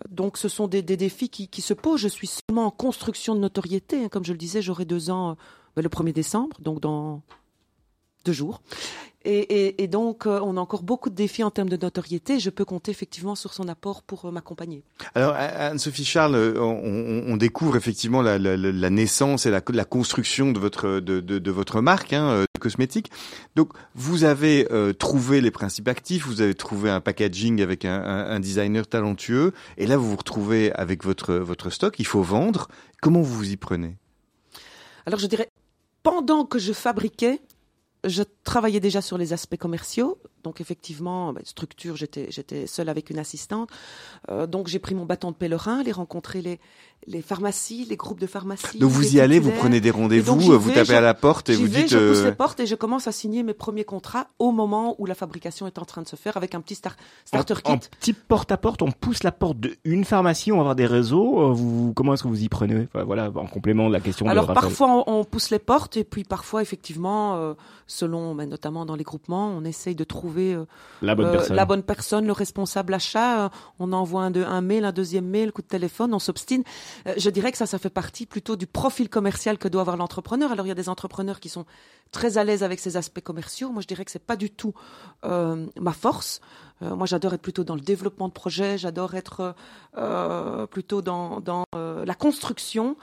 Donc 0.09 0.39
ce 0.39 0.49
sont 0.49 0.69
des, 0.69 0.83
défis 0.83 1.29
qui, 1.29 1.49
qui, 1.49 1.61
se 1.63 1.75
posent. 1.75 2.01
Je 2.01 2.09
suis 2.09 2.29
seulement 2.29 2.67
en 2.67 2.71
construction 2.71 3.35
de 3.35 3.41
notoriété. 3.41 4.05
Hein. 4.05 4.09
Comme 4.09 4.25
je 4.25 4.33
le 4.33 4.39
disais, 4.39 4.63
j'aurai 4.63 4.85
deux 4.85 5.11
ans 5.11 5.37
euh, 5.79 5.83
le 5.83 5.89
1er 5.89 6.13
décembre, 6.13 6.57
donc 6.61 6.81
dans 6.81 7.23
deux 8.25 8.33
jours. 8.33 8.63
Et, 9.25 9.39
et, 9.39 9.85
et, 9.85 9.87
donc, 9.87 10.27
euh, 10.27 10.41
on 10.43 10.57
a 10.57 10.61
encore 10.61 10.83
beaucoup 10.83 11.09
de 11.09 11.15
défis 11.15 11.45
en 11.45 11.53
termes 11.53 11.69
de 11.69 11.77
notoriété. 11.77 12.41
Je 12.41 12.51
peux 12.51 12.65
compter 12.65 12.91
effectivement 12.91 13.37
sur 13.37 13.55
son 13.55 13.69
apport 13.69 14.03
pour 14.03 14.25
euh, 14.25 14.33
m'accompagner. 14.33 14.83
Alors, 15.15 15.35
Anne-Sophie 15.37 16.05
Charles, 16.05 16.35
euh, 16.35 16.61
on, 16.61 17.33
on, 17.33 17.37
découvre 17.37 17.77
effectivement 17.77 18.21
la, 18.21 18.39
la, 18.39 18.57
la, 18.57 18.91
naissance 18.91 19.47
et 19.47 19.51
la, 19.51 19.63
la 19.73 19.85
construction 19.85 20.51
de 20.51 20.59
votre 20.59 20.99
de, 20.99 21.21
de, 21.21 21.39
de 21.39 21.51
votre 21.53 21.81
marque 21.81 22.13
hein, 22.13 22.45
cosmétique. 22.61 23.13
Donc, 23.55 23.73
vous 23.95 24.25
avez 24.25 24.67
euh, 24.73 24.93
trouvé 24.93 25.41
les 25.41 25.53
principes 25.53 25.87
actifs, 25.87 26.27
vous 26.27 26.41
avez 26.41 26.55
trouvé 26.55 26.91
un 26.91 27.01
packaging 27.01 27.63
avec 27.63 27.85
un, 27.85 28.03
un, 28.03 28.31
un, 28.31 28.41
designer 28.41 28.89
talentueux, 28.89 29.53
et 29.79 29.87
là, 29.87 29.97
vous 29.97 30.11
vous 30.11 30.17
retrouvez 30.17 30.73
avec 30.73 31.05
votre 31.05 31.35
votre 31.35 31.71
stock. 31.71 31.95
Il 32.01 32.07
faut 32.07 32.23
vendre. 32.23 32.67
Comment 33.01 33.21
vous 33.21 33.35
vous 33.35 33.51
y 33.53 33.57
prenez? 33.57 33.97
Alors, 35.07 35.21
je 35.21 35.27
dirais 35.27 35.49
pendant 36.03 36.45
que 36.45 36.59
je 36.59 36.73
fabriquais, 36.73 37.41
je 38.05 38.23
travaillais 38.45 38.81
déjà 38.81 39.01
sur 39.01 39.19
les 39.19 39.33
aspects 39.33 39.57
commerciaux. 39.57 40.19
Donc 40.45 40.61
effectivement, 40.61 41.33
ben, 41.33 41.43
structure, 41.45 41.97
j'étais 41.97 42.27
j'étais 42.31 42.67
seule 42.67 42.89
avec 42.89 43.11
une 43.11 43.19
assistante. 43.19 43.71
Euh, 44.31 44.47
donc 44.47 44.69
j'ai 44.69 44.79
pris 44.79 44.95
mon 44.95 45.07
bâton 45.07 45.31
de 45.31 45.37
pèlerin, 45.37 45.81
aller 45.81 45.93
rencontrer 45.93 46.43
les 46.43 46.61
les 47.07 47.23
pharmacies, 47.23 47.85
les 47.89 47.97
groupes 47.97 48.21
de 48.21 48.27
pharmacies. 48.27 48.79
Donc 48.79 48.91
vous 48.91 49.17
y 49.17 49.21
allez, 49.21 49.39
vous 49.39 49.51
prenez 49.51 49.81
des 49.81 49.91
rendez-vous, 49.91 50.39
vous 50.39 50.71
tapez 50.71 50.95
à 50.95 51.01
la 51.01 51.15
porte 51.15 51.51
et 51.51 51.55
vous 51.55 51.67
vais, 51.67 51.83
dites. 51.83 51.91
Je 51.91 51.99
pousse 51.99 52.19
euh, 52.19 52.27
les 52.27 52.33
portes 52.33 52.61
et 52.61 52.67
je 52.67 52.75
commence 52.75 53.09
à 53.09 53.13
signer 53.13 53.43
mes 53.43 53.55
premiers 53.55 53.85
contrats 53.85 54.29
au 54.39 54.53
moment 54.53 54.95
où 54.99 55.07
la 55.07 55.15
fabrication 55.15 55.67
est 55.67 55.79
en 55.79 55.85
train 55.85 56.03
de 56.03 56.09
se 56.09 56.17
faire 56.17 56.37
avec 56.37 56.55
un 56.55 56.61
petit 56.61 56.75
starter 56.75 57.55
kit. 57.65 57.73
En 57.73 57.79
petit 57.79 58.13
porte 58.13 58.53
à 58.53 58.57
porte, 58.57 58.83
on 58.83 58.93
pousse 58.93 59.23
la 59.25 59.33
porte 59.33 59.59
d'une 59.85 60.05
pharmacie, 60.05 60.53
on 60.53 60.57
va 60.57 60.61
avoir 60.61 60.77
des 60.77 60.87
réseaux. 60.87 61.41
Euh, 61.41 61.53
vous, 61.53 61.93
comment 61.95 62.15
est-ce 62.15 62.23
que 62.23 62.29
vous 62.29 62.43
y 62.43 62.49
prenez? 62.49 62.87
Enfin, 62.95 63.05
Voilà, 63.05 63.31
en 63.35 63.47
complément 63.47 63.89
de 63.89 63.93
la 63.93 64.01
question. 64.01 64.27
Alors 64.29 64.47
de 64.47 64.53
parfois 64.53 65.05
on, 65.07 65.21
on, 65.21 65.25
pousse 65.25 65.51
les 65.51 65.59
portes 65.59 65.97
et 65.97 66.05
puis 66.05 66.25
parfois 66.25 66.63
effectivement, 66.63 67.37
euh, 67.37 67.55
selon, 67.87 68.35
ben, 68.35 68.49
notamment 68.49 68.87
dans 68.87 68.97
les 68.97 69.05
groupements, 69.05 69.49
on 69.49 69.65
essaye 69.65 69.95
de 69.95 70.05
trouver 70.05 70.32
euh, 70.39 70.65
la, 71.01 71.15
bonne 71.15 71.31
personne. 71.31 71.57
la 71.57 71.65
bonne 71.65 71.83
personne, 71.83 72.27
le 72.27 72.33
responsable 72.33 72.95
achat. 72.95 73.51
on 73.79 73.93
envoie 73.93 74.23
un, 74.23 74.35
un 74.35 74.61
mail, 74.61 74.85
un 74.85 74.93
deuxième 74.93 75.27
mail, 75.27 75.53
coup 75.53 75.63
de 75.63 75.67
téléphone, 75.67 76.15
on 76.15 76.19
s'obstine. 76.19 76.63
je 77.17 77.31
dirais 77.31 77.53
que 77.53 77.59
ça 77.59 77.67
ça 77.67 77.79
fait 77.79 77.91
partie 77.91 78.27
plutôt 78.27 78.57
du 78.57 78.67
profil 78.67 79.09
commercial 79.09 79.59
que 79.59 79.69
doit 79.69 79.83
avoir 79.83 79.97
l'entrepreneur. 79.97 80.53
Alors 80.53 80.67
il 80.67 80.71
y 80.71 80.73
a 80.73 80.77
des 80.77 80.89
entrepreneurs 80.89 81.41
qui 81.41 81.49
sont 81.49 81.67
très 82.11 82.39
à 82.39 82.45
l'aise 82.45 82.63
avec 82.63 82.81
ces 82.81 82.97
aspects 82.97 83.21
commerciaux. 83.23 83.71
Moi 83.71 83.83
je 83.83 83.87
dirais 83.87 84.05
que 84.05 84.11
c'est 84.11 84.19
pas 84.19 84.37
du 84.37 84.51
tout 84.51 84.75
euh, 85.25 85.67
ma 85.81 85.93
force. 85.93 86.41
Euh, 86.83 86.95
moi 86.97 87.07
j'adore 87.07 87.35
être 87.35 87.43
plutôt 87.43 87.65
dans 87.65 87.75
le 87.75 87.81
développement 87.81 88.29
de 88.29 88.33
projets, 88.33 88.79
j'adore 88.79 89.15
être 89.15 89.55
euh, 89.97 90.67
plutôt 90.67 91.03
dans, 91.03 91.41
dans 91.41 91.65
euh, 91.75 92.05
la 92.05 92.15
construction. 92.15 92.97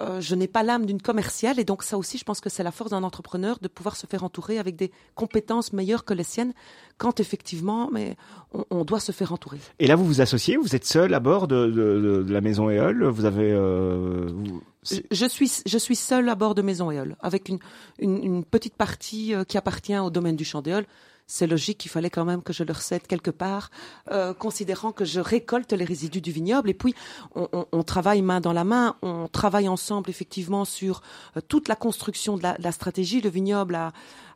Euh, 0.00 0.20
je 0.20 0.36
n'ai 0.36 0.46
pas 0.46 0.62
l'âme 0.62 0.86
d'une 0.86 1.02
commerciale 1.02 1.58
et 1.58 1.64
donc 1.64 1.82
ça 1.82 1.98
aussi, 1.98 2.18
je 2.18 2.24
pense 2.24 2.40
que 2.40 2.48
c'est 2.48 2.62
la 2.62 2.70
force 2.70 2.90
d'un 2.90 3.02
entrepreneur 3.02 3.58
de 3.60 3.66
pouvoir 3.66 3.96
se 3.96 4.06
faire 4.06 4.22
entourer 4.22 4.58
avec 4.58 4.76
des 4.76 4.92
compétences 5.16 5.72
meilleures 5.72 6.04
que 6.04 6.14
les 6.14 6.22
siennes 6.22 6.52
quand 6.98 7.18
effectivement, 7.18 7.90
mais 7.92 8.16
on, 8.52 8.64
on 8.70 8.84
doit 8.84 9.00
se 9.00 9.10
faire 9.10 9.32
entourer. 9.32 9.58
Et 9.80 9.88
là, 9.88 9.96
vous 9.96 10.04
vous 10.04 10.20
associez, 10.20 10.56
vous 10.56 10.76
êtes 10.76 10.84
seul 10.84 11.14
à 11.14 11.20
bord 11.20 11.48
de, 11.48 11.66
de, 11.66 12.22
de 12.22 12.32
la 12.32 12.40
maison 12.40 12.70
Éole. 12.70 13.06
Vous 13.06 13.24
avez. 13.24 13.50
Euh, 13.50 14.28
vous... 14.32 14.62
Je, 15.10 15.26
suis 15.26 15.50
je 15.66 15.78
suis 15.78 15.96
seul 15.96 16.28
à 16.28 16.36
bord 16.36 16.54
de 16.54 16.62
Maison 16.62 16.90
Éole 16.90 17.16
avec 17.20 17.48
une, 17.48 17.58
une, 17.98 18.22
une 18.22 18.44
petite 18.44 18.76
partie 18.76 19.34
euh, 19.34 19.42
qui 19.42 19.58
appartient 19.58 19.98
au 19.98 20.10
domaine 20.10 20.36
du 20.36 20.44
champ 20.44 20.62
d'Éole 20.62 20.86
c'est 21.28 21.46
logique 21.46 21.78
qu'il 21.78 21.90
fallait 21.90 22.10
quand 22.10 22.24
même 22.24 22.42
que 22.42 22.52
je 22.54 22.64
le 22.64 22.72
recette 22.72 23.06
quelque 23.06 23.30
part, 23.30 23.70
euh, 24.10 24.32
considérant 24.32 24.92
que 24.92 25.04
je 25.04 25.20
récolte 25.20 25.72
les 25.74 25.84
résidus 25.84 26.22
du 26.22 26.32
vignoble. 26.32 26.70
Et 26.70 26.74
puis, 26.74 26.94
on, 27.34 27.82
travaille 27.82 28.22
main 28.22 28.40
dans 28.40 28.54
la 28.54 28.64
main, 28.64 28.96
on 29.02 29.28
travaille 29.28 29.68
ensemble 29.68 30.08
effectivement 30.08 30.64
sur 30.64 31.02
euh, 31.36 31.40
toute 31.46 31.68
la 31.68 31.76
construction 31.76 32.36
de 32.38 32.42
la, 32.42 32.72
stratégie. 32.72 33.20
Le 33.20 33.28
vignoble 33.28 33.78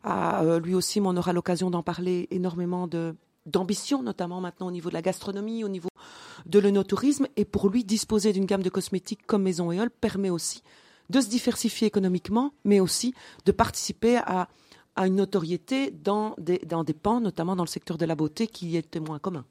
euh, 0.05 0.59
lui 0.59 0.75
aussi, 0.75 1.01
mais 1.01 1.07
on 1.07 1.17
aura 1.17 1.33
l'occasion 1.33 1.71
d'en 1.71 1.81
parler 1.81 2.27
énormément 2.29 2.87
d'ambition, 3.47 4.03
notamment 4.03 4.39
maintenant 4.39 4.67
au 4.67 4.71
niveau 4.71 4.89
de 4.89 4.93
la 4.93 5.01
gastronomie, 5.01 5.63
au 5.63 5.69
niveau 5.69 5.89
de 6.45 6.59
l'œnotourisme. 6.59 7.27
Et 7.37 7.45
pour 7.45 7.69
lui, 7.69 7.83
disposer 7.83 8.33
d'une 8.33 8.45
gamme 8.45 8.63
de 8.63 8.69
cosmétiques 8.69 9.25
comme 9.25 9.41
Maison 9.41 9.71
Éole 9.71 9.89
permet 9.89 10.29
aussi 10.29 10.61
de 11.09 11.19
se 11.21 11.27
diversifier 11.27 11.87
économiquement, 11.87 12.53
mais 12.63 12.79
aussi 12.79 13.13
de 13.45 13.51
participer 13.51 14.17
à 14.17 14.47
à 14.95 15.07
une 15.07 15.15
notoriété 15.15 15.91
dans 15.91 16.35
des, 16.37 16.59
dans 16.59 16.83
des 16.83 16.93
pans, 16.93 17.19
notamment 17.19 17.55
dans 17.55 17.63
le 17.63 17.69
secteur 17.69 17.97
de 17.97 18.05
la 18.05 18.15
beauté, 18.15 18.47
qui 18.47 18.77
est 18.77 18.99
moins 18.99 19.19
commun. 19.19 19.45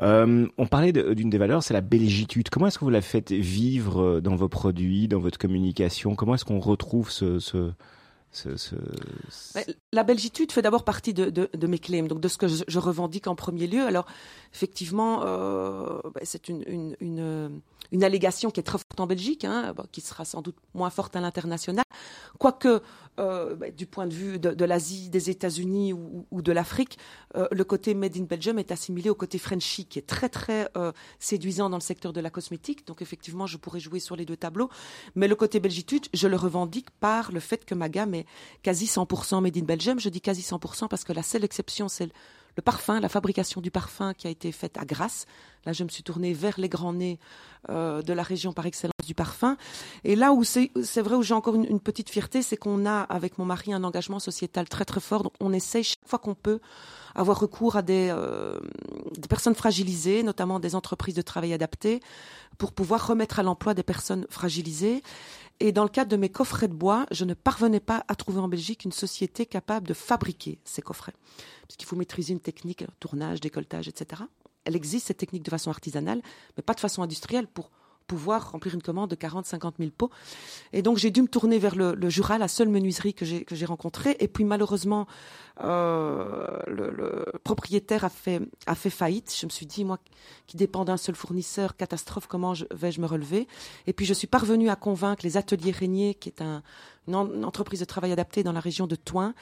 Euh, 0.00 0.46
on 0.58 0.66
parlait 0.66 0.92
d'une 0.92 1.30
des 1.30 1.38
valeurs, 1.38 1.62
c'est 1.62 1.74
la 1.74 1.80
belgitude. 1.80 2.48
Comment 2.50 2.66
est-ce 2.66 2.78
que 2.78 2.84
vous 2.84 2.90
la 2.90 3.00
faites 3.00 3.32
vivre 3.32 4.20
dans 4.20 4.36
vos 4.36 4.48
produits, 4.48 5.08
dans 5.08 5.20
votre 5.20 5.38
communication? 5.38 6.14
Comment 6.14 6.34
est-ce 6.34 6.44
qu'on 6.44 6.60
retrouve 6.60 7.10
ce, 7.10 7.38
ce, 7.38 7.72
ce, 8.30 8.56
ce... 8.56 8.76
La 9.92 10.04
belgitude 10.04 10.52
fait 10.52 10.62
d'abord 10.62 10.84
partie 10.84 11.14
de, 11.14 11.30
de, 11.30 11.48
de, 11.52 11.66
mes 11.66 11.78
claims, 11.78 12.06
donc 12.06 12.20
de 12.20 12.28
ce 12.28 12.36
que 12.36 12.46
je, 12.46 12.62
je, 12.66 12.78
revendique 12.78 13.26
en 13.26 13.34
premier 13.34 13.66
lieu. 13.66 13.82
Alors, 13.82 14.06
effectivement, 14.54 15.22
euh, 15.24 16.00
c'est 16.22 16.48
une, 16.48 16.62
une, 16.66 16.96
une, 17.00 17.60
une, 17.92 18.04
allégation 18.04 18.50
qui 18.50 18.60
est 18.60 18.62
très 18.62 18.78
forte 18.78 19.00
en 19.00 19.06
Belgique, 19.06 19.44
hein, 19.44 19.74
qui 19.92 20.00
sera 20.00 20.24
sans 20.24 20.42
doute 20.42 20.56
moins 20.74 20.90
forte 20.90 21.16
à 21.16 21.20
l'international. 21.20 21.84
Quoique, 22.38 22.80
euh, 23.18 23.56
bah, 23.56 23.70
du 23.70 23.86
point 23.86 24.06
de 24.06 24.14
vue 24.14 24.38
de, 24.38 24.64
l'Asie, 24.64 25.08
des 25.08 25.30
États-Unis 25.30 25.92
ou, 25.92 26.26
ou, 26.30 26.42
de 26.42 26.52
l'Afrique, 26.52 26.98
euh, 27.36 27.48
le 27.50 27.64
côté 27.64 27.94
Made 27.94 28.16
in 28.16 28.22
Belgium 28.22 28.58
est 28.58 28.70
assimilé 28.70 29.10
au 29.10 29.14
côté 29.14 29.38
Frenchy, 29.38 29.86
qui 29.86 29.98
est 29.98 30.06
très 30.06 30.28
très 30.28 30.68
euh, 30.76 30.92
séduisant 31.18 31.70
dans 31.70 31.78
le 31.78 31.82
secteur 31.82 32.12
de 32.12 32.20
la 32.20 32.30
cosmétique. 32.30 32.86
Donc 32.86 33.02
effectivement, 33.02 33.46
je 33.46 33.56
pourrais 33.56 33.80
jouer 33.80 34.00
sur 34.00 34.16
les 34.16 34.24
deux 34.24 34.36
tableaux. 34.36 34.70
Mais 35.14 35.28
le 35.28 35.34
côté 35.34 35.60
belgitude, 35.60 36.06
je 36.14 36.28
le 36.28 36.36
revendique 36.36 36.90
par 37.00 37.32
le 37.32 37.40
fait 37.40 37.64
que 37.64 37.74
ma 37.74 37.88
gamme 37.88 38.14
est 38.14 38.26
quasi 38.62 38.86
100% 38.86 39.42
Made 39.42 39.56
in 39.56 39.62
Belgium. 39.62 39.98
Je 39.98 40.08
dis 40.08 40.20
quasi 40.20 40.42
100% 40.42 40.88
parce 40.88 41.04
que 41.04 41.12
la 41.12 41.22
seule 41.22 41.44
exception, 41.44 41.88
c'est 41.88 42.10
le 42.58 42.62
parfum, 42.62 42.98
la 42.98 43.08
fabrication 43.08 43.60
du 43.60 43.70
parfum 43.70 44.14
qui 44.14 44.26
a 44.26 44.30
été 44.30 44.50
faite 44.50 44.78
à 44.78 44.84
Grasse. 44.84 45.26
Là, 45.64 45.72
je 45.72 45.84
me 45.84 45.88
suis 45.88 46.02
tournée 46.02 46.32
vers 46.32 46.58
les 46.58 46.68
grands 46.68 46.92
nez 46.92 47.20
euh, 47.70 48.02
de 48.02 48.12
la 48.12 48.24
région 48.24 48.52
par 48.52 48.66
excellence 48.66 48.97
du 49.08 49.14
parfum. 49.14 49.56
Et 50.04 50.14
là 50.14 50.32
où 50.32 50.44
c'est 50.44 50.70
vrai 51.02 51.16
où 51.16 51.22
j'ai 51.22 51.34
encore 51.34 51.56
une, 51.56 51.80
petite 51.80 52.10
fierté, 52.10 52.42
c'est 52.42 52.56
qu'on 52.56 52.86
a 52.86 53.00
avec 53.00 53.38
mon 53.38 53.44
mari 53.44 53.72
un 53.72 53.82
engagement 53.82 54.20
sociétal 54.20 54.68
très 54.68 54.84
très 54.84 55.00
fort. 55.00 55.22
Donc 55.24 55.32
on 55.40 55.52
essaye 55.52 55.82
chaque 55.82 56.06
fois 56.06 56.18
qu'on 56.18 56.34
peut 56.34 56.60
avoir 57.14 57.40
recours 57.40 57.74
à 57.76 57.82
des, 57.82 58.08
euh, 58.10 58.60
personnes 59.28 59.54
fragilisées, 59.54 60.22
notamment 60.22 60.60
des 60.60 60.74
entreprises 60.74 61.14
de 61.14 61.22
travail 61.22 61.52
adapté, 61.52 62.00
pour 62.58 62.72
pouvoir 62.72 63.08
remettre 63.08 63.40
à 63.40 63.42
l'emploi 63.42 63.74
des 63.74 63.82
personnes 63.82 64.26
fragilisées. 64.30 65.02
Et 65.60 65.72
dans 65.72 65.82
le 65.82 65.88
cadre 65.88 66.10
de 66.10 66.16
mes 66.16 66.28
coffrets 66.28 66.68
de 66.68 66.74
bois, 66.74 67.06
je 67.10 67.24
ne 67.24 67.34
parvenais 67.34 67.80
pas 67.80 68.04
à 68.06 68.14
trouver 68.14 68.38
en 68.38 68.48
Belgique 68.48 68.84
une 68.84 68.92
société 68.92 69.46
capable 69.46 69.88
de 69.88 69.94
fabriquer 69.94 70.60
ces 70.64 70.82
coffrets. 70.82 71.14
Puisqu'il 71.66 71.86
faut 71.86 71.96
maîtriser 71.96 72.32
une 72.34 72.40
technique, 72.40 72.84
tournage, 73.00 73.40
décolletage, 73.40 73.88
etc. 73.88 74.22
Elle 74.64 74.76
existe, 74.76 75.06
cette 75.06 75.16
technique, 75.16 75.42
de 75.42 75.50
façon 75.50 75.70
artisanale, 75.70 76.20
mais 76.56 76.62
pas 76.62 76.74
de 76.74 76.80
façon 76.80 77.02
industrielle 77.02 77.46
pour 77.48 77.70
pouvoir 78.08 78.50
remplir 78.50 78.74
une 78.74 78.82
commande 78.82 79.10
de 79.10 79.14
40, 79.14 79.46
50 79.46 79.76
000 79.78 79.90
pots. 79.96 80.10
Et 80.72 80.82
donc 80.82 80.98
j'ai 80.98 81.12
dû 81.12 81.22
me 81.22 81.28
tourner 81.28 81.58
vers 81.58 81.76
le, 81.76 81.94
le 81.94 82.10
Jura, 82.10 82.38
la 82.38 82.48
seule 82.48 82.68
menuiserie 82.68 83.14
que 83.14 83.24
j'ai 83.24 83.66
rencontrée. 83.66 84.16
Et 84.18 84.26
puis 84.26 84.44
malheureusement, 84.44 85.06
euh, 85.60 86.58
le, 86.68 86.90
le, 86.90 87.24
propriétaire 87.42 88.04
a 88.04 88.08
fait 88.08 88.40
a 88.66 88.74
fait 88.74 88.90
faillite. 88.90 89.34
Je 89.38 89.46
me 89.46 89.50
suis 89.50 89.66
dit 89.66 89.84
moi 89.84 89.98
qui 90.46 90.56
dépend 90.56 90.84
d'un 90.84 90.96
seul 90.96 91.14
fournisseur, 91.14 91.76
catastrophe, 91.76 92.26
comment 92.28 92.54
je, 92.54 92.64
vais-je 92.70 93.00
me 93.00 93.06
relever? 93.06 93.48
Et 93.86 93.92
puis 93.92 94.06
je 94.06 94.14
suis 94.14 94.26
parvenue 94.28 94.70
à 94.70 94.76
convaincre 94.76 95.24
les 95.24 95.36
ateliers 95.36 95.72
Régnier, 95.72 96.14
qui 96.14 96.28
est 96.28 96.42
un, 96.42 96.62
une, 97.08 97.44
entreprise 97.44 97.80
de 97.80 97.84
travail 97.84 98.12
adapté 98.12 98.44
dans 98.44 98.52
la 98.52 98.60
région 98.60 98.86
de 98.86 98.94
Toin, 98.94 99.34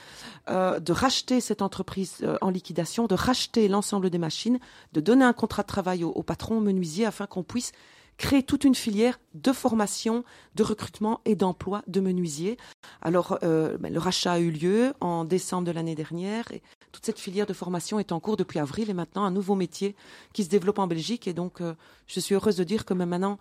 euh, 0.49 0.81
de 0.81 0.93
racheter 0.93 1.41
cette 1.41 1.61
entreprise 1.61 2.19
euh, 2.23 2.39
en 2.41 2.49
liquidation, 2.49 3.07
de 3.07 3.15
racheter 3.15 3.69
l'ensemble 3.69 4.09
des 4.09 4.19
machines, 4.19 4.59
de 4.95 5.01
donner 5.01 5.25
un 5.25 5.35
contrat 5.35 5.63
de 5.63 5.69
travail 5.69 6.03
au, 6.03 6.11
au 6.11 6.23
patron 6.23 6.61
menuisier 6.61 7.05
afin 7.05 7.27
qu'on 7.27 7.43
puisse 7.43 7.73
créer 8.19 8.43
toute 8.43 8.65
une 8.65 8.75
filière 8.75 9.19
de 9.35 9.53
formation, 9.53 10.25
de 10.55 10.63
recrutement 10.63 11.21
et 11.25 11.35
d'emploi 11.35 11.83
de 11.87 12.01
menuisiers. 12.01 12.57
Alors, 13.03 13.39
euh, 13.43 13.77
ben, 13.79 13.93
le 13.93 13.99
rachat 13.99 14.33
a 14.33 14.39
eu 14.39 14.51
lieu 14.51 14.95
en 15.01 15.25
décembre 15.25 15.67
de 15.67 15.73
l'année 15.73 15.95
dernière 15.95 16.51
et 16.53 16.63
toute 16.93 17.05
cette 17.05 17.19
filière 17.19 17.47
de 17.47 17.53
formation 17.53 17.99
est 17.99 18.13
en 18.13 18.21
cours 18.21 18.37
depuis 18.37 18.59
avril 18.59 18.89
et 18.91 18.95
maintenant 18.95 19.25
un 19.25 19.31
nouveau 19.31 19.55
métier 19.55 19.95
qui 20.33 20.45
se 20.45 20.49
développe 20.49 20.79
en 20.79 20.87
Belgique 20.87 21.29
et 21.29 21.35
donc 21.35 21.61
euh, 21.61 21.75
je 22.07 22.21
suis 22.21 22.35
heureuse 22.35 22.57
de 22.57 22.65
dire 22.65 22.85
que 22.85 22.95
même 22.95 23.11
maintenant 23.11 23.39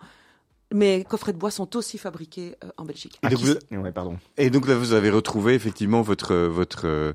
mes 0.74 1.04
coffrets 1.04 1.32
de 1.32 1.38
bois 1.38 1.52
sont 1.52 1.76
aussi 1.76 1.96
fabriqués 1.96 2.56
euh, 2.64 2.70
en 2.76 2.84
Belgique. 2.84 3.18
Et 3.22 3.28
donc, 3.28 3.38
vous... 3.38 3.76
ouais, 3.76 3.92
pardon. 3.92 4.18
et 4.36 4.50
donc 4.50 4.66
là, 4.66 4.76
vous 4.76 4.92
avez 4.92 5.10
retrouvé 5.10 5.54
effectivement 5.54 6.02
votre 6.02 6.34
votre 6.34 7.14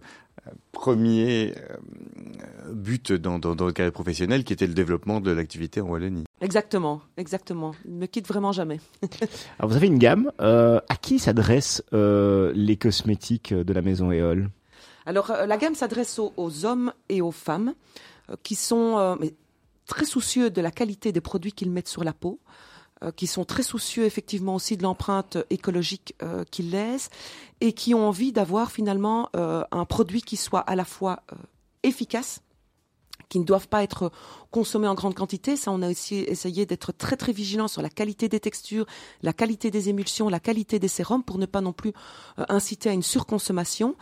premier 0.71 1.53
but 2.71 3.11
dans, 3.11 3.39
dans, 3.39 3.55
dans 3.55 3.65
le 3.65 3.73
carrière 3.73 3.91
professionnel, 3.91 4.43
qui 4.43 4.53
était 4.53 4.67
le 4.67 4.73
développement 4.73 5.21
de 5.21 5.31
l'activité 5.31 5.81
en 5.81 5.87
Wallonie. 5.87 6.25
Exactement, 6.41 7.01
exactement. 7.17 7.73
Il 7.85 7.93
ne 7.95 7.99
me 7.99 8.05
quitte 8.07 8.27
vraiment 8.27 8.51
jamais. 8.51 8.79
Alors 9.59 9.69
vous 9.69 9.75
avez 9.75 9.87
une 9.87 9.99
gamme. 9.99 10.31
Euh, 10.41 10.79
à 10.89 10.95
qui 10.95 11.19
s'adressent 11.19 11.83
euh, 11.93 12.51
les 12.55 12.77
cosmétiques 12.77 13.53
de 13.53 13.73
la 13.73 13.81
maison 13.81 14.11
Éole? 14.11 14.49
Alors 15.05 15.31
euh, 15.31 15.45
la 15.45 15.57
gamme 15.57 15.75
s'adresse 15.75 16.19
aux, 16.19 16.33
aux, 16.37 16.65
hommes 16.65 16.93
et 17.09 17.21
aux 17.21 17.31
femmes 17.31 17.73
euh, 18.29 18.35
qui 18.43 18.55
sont 18.55 18.97
euh, 18.97 19.15
très 19.87 20.05
soucieux 20.05 20.49
de 20.49 20.61
la 20.61 20.71
qualité 20.71 21.11
des 21.11 21.21
produits 21.21 21.53
qu'ils 21.53 21.71
mettent 21.71 21.87
sur 21.87 22.03
la 22.03 22.13
peau 22.13 22.39
euh, 22.45 22.70
qui 23.15 23.27
sont 23.27 23.45
très 23.45 23.63
soucieux 23.63 24.05
effectivement 24.05 24.55
aussi 24.55 24.77
de 24.77 24.83
l'empreinte 24.83 25.37
écologique 25.49 26.15
euh, 26.21 26.43
qu'ils 26.51 26.71
laissent 26.71 27.09
et 27.59 27.73
qui 27.73 27.95
ont 27.95 28.07
envie 28.07 28.31
d'avoir 28.31 28.71
finalement 28.71 29.29
euh, 29.35 29.63
un 29.71 29.85
produit 29.85 30.21
qui 30.21 30.37
soit 30.37 30.59
à 30.59 30.75
la 30.75 30.85
fois 30.85 31.23
efficace 31.83 32.41
qui 33.31 33.39
ne 33.39 33.45
doivent 33.45 33.69
pas 33.69 33.81
être 33.81 34.11
consommés 34.51 34.87
en 34.87 34.93
grande 34.93 35.15
quantité. 35.15 35.55
Ça, 35.55 35.71
on 35.71 35.81
a 35.81 35.89
aussi 35.89 36.17
essayé 36.17 36.65
d'être 36.65 36.91
très 36.91 37.15
très 37.15 37.31
vigilant 37.31 37.69
sur 37.69 37.81
la 37.81 37.89
qualité 37.89 38.27
des 38.27 38.41
textures, 38.41 38.85
la 39.23 39.31
qualité 39.31 39.71
des 39.71 39.87
émulsions, 39.87 40.27
la 40.27 40.41
qualité 40.41 40.79
des 40.79 40.89
sérums 40.89 41.23
pour 41.23 41.37
ne 41.37 41.45
pas 41.45 41.61
non 41.61 41.71
plus 41.71 41.93
euh, 42.37 42.43
inciter 42.49 42.89
à 42.89 42.93
une 42.93 43.01
surconsommation. 43.01 43.95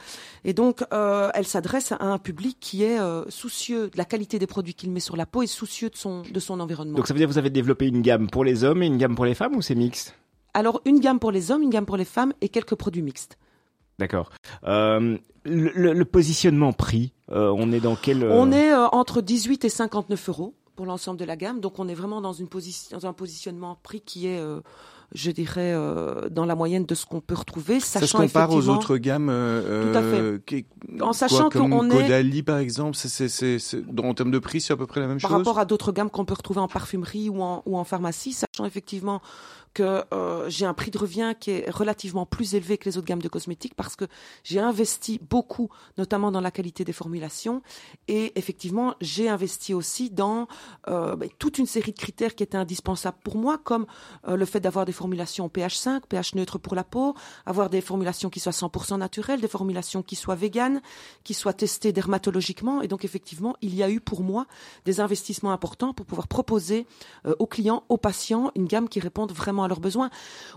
Et 0.43 0.53
donc, 0.53 0.83
euh, 0.91 1.29
elle 1.35 1.45
s'adresse 1.45 1.91
à 1.91 2.03
un 2.03 2.17
public 2.17 2.57
qui 2.59 2.83
est 2.83 2.99
euh, 2.99 3.23
soucieux 3.29 3.89
de 3.89 3.97
la 3.97 4.05
qualité 4.05 4.39
des 4.39 4.47
produits 4.47 4.73
qu'il 4.73 4.89
met 4.89 4.99
sur 4.99 5.15
la 5.15 5.27
peau 5.27 5.43
et 5.43 5.47
soucieux 5.47 5.91
de 5.91 5.95
son 5.95 6.23
de 6.23 6.39
son 6.39 6.59
environnement. 6.59 6.97
Donc 6.97 7.07
ça 7.07 7.13
veut 7.13 7.19
dire 7.19 7.27
que 7.27 7.33
vous 7.33 7.37
avez 7.37 7.51
développé 7.51 7.85
une 7.85 8.01
gamme 8.01 8.29
pour 8.29 8.43
les 8.43 8.63
hommes 8.63 8.81
et 8.81 8.87
une 8.87 8.97
gamme 8.97 9.15
pour 9.15 9.25
les 9.25 9.35
femmes 9.35 9.55
ou 9.55 9.61
c'est 9.61 9.75
mixte? 9.75 10.15
Alors, 10.55 10.81
une 10.85 10.99
gamme 10.99 11.19
pour 11.19 11.31
les 11.31 11.51
hommes, 11.51 11.61
une 11.61 11.69
gamme 11.69 11.85
pour 11.85 11.97
les 11.97 12.05
femmes 12.05 12.33
et 12.41 12.49
quelques 12.49 12.73
produits 12.73 13.03
mixtes. 13.03 13.37
D'accord. 13.99 14.29
Euh, 14.65 15.17
le, 15.43 15.93
le, 15.93 16.05
positionnement 16.05 16.71
prix, 16.71 17.11
euh, 17.31 17.53
on 17.55 17.71
est 17.73 17.81
dans 17.81 17.95
quel 17.95 18.23
euh... 18.23 18.31
On 18.31 18.51
est 18.51 18.71
euh, 18.71 18.87
entre 18.87 19.21
18 19.21 19.65
et 19.65 19.69
59 19.69 20.29
euros 20.29 20.55
pour 20.77 20.85
l'ensemble 20.85 21.19
de 21.19 21.25
la 21.25 21.35
gamme. 21.35 21.59
Donc 21.59 21.79
on 21.79 21.89
est 21.89 21.93
vraiment 21.93 22.21
dans, 22.21 22.31
une 22.31 22.47
position, 22.47 22.97
dans 22.97 23.05
un 23.05 23.11
positionnement 23.11 23.77
prix 23.83 23.99
qui 23.99 24.27
est, 24.27 24.39
euh, 24.39 24.61
je 25.13 25.31
dirais, 25.31 25.73
euh, 25.73 26.29
dans 26.29 26.45
la 26.45 26.55
moyenne 26.55 26.85
de 26.85 26.95
ce 26.95 27.05
qu'on 27.05 27.19
peut 27.19 27.35
retrouver. 27.35 27.81
Ça 27.81 27.99
se 27.99 28.15
compare 28.15 28.51
aux 28.51 28.69
autres 28.69 28.95
gammes 28.95 29.27
Tout 29.27 29.97
à 29.97 30.01
fait. 30.01 30.45
Qui, 30.45 30.65
en 31.01 31.11
sachant 31.11 31.49
qu'on 31.49 31.89
est... 31.89 32.01
Caudalie 32.03 32.43
par 32.43 32.59
exemple, 32.59 32.95
c'est, 32.95 33.09
c'est, 33.09 33.59
c'est, 33.59 33.83
en 33.99 34.13
termes 34.13 34.31
de 34.31 34.39
prix, 34.39 34.61
c'est 34.61 34.71
à 34.71 34.77
peu 34.77 34.87
près 34.87 35.01
la 35.01 35.07
même 35.07 35.19
par 35.19 35.29
chose 35.29 35.31
Par 35.31 35.39
rapport 35.39 35.59
à 35.59 35.65
d'autres 35.65 35.91
gammes 35.91 36.09
qu'on 36.09 36.23
peut 36.23 36.35
retrouver 36.35 36.61
en 36.61 36.69
parfumerie 36.69 37.27
ou 37.27 37.41
en, 37.41 37.63
ou 37.65 37.77
en 37.77 37.83
pharmacie, 37.83 38.31
sachant 38.31 38.65
effectivement 38.65 39.21
que 39.73 40.03
euh, 40.13 40.49
j'ai 40.49 40.65
un 40.65 40.73
prix 40.73 40.91
de 40.91 40.97
revient 40.97 41.33
qui 41.39 41.51
est 41.51 41.69
relativement 41.69 42.25
plus 42.25 42.55
élevé 42.55 42.77
que 42.77 42.85
les 42.85 42.97
autres 42.97 43.07
gammes 43.07 43.21
de 43.21 43.29
cosmétiques 43.29 43.75
parce 43.75 43.95
que 43.95 44.05
j'ai 44.43 44.59
investi 44.59 45.19
beaucoup, 45.29 45.69
notamment 45.97 46.31
dans 46.31 46.41
la 46.41 46.51
qualité 46.51 46.83
des 46.83 46.93
formulations, 46.93 47.61
et 48.07 48.37
effectivement 48.37 48.95
j'ai 49.01 49.29
investi 49.29 49.73
aussi 49.73 50.09
dans 50.09 50.47
euh, 50.87 51.15
bah, 51.15 51.27
toute 51.37 51.57
une 51.57 51.65
série 51.65 51.91
de 51.91 51.97
critères 51.97 52.35
qui 52.35 52.43
étaient 52.43 52.57
indispensables 52.57 53.17
pour 53.23 53.37
moi, 53.37 53.57
comme 53.57 53.85
euh, 54.27 54.35
le 54.35 54.45
fait 54.45 54.59
d'avoir 54.59 54.85
des 54.85 54.91
formulations 54.91 55.49
pH 55.49 55.77
5, 55.77 56.05
pH 56.07 56.35
neutre 56.35 56.57
pour 56.57 56.75
la 56.75 56.83
peau, 56.83 57.15
avoir 57.45 57.69
des 57.69 57.81
formulations 57.81 58.29
qui 58.29 58.39
soient 58.39 58.51
100% 58.51 58.97
naturelles, 58.97 59.41
des 59.41 59.47
formulations 59.47 60.03
qui 60.03 60.15
soient 60.15 60.35
véganes, 60.35 60.81
qui 61.23 61.33
soient 61.33 61.53
testées 61.53 61.93
dermatologiquement, 61.93 62.81
et 62.81 62.87
donc 62.87 63.05
effectivement 63.05 63.55
il 63.61 63.75
y 63.75 63.83
a 63.83 63.89
eu 63.89 63.99
pour 63.99 64.23
moi 64.23 64.47
des 64.85 64.99
investissements 64.99 65.51
importants 65.51 65.93
pour 65.93 66.05
pouvoir 66.05 66.27
proposer 66.27 66.85
aux 67.39 67.47
clients, 67.47 67.83
aux 67.89 67.97
patients, 67.97 68.51
une 68.55 68.65
gamme 68.65 68.89
qui 68.89 68.99
réponde 68.99 69.31
vraiment 69.31 69.63
à 69.63 69.67
leurs 69.69 69.79
besoins. 69.79 70.09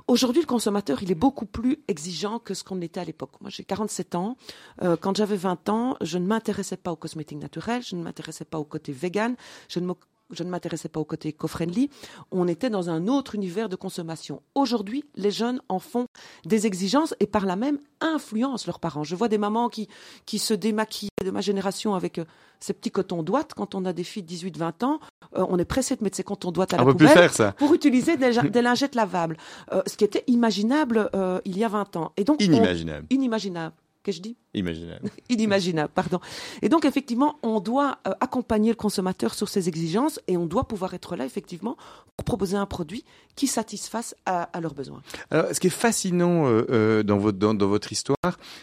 Aujourd'hui, 0.09 0.43
le 0.43 0.47
consommateur, 0.47 1.03
il 1.03 1.11
est 1.11 1.17
beaucoup 1.17 1.47
plus 1.47 1.79
exigeant 1.89 2.39
que 2.39 2.55
ce 2.55 2.65
qu'on 2.65 2.81
était 2.81 3.01
à 3.01 3.05
l'époque. 3.05 3.41
Moi, 3.41 3.51
j'ai 3.51 3.65
47 3.65 4.15
ans. 4.17 4.37
Euh, 4.83 4.97
quand 4.97 5.17
j'avais 5.17 5.37
20 5.37 5.69
ans, 5.69 5.97
je 6.01 6.19
ne 6.19 6.27
m'intéressais 6.27 6.77
pas 6.77 6.91
aux 6.91 6.97
cosmétiques 6.97 7.39
naturels, 7.39 7.83
je 7.83 7.95
ne 7.95 8.03
m'intéressais 8.03 8.45
pas 8.45 8.59
au 8.59 8.65
côté 8.65 8.93
vegan, 8.93 9.37
je 9.69 9.81
ne 9.81 9.87
je 10.33 10.43
ne 10.45 10.51
m'intéressais 10.51 10.89
pas 10.89 11.01
au 11.01 11.05
côté 11.05 11.29
eco-friendly. 11.31 11.91
On 12.31 12.49
était 12.49 12.71
dans 12.71 12.91
un 12.91 13.07
autre 13.07 13.35
univers 13.35 13.69
de 13.69 13.77
consommation. 13.77 14.43
Aujourd'hui, 14.55 15.05
les 15.15 15.31
jeunes 15.31 15.61
en 15.69 15.79
font 15.79 16.07
des 16.47 16.67
exigences 16.67 17.15
et 17.21 17.27
par 17.27 17.47
là 17.47 17.55
même 17.55 17.79
influencent 18.01 18.65
leurs 18.67 18.81
parents. 18.81 19.05
Je 19.05 19.15
vois 19.15 19.29
des 19.29 19.39
mamans 19.39 19.69
qui, 19.69 19.89
qui 20.27 20.39
se 20.39 20.55
démaquillent 20.55 21.12
de 21.25 21.31
ma 21.31 21.41
génération 21.41 21.95
avec 21.95 22.19
euh, 22.19 22.25
ces 22.61 22.73
petits 22.73 22.91
cotons 22.91 23.23
douattes. 23.23 23.55
Quand 23.55 23.75
on 23.75 23.85
a 23.85 23.93
des 23.93 24.05
filles 24.05 24.23
de 24.23 24.33
18-20 24.33 24.85
ans, 24.85 25.01
euh, 25.37 25.45
on 25.49 25.59
est 25.59 25.65
pressé 25.65 25.97
de 25.97 26.05
mettre 26.05 26.17
ces 26.17 26.25
cotons 26.25 26.53
douattes 26.53 26.75
à 26.75 26.79
la 26.79 26.83
on 26.83 26.87
poubelle 26.87 27.09
peut 27.09 27.15
plus 27.15 27.21
faire 27.21 27.33
ça. 27.33 27.53
pour 27.53 27.75
utiliser 27.75 28.17
des, 28.17 28.39
des 28.51 28.63
lingettes 28.63 28.95
lavables. 28.95 29.37
Euh, 29.73 29.83
ce 29.87 29.97
qui 29.97 30.05
était 30.05 30.25
imaginable 30.27 31.11
il 31.45 31.59
y 31.59 31.65
a 31.65 31.69
20 31.69 31.97
ans. 31.97 32.13
Et 32.17 32.25
donc, 32.25 32.43
inimaginable. 32.43 33.07
On, 33.11 33.15
inimaginable. 33.15 33.75
Qu'est-ce 34.03 34.19
que 34.19 34.25
je 34.25 34.31
dis 34.31 34.37
Imaginable. 34.55 35.11
Inimaginable, 35.29 35.91
pardon. 35.95 36.19
Et 36.61 36.69
donc, 36.69 36.85
effectivement, 36.85 37.37
on 37.45 37.61
doit 37.61 37.99
accompagner 38.21 38.71
le 38.71 38.77
consommateur 38.77 39.33
sur 39.33 39.49
ses 39.49 39.69
exigences 39.69 40.19
et 40.27 40.37
on 40.37 40.47
doit 40.47 40.67
pouvoir 40.67 40.93
être 40.95 41.15
là, 41.15 41.25
effectivement, 41.25 41.77
pour 42.17 42.25
proposer 42.25 42.57
un 42.57 42.67
produit 42.67 43.05
qui 43.37 43.47
satisfasse 43.47 44.17
à, 44.27 44.43
à 44.43 44.61
leurs 44.61 44.75
besoins. 44.75 45.03
Alors, 45.31 45.47
ce 45.53 45.61
qui 45.61 45.69
est 45.69 45.71
fascinant 45.71 46.47
euh, 46.47 47.05
dans, 47.05 47.19
votre, 47.19 47.39
dans, 47.39 47.55
dans, 47.55 47.69
votre 47.69 47.93
histoire, 47.93 48.17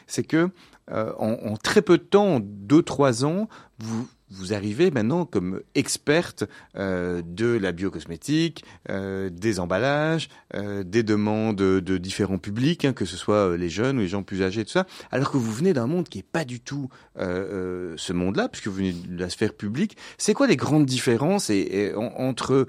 c'est 0.08 0.24
que 0.24 0.50
euh, 0.92 1.14
en, 1.18 1.56
très 1.58 1.82
peu 1.82 1.98
de 1.98 2.04
temps, 2.04 2.40
deux, 2.42 2.82
trois 2.82 3.26
ans, 3.26 3.48
vous, 3.80 4.08
vous 4.30 4.54
arrivez 4.54 4.92
maintenant 4.92 5.26
comme 5.26 5.62
experte 5.76 6.46
euh, 6.76 7.22
de 7.26 7.48
la 7.48 7.72
biocosmétique, 7.72 8.64
euh, 8.90 9.30
des 9.30 9.60
emballages, 9.60 10.30
euh, 10.54 10.84
des 10.84 11.04
demandes 11.04 11.58
de 11.58 11.98
différents 11.98 12.38
publics, 12.38 12.86
hein, 12.86 12.94
que 12.94 13.06
ce 13.06 13.18
soit 13.18 13.58
les 13.58 13.70
jeunes 13.70 13.98
ou 13.98 14.02
les 14.02 14.08
gens 14.08 14.24
plus 14.24 14.44
âgés, 14.44 14.66
tout 14.66 14.72
ça, 14.72 14.86
alors 15.12 15.32
que 15.32 15.38
vous 15.38 15.52
venez 15.52 15.74
d'un 15.74 15.88
monde 15.88 16.08
qui 16.08 16.20
n'est 16.20 16.24
pas 16.24 16.46
du 16.46 16.60
tout 16.60 16.90
ce 17.16 18.14
monde-là, 18.14 18.50
puisque 18.50 18.68
vous 18.68 18.76
venez 18.76 18.94
de 18.94 19.20
la 19.20 19.30
sphère 19.30 19.54
publique. 19.54 19.98
C'est 20.18 20.34
quoi 20.34 20.48
les 20.48 20.56
grandes 20.56 20.86
différences 20.86 21.52
entre 21.96 22.68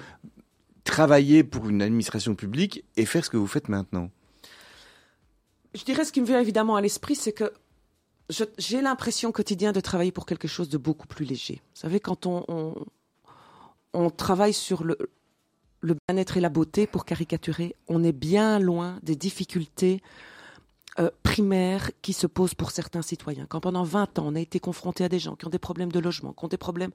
travailler 0.84 1.44
pour 1.44 1.68
une 1.68 1.82
administration 1.82 2.34
publique 2.34 2.84
et 2.96 3.04
faire 3.04 3.24
ce 3.24 3.30
que 3.30 3.36
vous 3.36 3.46
faites 3.46 3.68
maintenant? 3.68 4.10
Je 5.74 5.84
dirais 5.84 6.04
ce 6.04 6.10
qui 6.10 6.20
me 6.20 6.26
vient 6.26 6.40
évidemment 6.40 6.74
à 6.74 6.80
l'esprit, 6.80 7.14
c'est 7.14 7.32
que 7.32 7.52
j'ai 8.58 8.80
l'impression 8.80 9.32
quotidien 9.32 9.72
de 9.72 9.80
travailler 9.80 10.12
pour 10.12 10.26
quelque 10.26 10.48
chose 10.48 10.68
de 10.68 10.78
beaucoup 10.78 11.06
plus 11.06 11.24
léger. 11.24 11.60
Vous 11.74 11.80
savez, 11.80 12.00
quand 12.00 12.26
on, 12.26 12.44
on, 12.48 12.74
on 13.92 14.10
travaille 14.10 14.52
sur 14.52 14.84
le, 14.84 14.96
le 15.80 15.96
bien-être 16.08 16.36
et 16.36 16.40
la 16.40 16.48
beauté, 16.48 16.86
pour 16.86 17.04
caricaturer, 17.04 17.74
on 17.88 18.02
est 18.04 18.12
bien 18.12 18.58
loin 18.58 18.98
des 19.02 19.16
difficultés 19.16 20.02
euh, 21.00 21.10
primaires 21.22 21.90
qui 22.02 22.12
se 22.12 22.26
posent 22.26 22.54
pour 22.54 22.70
certains 22.70 23.02
citoyens. 23.02 23.46
Quand 23.48 23.60
pendant 23.60 23.84
20 23.84 24.18
ans, 24.18 24.24
on 24.26 24.34
a 24.34 24.40
été 24.40 24.60
confronté 24.60 25.02
à 25.04 25.08
des 25.08 25.18
gens 25.18 25.34
qui 25.34 25.46
ont 25.46 25.50
des 25.50 25.58
problèmes 25.58 25.90
de 25.90 25.98
logement, 25.98 26.32
qui 26.32 26.44
ont 26.44 26.48
des 26.48 26.58
problèmes 26.58 26.90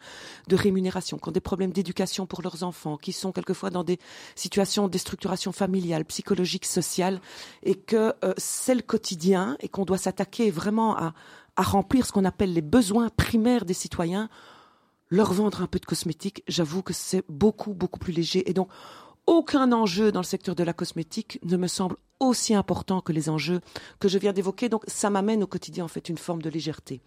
de 0.48 0.56
rémunération, 0.56 1.18
qui 1.18 1.28
ont 1.30 1.32
des 1.32 1.40
problèmes 1.40 1.72
d'éducation 1.72 2.26
pour 2.26 2.42
leurs 2.42 2.64
enfants, 2.64 2.98
qui 2.98 3.14
sont 3.14 3.32
quelquefois 3.32 3.70
dans 3.70 3.84
des 3.84 4.00
situations 4.36 4.86
de 4.86 4.92
déstructuration 4.92 5.52
familiale, 5.52 6.06
psychologique, 6.06 6.66
sociale, 6.66 7.20
et 7.64 7.76
que 7.76 8.14
euh, 8.24 8.34
c'est 8.38 8.76
le 8.76 8.82
quotidien 8.82 9.58
et 9.60 9.70
qu'on 9.70 9.86
doit 9.86 9.98
s'attaquer 9.98 10.52
vraiment 10.52 10.96
à, 10.98 11.14
à 11.56 11.64
remplir 11.64 12.06
ce 12.06 12.12
qu'on 12.12 12.26
appelle 12.26 12.54
les 12.54 12.62
besoins 12.62 13.10
primaires 13.10 13.66
des 13.66 13.74
citoyens, 13.74 14.30
leur 15.10 15.34
vendre 15.34 15.62
un 15.62 15.68
peu 15.68 15.80
de 15.80 15.86
cosmétique, 15.86 16.44
j'avoue 16.48 16.84
que 16.84 16.94
c'est 16.94 17.24
beaucoup, 17.30 17.74
beaucoup 17.74 18.00
plus 18.00 18.14
léger. 18.14 18.50
Et 18.50 18.54
donc, 18.54 18.70
aucun 19.28 19.72
enjeu 19.72 20.12
dans 20.12 20.20
le 20.20 20.26
secteur 20.26 20.56
de 20.56 20.64
la 20.64 20.74
cosmétique 20.74 21.40
ne 21.44 21.58
me 21.58 21.68
semble 21.68 21.96
aussi 22.20 22.54
important 22.54 23.02
que 23.02 23.12
les 23.12 23.30
enjeux 23.30 23.62
que 24.00 24.08
je 24.08 24.18
viens 24.18 24.34
d'évoquer. 24.34 24.70
Donc, 24.70 24.84
ça 24.88 25.10
m'amène 25.10 25.44
au 25.44 25.48
quotidien, 25.48 25.86
en 25.86 25.90
fait, 25.90 26.10
une 26.10 26.18
forme 26.18 26.42
de 26.42 26.50
légèreté. 26.50 27.02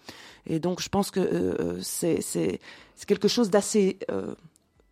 Et 0.47 0.61
donc, 0.61 0.81
je 0.81 0.89
pense 0.89 1.11
que 1.11 1.21
euh, 1.21 1.81
c'est 1.83 2.61
quelque 3.07 3.29
chose 3.29 3.51
d'assez 3.51 3.99
euh, 4.11 4.35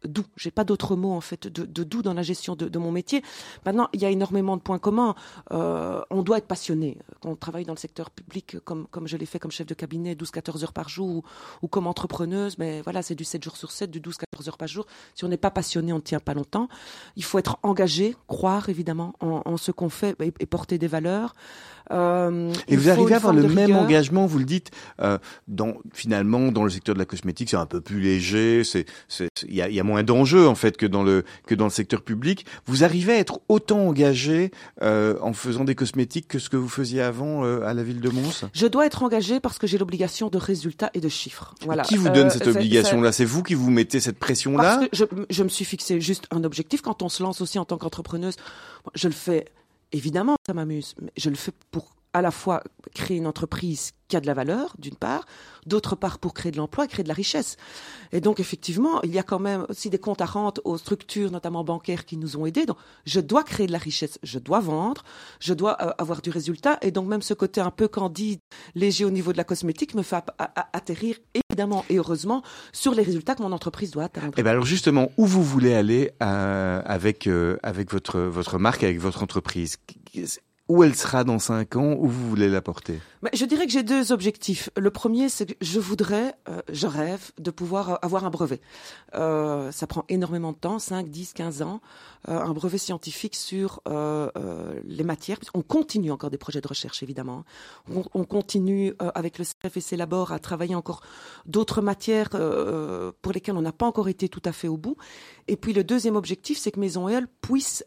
doux. 0.04 0.24
J'ai 0.36 0.50
pas 0.50 0.64
d'autre 0.64 0.96
mot 0.96 1.12
en 1.12 1.20
fait 1.20 1.46
de, 1.48 1.84
doux 1.84 2.02
dans 2.02 2.14
la 2.14 2.22
gestion 2.22 2.54
de, 2.56 2.68
de, 2.68 2.78
mon 2.78 2.92
métier. 2.92 3.22
Maintenant, 3.64 3.88
il 3.92 4.00
y 4.00 4.04
a 4.04 4.10
énormément 4.10 4.56
de 4.56 4.62
points 4.62 4.78
communs. 4.78 5.14
Euh, 5.52 6.00
on 6.10 6.22
doit 6.22 6.38
être 6.38 6.46
passionné. 6.46 6.98
Quand 7.20 7.30
on 7.30 7.36
travaille 7.36 7.64
dans 7.64 7.74
le 7.74 7.78
secteur 7.78 8.10
public, 8.10 8.58
comme 8.64 8.86
comme 8.88 9.06
je 9.06 9.16
l'ai 9.16 9.26
fait 9.26 9.38
comme 9.38 9.50
chef 9.50 9.66
de 9.66 9.74
cabinet, 9.74 10.14
12-14 10.14 10.62
heures 10.64 10.72
par 10.72 10.88
jour, 10.88 11.08
ou, 11.08 11.22
ou 11.62 11.68
comme 11.68 11.86
entrepreneuse, 11.86 12.58
mais 12.58 12.80
voilà, 12.82 13.02
c'est 13.02 13.14
du 13.14 13.24
7 13.24 13.42
jours 13.42 13.56
sur 13.56 13.70
7, 13.70 13.90
du 13.90 14.00
12-14 14.00 14.25
heures 14.49 14.59
par 14.59 14.68
jour. 14.68 14.87
Si 15.14 15.24
on 15.24 15.28
n'est 15.28 15.37
pas 15.37 15.51
passionné, 15.51 15.93
on 15.93 15.97
ne 15.97 16.01
tient 16.01 16.20
pas 16.20 16.34
longtemps. 16.34 16.68
Il 17.16 17.24
faut 17.24 17.39
être 17.39 17.59
engagé, 17.62 18.16
croire 18.26 18.68
évidemment 18.68 19.14
en, 19.20 19.43
en 19.45 19.57
ce 19.57 19.70
qu'on 19.72 19.89
fait 19.89 20.16
et, 20.20 20.32
et, 20.41 20.47
porter 20.47 20.78
des 20.78 20.89
valeurs. 20.89 21.34
Euh, 21.93 22.53
et 22.66 22.76
vous 22.76 22.91
arrivez 22.91 23.14
à 23.14 23.16
avoir 23.18 23.32
le 23.32 23.47
même 23.47 23.76
engagement, 23.76 24.26
vous 24.26 24.41
le 24.41 24.45
dites, 24.45 24.72
euh, 25.01 25.18
dans, 25.47 25.74
finalement, 25.93 26.51
dans 26.51 26.64
le 26.64 26.70
secteur 26.70 26.97
de 26.97 26.99
la 26.99 27.05
cosmétique, 27.05 27.51
c'est 27.51 27.57
un 27.57 27.66
peu 27.66 27.80
plus 27.80 28.01
léger, 28.01 28.64
c'est, 28.64 28.87
il 29.47 29.55
y 29.55 29.62
a, 29.62 29.68
y 29.70 29.78
a 29.78 29.84
moins 29.84 30.03
d'enjeux 30.03 30.49
en 30.49 30.57
fait 30.57 30.76
que 30.76 30.87
dans 30.87 31.05
le 31.05 31.24
que 31.47 31.55
dans 31.55 31.66
le 31.66 31.70
secteur 31.70 32.03
public. 32.03 32.45
Vous 32.66 32.82
arrivez 32.82 33.12
à 33.12 33.18
être 33.18 33.39
autant 33.49 33.87
engagé 33.87 34.51
euh, 34.82 35.16
en 35.22 35.32
faisant 35.32 35.62
des 35.62 35.76
cosmétiques 35.76 36.26
que 36.26 36.41
ce 36.41 36.49
que 36.51 36.57
vous 36.57 36.68
faisiez 36.68 37.03
avant 37.03 37.45
à 37.45 37.72
la 37.72 37.82
ville 37.84 38.01
de 38.01 38.11
Mons? 38.11 38.49
Je 38.53 38.66
dois 38.66 38.87
être 38.87 39.05
engagé 39.05 39.39
parce 39.39 39.59
que 39.59 39.68
j'ai 39.68 39.78
l'obligation 39.78 40.28
de 40.28 40.39
résultats 40.39 40.91
et 40.95 41.01
de 41.01 41.09
chiffres. 41.09 41.55
Voilà. 41.64 41.84
Qui 41.84 41.97
vous 41.97 42.09
donne 42.09 42.30
cette 42.30 42.49
obligation-là? 42.49 43.12
C'est 43.12 43.24
vous 43.24 43.45
qui 43.45 43.55
vous 43.55 43.70
mettez 43.70 44.01
cette 44.01 44.18
je, 44.92 45.04
je 45.30 45.42
me 45.42 45.48
suis 45.48 45.64
fixé 45.64 46.00
juste 46.00 46.26
un 46.30 46.44
objectif 46.44 46.82
quand 46.82 47.02
on 47.02 47.08
se 47.08 47.22
lance 47.22 47.40
aussi 47.40 47.58
en 47.58 47.64
tant 47.64 47.78
qu'entrepreneuse. 47.78 48.36
Je 48.94 49.08
le 49.08 49.14
fais 49.14 49.46
Évidemment, 49.92 50.36
ça 50.46 50.52
m'amuse, 50.52 50.94
mais 51.00 51.12
je 51.16 51.30
le 51.30 51.36
fais 51.36 51.52
pour 51.70 51.95
à 52.16 52.22
la 52.22 52.30
fois 52.30 52.62
créer 52.94 53.18
une 53.18 53.26
entreprise 53.26 53.92
qui 54.08 54.16
a 54.16 54.20
de 54.20 54.26
la 54.26 54.32
valeur, 54.32 54.74
d'une 54.78 54.94
part, 54.94 55.26
d'autre 55.66 55.96
part 55.96 56.18
pour 56.18 56.32
créer 56.32 56.50
de 56.50 56.56
l'emploi, 56.56 56.86
créer 56.86 57.02
de 57.02 57.08
la 57.08 57.14
richesse. 57.14 57.58
Et 58.12 58.22
donc 58.22 58.40
effectivement, 58.40 59.02
il 59.02 59.12
y 59.12 59.18
a 59.18 59.22
quand 59.22 59.38
même 59.38 59.66
aussi 59.68 59.90
des 59.90 59.98
comptes 59.98 60.22
à 60.22 60.24
rente 60.24 60.60
aux 60.64 60.78
structures, 60.78 61.30
notamment 61.30 61.62
bancaires, 61.62 62.06
qui 62.06 62.16
nous 62.16 62.38
ont 62.38 62.46
aidés. 62.46 62.64
Donc 62.64 62.78
je 63.04 63.20
dois 63.20 63.42
créer 63.42 63.66
de 63.66 63.72
la 63.72 63.78
richesse, 63.78 64.18
je 64.22 64.38
dois 64.38 64.60
vendre, 64.60 65.02
je 65.40 65.52
dois 65.52 65.76
euh, 65.82 65.90
avoir 65.98 66.22
du 66.22 66.30
résultat. 66.30 66.78
Et 66.80 66.90
donc 66.90 67.06
même 67.06 67.20
ce 67.20 67.34
côté 67.34 67.60
un 67.60 67.70
peu 67.70 67.86
candide, 67.86 68.40
léger 68.74 69.04
au 69.04 69.10
niveau 69.10 69.32
de 69.32 69.36
la 69.36 69.44
cosmétique 69.44 69.94
me 69.94 70.02
fait 70.02 70.16
atterrir 70.72 71.16
évidemment 71.34 71.84
et 71.90 71.98
heureusement 71.98 72.42
sur 72.72 72.94
les 72.94 73.02
résultats 73.02 73.34
que 73.34 73.42
mon 73.42 73.52
entreprise 73.52 73.90
doit 73.90 74.04
atteindre. 74.04 74.38
Et 74.38 74.40
eh 74.40 74.42
ben 74.42 74.52
alors 74.52 74.64
justement, 74.64 75.10
où 75.18 75.26
vous 75.26 75.42
voulez 75.42 75.74
aller 75.74 76.12
euh, 76.22 76.80
avec 76.86 77.26
euh, 77.26 77.58
avec 77.62 77.92
votre 77.92 78.20
votre 78.20 78.58
marque, 78.58 78.84
avec 78.84 79.00
votre 79.00 79.22
entreprise? 79.22 79.76
Où 80.68 80.82
elle 80.82 80.94
sera 80.94 81.22
dans 81.22 81.38
cinq 81.38 81.76
ans, 81.76 81.94
où 81.98 82.08
vous 82.08 82.28
voulez 82.28 82.48
la 82.48 82.60
porter? 82.60 83.00
Je 83.32 83.44
dirais 83.44 83.66
que 83.66 83.72
j'ai 83.72 83.82
deux 83.82 84.12
objectifs. 84.12 84.70
Le 84.76 84.90
premier, 84.90 85.28
c'est 85.28 85.46
que 85.46 85.54
je 85.60 85.78
voudrais, 85.78 86.34
euh, 86.48 86.60
je 86.72 86.86
rêve 86.86 87.30
de 87.38 87.50
pouvoir 87.50 87.90
euh, 87.90 87.96
avoir 88.02 88.24
un 88.24 88.30
brevet. 88.30 88.60
Euh, 89.14 89.70
ça 89.70 89.86
prend 89.86 90.04
énormément 90.08 90.52
de 90.52 90.58
temps, 90.58 90.78
5, 90.78 91.08
10, 91.08 91.32
15 91.34 91.62
ans, 91.62 91.80
euh, 92.28 92.38
un 92.38 92.52
brevet 92.52 92.78
scientifique 92.78 93.36
sur 93.36 93.80
euh, 93.88 94.30
les 94.84 95.04
matières. 95.04 95.38
On 95.54 95.62
continue 95.62 96.10
encore 96.10 96.30
des 96.30 96.38
projets 96.38 96.60
de 96.60 96.68
recherche, 96.68 97.02
évidemment. 97.02 97.44
On, 97.92 98.02
on 98.14 98.24
continue 98.24 98.94
avec 99.14 99.38
le 99.38 99.44
CFC 99.44 99.96
Labor 99.96 100.32
à 100.32 100.38
travailler 100.38 100.74
encore 100.74 101.00
d'autres 101.46 101.80
matières 101.80 102.30
pour 102.30 103.32
lesquelles 103.32 103.56
on 103.56 103.62
n'a 103.62 103.72
pas 103.72 103.86
encore 103.86 104.08
été 104.08 104.28
tout 104.28 104.42
à 104.44 104.52
fait 104.52 104.68
au 104.68 104.76
bout. 104.76 104.96
Et 105.48 105.56
puis 105.56 105.72
le 105.72 105.84
deuxième 105.84 106.16
objectif, 106.16 106.58
c'est 106.58 106.70
que 106.70 106.80
Maison 106.80 107.08
Elle 107.08 107.28
puisse 107.28 107.84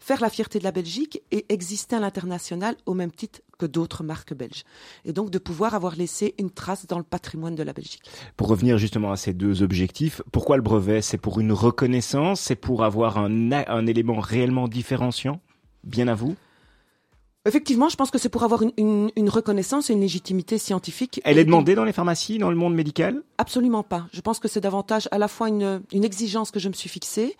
faire 0.00 0.20
la 0.20 0.30
fierté 0.30 0.58
de 0.58 0.64
la 0.64 0.72
Belgique 0.72 1.22
et 1.30 1.46
exister 1.50 1.96
à 1.96 2.00
l'international 2.00 2.74
au 2.86 2.94
même 2.94 3.12
titre 3.12 3.40
que 3.58 3.66
d'autres 3.66 4.02
marques 4.02 4.34
belges. 4.34 4.64
Et 5.04 5.12
donc 5.12 5.30
de 5.30 5.38
pouvoir 5.38 5.74
avoir 5.74 5.94
laissé 5.94 6.34
une 6.38 6.50
trace 6.50 6.86
dans 6.86 6.98
le 6.98 7.04
patrimoine 7.04 7.54
de 7.54 7.62
la 7.62 7.72
Belgique. 7.72 8.02
Pour 8.36 8.48
revenir 8.48 8.78
justement 8.78 9.12
à 9.12 9.16
ces 9.16 9.34
deux 9.34 9.62
objectifs, 9.62 10.22
pourquoi 10.32 10.56
le 10.56 10.62
brevet? 10.62 11.02
C'est 11.02 11.18
pour 11.18 11.38
une 11.38 11.52
reconnaissance? 11.52 12.40
C'est 12.40 12.56
pour 12.56 12.82
avoir 12.82 13.18
un, 13.18 13.52
un 13.52 13.86
élément 13.86 14.18
réellement 14.18 14.66
différenciant? 14.66 15.40
Bien 15.84 16.08
à 16.08 16.14
vous? 16.14 16.34
Effectivement, 17.46 17.88
je 17.88 17.96
pense 17.96 18.10
que 18.10 18.18
c'est 18.18 18.28
pour 18.28 18.42
avoir 18.42 18.62
une, 18.62 18.72
une, 18.76 19.10
une, 19.16 19.30
reconnaissance 19.30 19.88
et 19.88 19.94
une 19.94 20.02
légitimité 20.02 20.58
scientifique. 20.58 21.22
Elle 21.24 21.38
est 21.38 21.46
demandée 21.46 21.74
dans 21.74 21.84
les 21.84 21.92
pharmacies, 21.92 22.36
dans 22.36 22.50
le 22.50 22.56
monde 22.56 22.74
médical? 22.74 23.22
Absolument 23.38 23.82
pas. 23.82 24.06
Je 24.12 24.20
pense 24.20 24.38
que 24.38 24.46
c'est 24.46 24.60
davantage 24.60 25.08
à 25.10 25.16
la 25.16 25.26
fois 25.26 25.48
une, 25.48 25.80
une 25.92 26.04
exigence 26.04 26.50
que 26.50 26.60
je 26.60 26.68
me 26.68 26.74
suis 26.74 26.90
fixée 26.90 27.36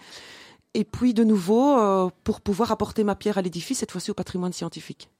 et 0.74 0.84
puis 0.84 1.14
de 1.14 1.24
nouveau 1.24 1.78
euh, 1.78 2.10
pour 2.24 2.40
pouvoir 2.40 2.72
apporter 2.72 3.04
ma 3.04 3.14
pierre 3.14 3.38
à 3.38 3.42
l'édifice, 3.42 3.78
cette 3.78 3.90
fois-ci 3.90 4.10
au 4.10 4.14
patrimoine 4.14 4.52
scientifique. 4.52 5.10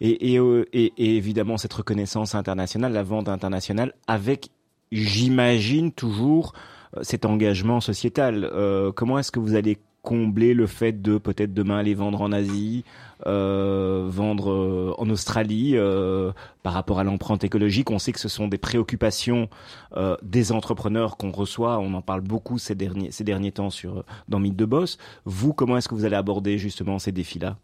Et, 0.00 0.38
euh, 0.38 0.66
évidemment 0.72 1.56
cette 1.56 1.72
reconnaissance 1.72 2.34
internationale, 2.34 2.92
la 2.92 3.02
vente 3.02 3.28
internationale, 3.28 3.94
avec, 4.06 4.50
j'imagine, 4.90 5.92
toujours 5.92 6.52
euh, 6.96 7.02
cet 7.02 7.24
engagement 7.24 7.80
sociétal. 7.80 8.50
Comment 8.94 9.18
est-ce 9.18 9.32
que 9.32 9.40
vous 9.40 9.54
allez 9.54 9.78
combler 10.02 10.52
le 10.52 10.66
fait 10.66 11.00
de 11.00 11.16
peut-être 11.16 11.54
demain 11.54 11.78
aller 11.78 11.94
vendre 11.94 12.20
en 12.20 12.32
Asie, 12.32 12.84
euh, 13.26 14.06
vendre 14.08 14.50
euh, 14.50 14.94
en 14.98 15.08
Australie 15.10 15.72
euh, 15.76 16.32
par 16.62 16.72
rapport 16.72 16.98
à 16.98 17.04
l'empreinte 17.04 17.44
écologique. 17.44 17.90
On 17.90 17.98
sait 17.98 18.12
que 18.12 18.18
ce 18.18 18.28
sont 18.28 18.48
des 18.48 18.58
préoccupations 18.58 19.48
euh, 19.96 20.16
des 20.22 20.50
entrepreneurs 20.50 21.16
qu'on 21.16 21.30
reçoit. 21.30 21.78
On 21.78 21.94
en 21.94 22.02
parle 22.02 22.20
beaucoup 22.20 22.58
ces 22.58 22.74
derniers, 22.74 23.12
ces 23.12 23.24
derniers 23.24 23.52
temps 23.52 23.70
sur, 23.70 24.04
dans 24.28 24.40
Mythe 24.40 24.56
de 24.56 24.64
Boss. 24.64 24.98
Vous, 25.24 25.52
comment 25.52 25.76
est-ce 25.76 25.88
que 25.88 25.94
vous 25.94 26.04
allez 26.04 26.16
aborder 26.16 26.58
justement 26.58 26.98
ces 26.98 27.12
défis-là? 27.12 27.56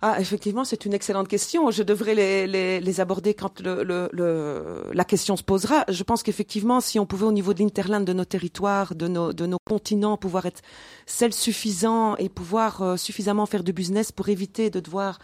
Ah, 0.00 0.20
effectivement, 0.20 0.64
c'est 0.64 0.84
une 0.84 0.94
excellente 0.94 1.26
question. 1.26 1.72
Je 1.72 1.82
devrais 1.82 2.14
les, 2.14 2.46
les, 2.80 3.00
aborder 3.00 3.34
quand 3.34 3.60
le, 3.60 3.82
le, 3.82 4.84
la 4.92 5.04
question 5.04 5.36
se 5.36 5.42
posera. 5.42 5.84
Je 5.88 6.04
pense 6.04 6.22
qu'effectivement, 6.22 6.80
si 6.80 7.00
on 7.00 7.06
pouvait 7.06 7.26
au 7.26 7.32
niveau 7.32 7.52
de 7.52 7.58
l'interland 7.58 8.04
de 8.04 8.12
nos 8.12 8.24
territoires, 8.24 8.94
de 8.94 9.08
nos, 9.08 9.32
de 9.32 9.46
nos 9.46 9.58
continents, 9.66 10.16
pouvoir 10.16 10.46
être 10.46 10.62
self-suffisant 11.06 12.14
et 12.16 12.28
pouvoir 12.28 12.80
euh, 12.82 12.96
suffisamment 12.96 13.44
faire 13.46 13.64
de 13.64 13.72
business 13.72 14.12
pour 14.12 14.28
éviter 14.28 14.70
de 14.70 14.78
devoir 14.78 15.18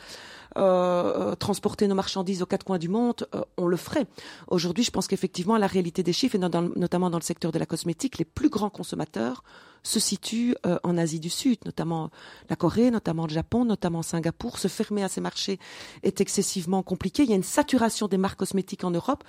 euh, 0.56 1.34
transporter 1.34 1.86
nos 1.88 1.94
marchandises 1.94 2.42
aux 2.42 2.46
quatre 2.46 2.64
coins 2.64 2.78
du 2.78 2.88
monde, 2.88 3.26
euh, 3.34 3.42
on 3.56 3.66
le 3.66 3.76
ferait. 3.76 4.06
Aujourd'hui, 4.48 4.84
je 4.84 4.90
pense 4.90 5.06
qu'effectivement, 5.06 5.56
la 5.58 5.66
réalité 5.66 6.02
des 6.02 6.12
chiffres, 6.12 6.36
et 6.36 6.38
dans, 6.38 6.62
notamment 6.76 7.10
dans 7.10 7.18
le 7.18 7.24
secteur 7.24 7.52
de 7.52 7.58
la 7.58 7.66
cosmétique, 7.66 8.18
les 8.18 8.24
plus 8.24 8.48
grands 8.48 8.70
consommateurs 8.70 9.42
se 9.84 10.00
situent 10.00 10.56
euh, 10.66 10.78
en 10.82 10.98
Asie 10.98 11.20
du 11.20 11.30
Sud, 11.30 11.58
notamment 11.66 12.10
la 12.48 12.56
Corée, 12.56 12.90
notamment 12.90 13.26
le 13.26 13.32
Japon, 13.32 13.64
notamment 13.64 14.02
Singapour. 14.02 14.58
Se 14.58 14.68
fermer 14.68 15.04
à 15.04 15.08
ces 15.08 15.20
marchés 15.20 15.60
est 16.02 16.20
excessivement 16.20 16.82
compliqué. 16.82 17.22
Il 17.22 17.28
y 17.28 17.32
a 17.32 17.36
une 17.36 17.42
saturation 17.42 18.08
des 18.08 18.16
marques 18.16 18.38
cosmétiques 18.38 18.84
en 18.84 18.90
Europe 18.90 19.22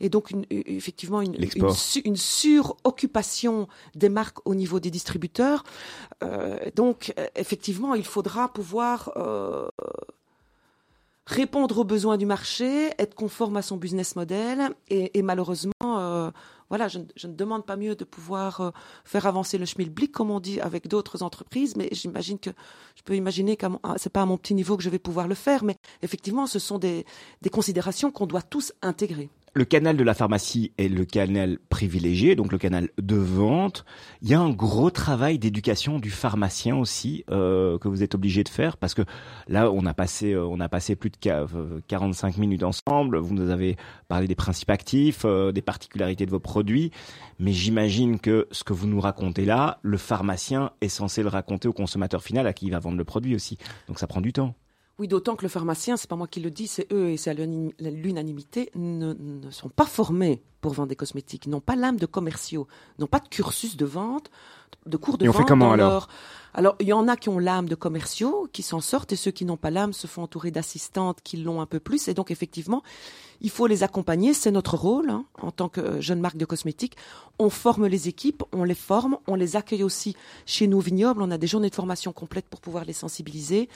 et 0.00 0.08
donc 0.08 0.30
une, 0.30 0.46
effectivement 0.50 1.20
une, 1.20 1.34
une, 1.34 1.68
une, 2.04 2.16
suroccupation 2.16 3.68
des 3.94 4.08
marques 4.08 4.38
au 4.46 4.54
niveau 4.54 4.80
des 4.80 4.90
distributeurs. 4.90 5.64
Euh, 6.22 6.58
donc 6.76 7.12
effectivement, 7.34 7.94
il 7.94 8.04
faudra 8.04 8.52
pouvoir 8.52 9.12
euh, 9.16 9.68
répondre 11.26 11.78
aux 11.78 11.84
besoins 11.84 12.16
du 12.16 12.26
marché, 12.26 12.90
être 12.98 13.14
conforme 13.14 13.56
à 13.56 13.62
son 13.62 13.76
business 13.76 14.16
model. 14.16 14.70
Et, 14.88 15.22
malheureusement, 15.22 15.72
euh, 15.82 16.30
voilà, 16.68 16.88
je, 16.88 16.98
ne 16.98 17.32
demande 17.32 17.66
pas 17.66 17.76
mieux 17.76 17.96
de 17.96 18.04
pouvoir 18.04 18.60
euh, 18.60 18.70
faire 19.04 19.26
avancer 19.26 19.58
le 19.58 19.66
schmilblick 19.66 20.12
comme 20.12 20.30
on 20.30 20.40
dit 20.40 20.60
avec 20.60 20.88
d'autres 20.88 21.22
entreprises, 21.22 21.76
mais 21.76 21.88
j'imagine 21.92 22.38
que 22.38 22.50
je 22.94 23.02
peux 23.02 23.16
imaginer 23.16 23.56
que 23.56 23.66
c'est 23.96 24.12
pas 24.12 24.22
à 24.22 24.26
mon 24.26 24.36
petit 24.36 24.54
niveau 24.54 24.76
que 24.76 24.82
je 24.82 24.90
vais 24.90 24.98
pouvoir 24.98 25.28
le 25.28 25.34
faire, 25.34 25.64
mais 25.64 25.76
effectivement, 26.02 26.46
ce 26.46 26.58
sont 26.58 26.78
des 26.78 27.04
considérations 27.52 28.10
qu'on 28.10 28.26
doit 28.26 28.42
tous 28.42 28.72
intégrer 28.82 29.28
le 29.56 29.64
canal 29.64 29.96
de 29.96 30.04
la 30.04 30.12
pharmacie 30.12 30.72
est 30.76 30.88
le 30.88 31.06
canal 31.06 31.58
privilégié, 31.70 32.36
donc 32.36 32.52
le 32.52 32.58
canal 32.58 32.90
de 32.98 33.16
vente. 33.16 33.86
Il 34.20 34.28
y 34.28 34.34
a 34.34 34.40
un 34.40 34.50
gros 34.50 34.90
travail 34.90 35.38
d'éducation 35.38 35.98
du 35.98 36.10
pharmacien 36.10 36.76
aussi 36.76 37.24
euh, 37.30 37.78
que 37.78 37.88
vous 37.88 38.02
êtes 38.02 38.14
obligé 38.14 38.44
de 38.44 38.50
faire 38.50 38.76
parce 38.76 38.92
que 38.92 39.00
là 39.48 39.72
on 39.72 39.86
a 39.86 39.94
passé 39.94 40.34
euh, 40.34 40.44
on 40.44 40.60
a 40.60 40.68
passé 40.68 40.94
plus 40.94 41.08
de 41.08 41.16
45 41.88 42.36
minutes 42.36 42.64
ensemble. 42.64 43.16
Vous 43.16 43.32
nous 43.32 43.48
avez 43.48 43.78
parlé 44.08 44.28
des 44.28 44.34
principes 44.34 44.68
actifs, 44.68 45.22
euh, 45.24 45.52
des 45.52 45.62
particularités 45.62 46.26
de 46.26 46.30
vos 46.30 46.38
produits, 46.38 46.90
mais 47.38 47.52
j'imagine 47.52 48.20
que 48.20 48.48
ce 48.50 48.62
que 48.62 48.74
vous 48.74 48.86
nous 48.86 49.00
racontez 49.00 49.46
là, 49.46 49.78
le 49.80 49.96
pharmacien 49.96 50.72
est 50.82 50.88
censé 50.88 51.22
le 51.22 51.30
raconter 51.30 51.66
au 51.66 51.72
consommateur 51.72 52.22
final 52.22 52.46
à 52.46 52.52
qui 52.52 52.66
il 52.66 52.72
va 52.72 52.78
vendre 52.78 52.98
le 52.98 53.04
produit 53.04 53.34
aussi. 53.34 53.56
Donc 53.88 53.98
ça 53.98 54.06
prend 54.06 54.20
du 54.20 54.34
temps. 54.34 54.54
Oui, 54.98 55.08
d'autant 55.08 55.36
que 55.36 55.42
le 55.42 55.50
pharmacien, 55.50 55.98
c'est 55.98 56.08
pas 56.08 56.16
moi 56.16 56.26
qui 56.26 56.40
le 56.40 56.50
dis, 56.50 56.66
c'est 56.66 56.90
eux 56.90 57.10
et 57.10 57.16
c'est 57.18 57.30
à 57.30 57.34
l'unanimité, 57.34 58.70
ne, 58.74 59.12
ne, 59.12 59.50
sont 59.50 59.68
pas 59.68 59.84
formés 59.84 60.42
pour 60.62 60.72
vendre 60.72 60.88
des 60.88 60.96
cosmétiques, 60.96 61.46
n'ont 61.46 61.60
pas 61.60 61.76
l'âme 61.76 61.98
de 61.98 62.06
commerciaux, 62.06 62.66
n'ont 62.98 63.06
pas 63.06 63.20
de 63.20 63.28
cursus 63.28 63.76
de 63.76 63.84
vente, 63.84 64.30
de 64.86 64.96
cours 64.96 65.18
de 65.18 65.24
et 65.24 65.28
vente. 65.28 65.36
On 65.36 65.38
fait 65.40 65.44
comment 65.44 65.72
alors 65.72 66.08
alors, 66.56 66.74
il 66.80 66.88
y 66.88 66.94
en 66.94 67.06
a 67.06 67.16
qui 67.16 67.28
ont 67.28 67.38
l'âme 67.38 67.68
de 67.68 67.74
commerciaux, 67.74 68.48
qui 68.50 68.62
s'en 68.62 68.80
sortent, 68.80 69.12
et 69.12 69.16
ceux 69.16 69.30
qui 69.30 69.44
n'ont 69.44 69.58
pas 69.58 69.70
l'âme 69.70 69.92
se 69.92 70.06
font 70.06 70.22
entourer 70.22 70.50
d'assistantes 70.50 71.18
qui 71.22 71.36
l'ont 71.36 71.60
un 71.60 71.66
peu 71.66 71.80
plus. 71.80 72.08
Et 72.08 72.14
donc, 72.14 72.30
effectivement, 72.30 72.82
il 73.40 73.50
faut 73.50 73.66
les 73.66 73.82
accompagner. 73.82 74.34
C'est 74.34 74.50
notre 74.50 74.76
rôle 74.76 75.10
hein, 75.10 75.24
en 75.40 75.50
tant 75.50 75.68
que 75.68 76.00
jeune 76.00 76.20
marque 76.20 76.36
de 76.36 76.44
cosmétiques. 76.44 76.96
On 77.38 77.50
forme 77.50 77.86
les 77.86 78.08
équipes, 78.08 78.42
on 78.52 78.64
les 78.64 78.74
forme, 78.74 79.18
on 79.26 79.34
les 79.34 79.56
accueille 79.56 79.82
aussi 79.82 80.16
chez 80.46 80.66
nous 80.66 80.80
vignobles. 80.80 81.22
On 81.22 81.30
a 81.30 81.38
des 81.38 81.46
journées 81.46 81.70
de 81.70 81.74
formation 81.74 82.12
complètes 82.12 82.48
pour 82.48 82.60
pouvoir 82.60 82.84
les 82.84 82.92
sensibiliser. 82.92 83.68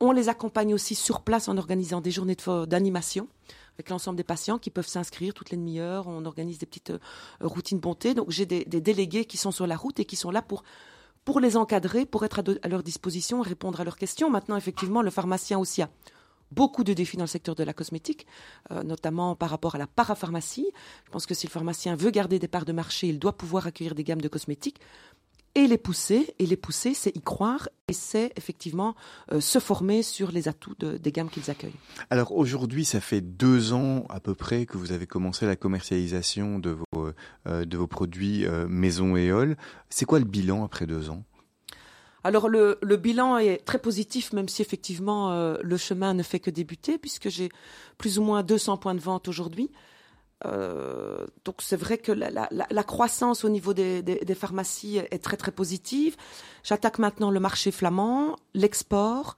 On 0.00 0.12
les 0.12 0.28
accompagne 0.28 0.74
aussi 0.74 0.94
sur 0.94 1.20
place 1.20 1.48
en 1.48 1.56
organisant 1.56 2.00
des 2.00 2.10
journées 2.10 2.36
d'animation 2.66 3.28
avec 3.74 3.88
l'ensemble 3.88 4.16
des 4.16 4.24
patients 4.24 4.58
qui 4.58 4.70
peuvent 4.70 4.86
s'inscrire 4.86 5.34
toutes 5.34 5.50
les 5.50 5.56
demi-heures. 5.56 6.06
On 6.06 6.24
organise 6.24 6.58
des 6.58 6.66
petites 6.66 6.90
euh, 6.90 6.98
routines 7.40 7.78
bonté. 7.78 8.14
Donc 8.14 8.30
j'ai 8.30 8.46
des, 8.46 8.64
délégués 8.64 9.24
qui 9.24 9.36
sont 9.36 9.50
sur 9.50 9.66
la 9.66 9.76
route 9.76 9.98
et 10.00 10.04
qui 10.04 10.16
sont 10.16 10.30
là 10.30 10.42
pour 10.42 11.40
les 11.40 11.56
encadrer, 11.56 12.04
pour 12.04 12.24
être 12.24 12.42
à, 12.62 12.68
leur 12.68 12.82
disposition, 12.82 13.40
répondre 13.40 13.80
à 13.80 13.84
leurs 13.84 13.96
questions. 13.96 14.30
Maintenant, 14.30 14.56
effectivement, 14.56 15.02
le 15.02 15.10
pharmacien 15.10 15.58
aussi 15.58 15.82
a 15.82 15.88
beaucoup 16.54 16.84
de 16.84 16.92
défis 16.92 17.16
dans 17.16 17.24
le 17.24 17.28
secteur 17.28 17.54
de 17.54 17.64
la 17.64 17.72
cosmétique, 17.72 18.26
euh, 18.70 18.82
notamment 18.82 19.34
par 19.34 19.50
rapport 19.50 19.74
à 19.74 19.78
la 19.78 19.86
parapharmacie. 19.86 20.68
Je 21.06 21.10
pense 21.10 21.26
que 21.26 21.34
si 21.34 21.46
le 21.46 21.50
pharmacien 21.50 21.96
veut 21.96 22.10
garder 22.10 22.38
des 22.38 22.48
parts 22.48 22.64
de 22.64 22.72
marché, 22.72 23.08
il 23.08 23.18
doit 23.18 23.36
pouvoir 23.36 23.66
accueillir 23.66 23.94
des 23.94 24.04
gammes 24.04 24.20
de 24.20 24.28
cosmétiques 24.28 24.80
et 25.54 25.66
les 25.66 25.78
pousser. 25.78 26.34
Et 26.38 26.46
les 26.46 26.56
pousser, 26.56 26.94
c'est 26.94 27.14
y 27.14 27.20
croire 27.20 27.68
et 27.88 27.92
c'est 27.92 28.32
effectivement 28.36 28.94
euh, 29.32 29.40
se 29.40 29.58
former 29.58 30.02
sur 30.02 30.30
les 30.32 30.48
atouts 30.48 30.74
de, 30.78 30.96
des 30.96 31.12
gammes 31.12 31.28
qu'ils 31.28 31.50
accueillent. 31.50 31.80
Alors 32.10 32.32
aujourd'hui, 32.32 32.84
ça 32.84 33.00
fait 33.00 33.20
deux 33.20 33.72
ans 33.72 34.06
à 34.08 34.20
peu 34.20 34.34
près 34.34 34.66
que 34.66 34.78
vous 34.78 34.92
avez 34.92 35.06
commencé 35.06 35.46
la 35.46 35.56
commercialisation 35.56 36.58
de 36.58 36.70
vos, 36.92 37.12
euh, 37.46 37.86
produits 37.86 38.46
Maison 38.68 39.16
et. 39.16 39.30
C'est 39.90 40.04
quoi 40.04 40.18
le 40.18 40.24
bilan 40.24 40.64
après 40.64 40.86
deux 40.86 41.10
ans? 41.10 41.24
Alors 42.24 42.48
le, 42.48 42.78
bilan 42.96 43.38
est 43.38 43.64
très 43.64 43.78
positif, 43.78 44.32
même 44.32 44.48
si 44.48 44.62
effectivement 44.62 45.32
euh, 45.32 45.56
le 45.62 45.76
chemin 45.76 46.14
ne 46.14 46.22
fait 46.22 46.40
que 46.40 46.50
débuter, 46.50 46.98
puisque 46.98 47.28
j'ai 47.28 47.48
plus 47.98 48.18
ou 48.18 48.22
moins 48.22 48.42
200 48.42 48.76
points 48.76 48.94
de 48.94 49.00
vente 49.00 49.28
aujourd'hui. 49.28 49.70
Euh, 50.44 51.24
donc 51.44 51.56
c'est 51.60 51.76
vrai 51.76 51.98
que 51.98 52.10
la, 52.10 52.84
croissance 52.84 53.44
au 53.44 53.48
niveau 53.48 53.74
des, 53.74 54.02
des, 54.02 54.16
des, 54.16 54.34
pharmacies 54.34 54.98
est 54.98 55.22
très 55.22 55.36
très 55.36 55.52
positive. 55.52 56.16
J'attaque 56.64 56.98
maintenant 56.98 57.30
le 57.30 57.40
marché 57.40 57.70
flamand, 57.70 58.36
l'export. 58.54 59.36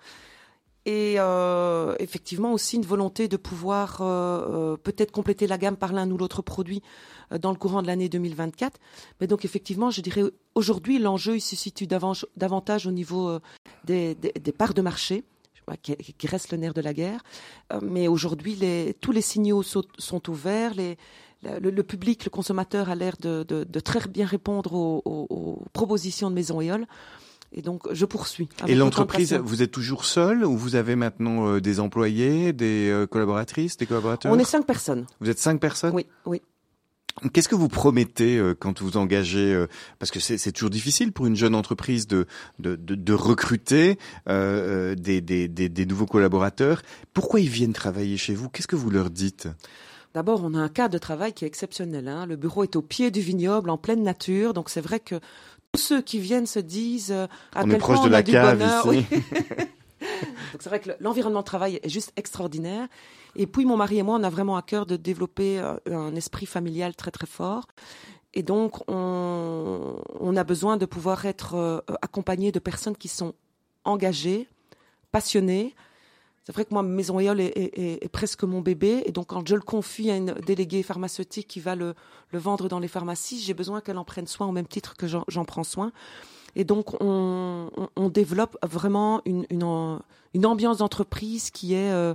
Et 0.86 1.14
euh, 1.18 1.94
effectivement 1.98 2.52
aussi 2.52 2.76
une 2.76 2.84
volonté 2.84 3.28
de 3.28 3.36
pouvoir 3.36 4.00
euh, 4.00 4.74
euh, 4.74 4.76
peut-être 4.76 5.12
compléter 5.12 5.46
la 5.46 5.56
gamme 5.56 5.76
par 5.76 5.92
l'un 5.92 6.10
ou 6.10 6.18
l'autre 6.18 6.42
produit 6.42 6.82
euh, 7.32 7.38
dans 7.38 7.50
le 7.50 7.56
courant 7.56 7.80
de 7.80 7.86
l'année 7.86 8.08
2024. 8.08 8.78
Mais 9.20 9.26
donc 9.26 9.44
effectivement, 9.44 9.90
je 9.90 10.02
dirais 10.02 10.22
aujourd'hui 10.54 10.98
l'enjeu 10.98 11.36
il 11.36 11.40
se 11.40 11.56
situe 11.56 11.86
davantage, 11.86 12.86
au 12.86 12.90
niveau 12.90 13.38
des, 13.84 14.14
des, 14.14 14.32
des 14.32 14.52
parts 14.52 14.74
de 14.74 14.82
marché 14.82 15.24
qui, 15.82 15.96
qui 15.96 16.26
reste 16.26 16.52
le 16.52 16.58
nerf 16.58 16.74
de 16.74 16.82
la 16.82 16.92
guerre. 16.92 17.22
Mais 17.80 18.06
aujourd'hui, 18.06 18.54
les, 18.54 18.94
tous 19.00 19.12
les 19.12 19.22
signaux 19.22 19.62
sont, 19.62 20.30
ouverts. 20.30 20.74
Les, 20.74 20.98
le, 21.42 21.82
public, 21.82 22.24
le 22.24 22.30
consommateur 22.30 22.90
a 22.90 22.94
l'air 22.94 23.16
de, 23.18 23.64
très 23.80 24.06
bien 24.06 24.26
répondre 24.26 24.74
aux 24.74 25.62
propositions 25.72 26.28
de 26.28 26.34
Maison 26.34 26.60
Éole. 26.60 26.86
Et 27.56 27.62
donc, 27.62 27.82
je 27.92 28.04
poursuis. 28.04 28.48
Et 28.66 28.74
l'entreprise, 28.74 29.32
vous 29.32 29.62
êtes 29.62 29.70
toujours 29.70 30.04
seul 30.04 30.44
ou 30.44 30.56
vous 30.56 30.74
avez 30.74 30.96
maintenant 30.96 31.46
euh, 31.46 31.60
des 31.60 31.78
employés, 31.78 32.52
des 32.52 32.90
euh, 32.90 33.06
collaboratrices, 33.06 33.76
des 33.76 33.86
collaborateurs? 33.86 34.32
On 34.32 34.38
est 34.40 34.44
cinq 34.44 34.66
personnes. 34.66 35.06
Vous 35.20 35.30
êtes 35.30 35.38
cinq 35.38 35.60
personnes? 35.60 35.94
Oui, 35.94 36.06
oui. 36.26 36.42
Qu'est-ce 37.32 37.48
que 37.48 37.54
vous 37.54 37.68
promettez 37.68 38.38
euh, 38.38 38.56
quand 38.58 38.82
vous 38.82 38.96
engagez 38.96 39.66
Parce 40.00 40.10
que 40.10 40.18
c'est 40.18 40.50
toujours 40.50 40.70
difficile 40.70 41.12
pour 41.12 41.26
une 41.26 41.36
jeune 41.36 41.54
entreprise 41.54 42.08
de 42.08 42.26
de, 42.58 42.74
de, 42.74 42.96
de 42.96 43.12
recruter 43.12 43.98
des, 44.26 45.20
des, 45.20 45.46
des, 45.46 45.68
des 45.68 45.86
nouveaux 45.86 46.06
collaborateurs. 46.06 46.82
Pourquoi 47.12 47.38
ils 47.38 47.48
viennent 47.48 47.72
travailler 47.72 48.16
chez 48.16 48.34
vous? 48.34 48.48
Qu'est-ce 48.48 48.66
que 48.66 48.74
vous 48.74 48.90
leur 48.90 49.10
dites? 49.10 49.46
D'abord, 50.12 50.42
on 50.44 50.54
a 50.54 50.58
un 50.58 50.68
cadre 50.68 50.92
de 50.92 50.98
travail 50.98 51.32
qui 51.32 51.44
est 51.44 51.48
exceptionnel. 51.48 52.06
Hein. 52.06 52.26
Le 52.26 52.36
bureau 52.36 52.62
est 52.62 52.76
au 52.76 52.82
pied 52.82 53.10
du 53.10 53.20
vignoble, 53.20 53.68
en 53.68 53.78
pleine 53.78 54.04
nature, 54.04 54.54
donc 54.54 54.70
c'est 54.70 54.80
vrai 54.80 55.00
que 55.00 55.16
ceux 55.76 56.02
qui 56.02 56.18
viennent 56.18 56.46
se 56.46 56.58
disent 56.60 57.12
euh, 57.12 57.26
à 57.54 57.62
on 57.62 57.64
quel 57.66 57.74
est 57.74 57.78
proche 57.78 57.96
point 57.96 58.04
de 58.04 58.08
on 58.08 58.12
la 58.12 58.18
a 58.18 58.22
du 58.22 58.32
cave 58.32 58.58
bonheur. 58.58 58.94
ici. 58.94 59.06
Oui. 59.10 59.18
donc 60.52 60.60
c'est 60.60 60.68
vrai 60.68 60.80
que 60.80 60.90
le- 60.90 60.96
l'environnement 61.00 61.40
de 61.40 61.44
travail 61.44 61.80
est 61.82 61.88
juste 61.88 62.12
extraordinaire. 62.16 62.88
Et 63.36 63.46
puis 63.46 63.64
mon 63.64 63.76
mari 63.76 63.98
et 63.98 64.02
moi, 64.02 64.16
on 64.18 64.22
a 64.22 64.30
vraiment 64.30 64.56
à 64.56 64.62
cœur 64.62 64.86
de 64.86 64.96
développer 64.96 65.58
euh, 65.58 65.74
un 65.86 66.14
esprit 66.14 66.46
familial 66.46 66.94
très 66.94 67.10
très 67.10 67.26
fort. 67.26 67.66
Et 68.34 68.42
donc 68.42 68.88
on, 68.90 69.96
on 70.20 70.36
a 70.36 70.44
besoin 70.44 70.76
de 70.76 70.86
pouvoir 70.86 71.24
être 71.26 71.54
euh, 71.54 71.80
accompagné 72.02 72.52
de 72.52 72.58
personnes 72.58 72.96
qui 72.96 73.08
sont 73.08 73.34
engagées, 73.84 74.48
passionnées. 75.12 75.74
C'est 76.46 76.52
vrai 76.52 76.64
que 76.66 76.74
moi, 76.74 76.82
Maison 76.82 77.18
Éole 77.20 77.40
est, 77.40 77.56
est- 77.56 78.04
est- 78.04 78.08
presque 78.08 78.44
mon 78.44 78.60
bébé, 78.60 79.02
et 79.06 79.12
donc 79.12 79.28
quand 79.28 79.48
je 79.48 79.54
le 79.54 79.62
confie 79.62 80.10
à 80.10 80.16
une 80.16 80.34
déléguée 80.46 80.82
pharmaceutique 80.82 81.48
qui 81.48 81.58
va 81.58 81.74
le, 81.74 81.94
le 82.32 82.38
vendre 82.38 82.68
dans 82.68 82.78
les 82.78 82.88
pharmacies, 82.88 83.40
j'ai 83.40 83.54
besoin 83.54 83.80
qu'elle 83.80 83.96
en 83.96 84.04
prenne 84.04 84.26
soin 84.26 84.46
au 84.46 84.52
même 84.52 84.66
titre 84.66 84.94
que 84.96 85.06
j'en 85.06 85.44
prends 85.46 85.64
soin. 85.64 85.90
Et 86.54 86.64
donc 86.64 87.00
on, 87.00 87.70
on, 87.76 87.88
on 87.96 88.08
développe 88.10 88.56
vraiment 88.62 89.22
une, 89.24 89.46
une, 89.50 89.98
une 90.34 90.46
ambiance 90.46 90.78
d'entreprise 90.78 91.50
qui 91.50 91.74
est 91.74 91.90
euh, 91.90 92.14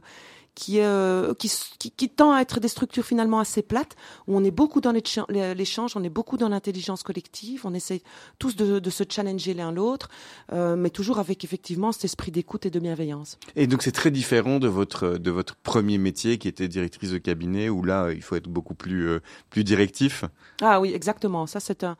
qui, 0.60 0.82
euh, 0.82 1.34
qui, 1.36 1.48
s- 1.48 1.72
qui, 1.80 1.90
qui 1.92 2.10
tend 2.10 2.32
à 2.34 2.42
être 2.42 2.60
des 2.60 2.68
structures 2.68 3.06
finalement 3.06 3.40
assez 3.40 3.62
plates, 3.62 3.96
où 4.28 4.36
on 4.38 4.44
est 4.44 4.52
beaucoup 4.52 4.82
dans 4.82 4.92
l'écha- 4.92 5.26
l'échange, 5.56 5.96
on 5.96 6.04
est 6.04 6.10
beaucoup 6.20 6.36
dans 6.38 6.50
l'intelligence 6.50 7.02
collective, 7.02 7.62
on 7.64 7.74
essaie 7.74 8.02
tous 8.40 8.56
de, 8.58 8.80
de 8.80 8.90
se 8.90 9.04
challenger 9.10 9.54
l'un 9.54 9.72
l'autre, 9.72 10.10
euh, 10.52 10.76
mais 10.76 10.90
toujours 10.90 11.20
avec 11.20 11.44
effectivement 11.46 11.92
cet 11.94 12.04
esprit 12.06 12.32
d'écoute 12.32 12.66
et 12.66 12.70
de 12.70 12.80
bienveillance. 12.80 13.38
Et 13.56 13.68
donc 13.68 13.84
c'est 13.84 13.94
très 14.02 14.12
différent 14.12 14.60
de 14.60 14.68
votre 14.68 15.18
de 15.18 15.32
votre 15.32 15.56
premier 15.56 15.98
métier 15.98 16.38
qui 16.38 16.48
était 16.50 16.68
directrice 16.68 17.12
de 17.12 17.20
cabinet 17.20 17.70
où 17.70 17.84
là 17.84 18.12
il 18.12 18.22
faut 18.22 18.36
être 18.36 18.50
beaucoup 18.50 18.76
plus 18.76 19.08
euh, 19.08 19.20
plus 19.50 19.64
directif? 19.64 20.26
Ah 20.62 20.82
oui, 20.82 20.92
exactement. 20.94 21.48
Ça, 21.48 21.60
c'est 21.62 21.84
un, 21.86 21.96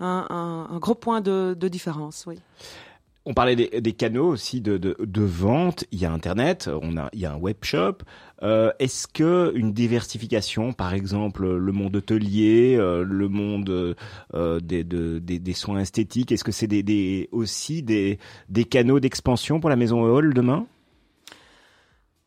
un, 0.00 0.26
un, 0.30 0.74
un 0.74 0.78
gros 0.78 0.94
point 0.94 1.20
de, 1.20 1.54
de 1.58 1.68
différence. 1.68 2.24
Oui. 2.26 2.36
On 3.30 3.34
parlait 3.34 3.56
des, 3.56 3.82
des 3.82 3.92
canaux 3.92 4.26
aussi 4.26 4.62
de, 4.62 4.78
de, 4.78 4.96
de 4.98 5.20
vente. 5.20 5.84
Il 5.92 6.00
y 6.00 6.06
a 6.06 6.10
Internet, 6.10 6.70
on 6.80 6.96
a, 6.96 7.10
il 7.12 7.20
y 7.20 7.26
a 7.26 7.32
un 7.34 7.36
web 7.36 7.58
shop. 7.60 7.98
Euh, 8.42 8.70
Est-ce 8.78 9.06
que 9.06 9.52
une 9.54 9.74
diversification, 9.74 10.72
par 10.72 10.94
exemple 10.94 11.46
le 11.46 11.72
monde 11.72 11.96
hôtelier, 11.96 12.76
euh, 12.78 13.04
le 13.04 13.28
monde 13.28 13.94
euh, 14.32 14.60
des, 14.60 14.82
de- 14.82 15.18
des, 15.18 15.38
des 15.38 15.52
soins 15.52 15.80
esthétiques, 15.80 16.32
est-ce 16.32 16.42
que 16.42 16.52
c'est 16.52 16.68
des, 16.68 16.82
des, 16.82 17.28
aussi 17.30 17.82
des, 17.82 18.18
des 18.48 18.64
canaux 18.64 18.98
d'expansion 18.98 19.60
pour 19.60 19.68
la 19.68 19.76
maison 19.76 20.00
Hall 20.04 20.32
demain? 20.32 20.66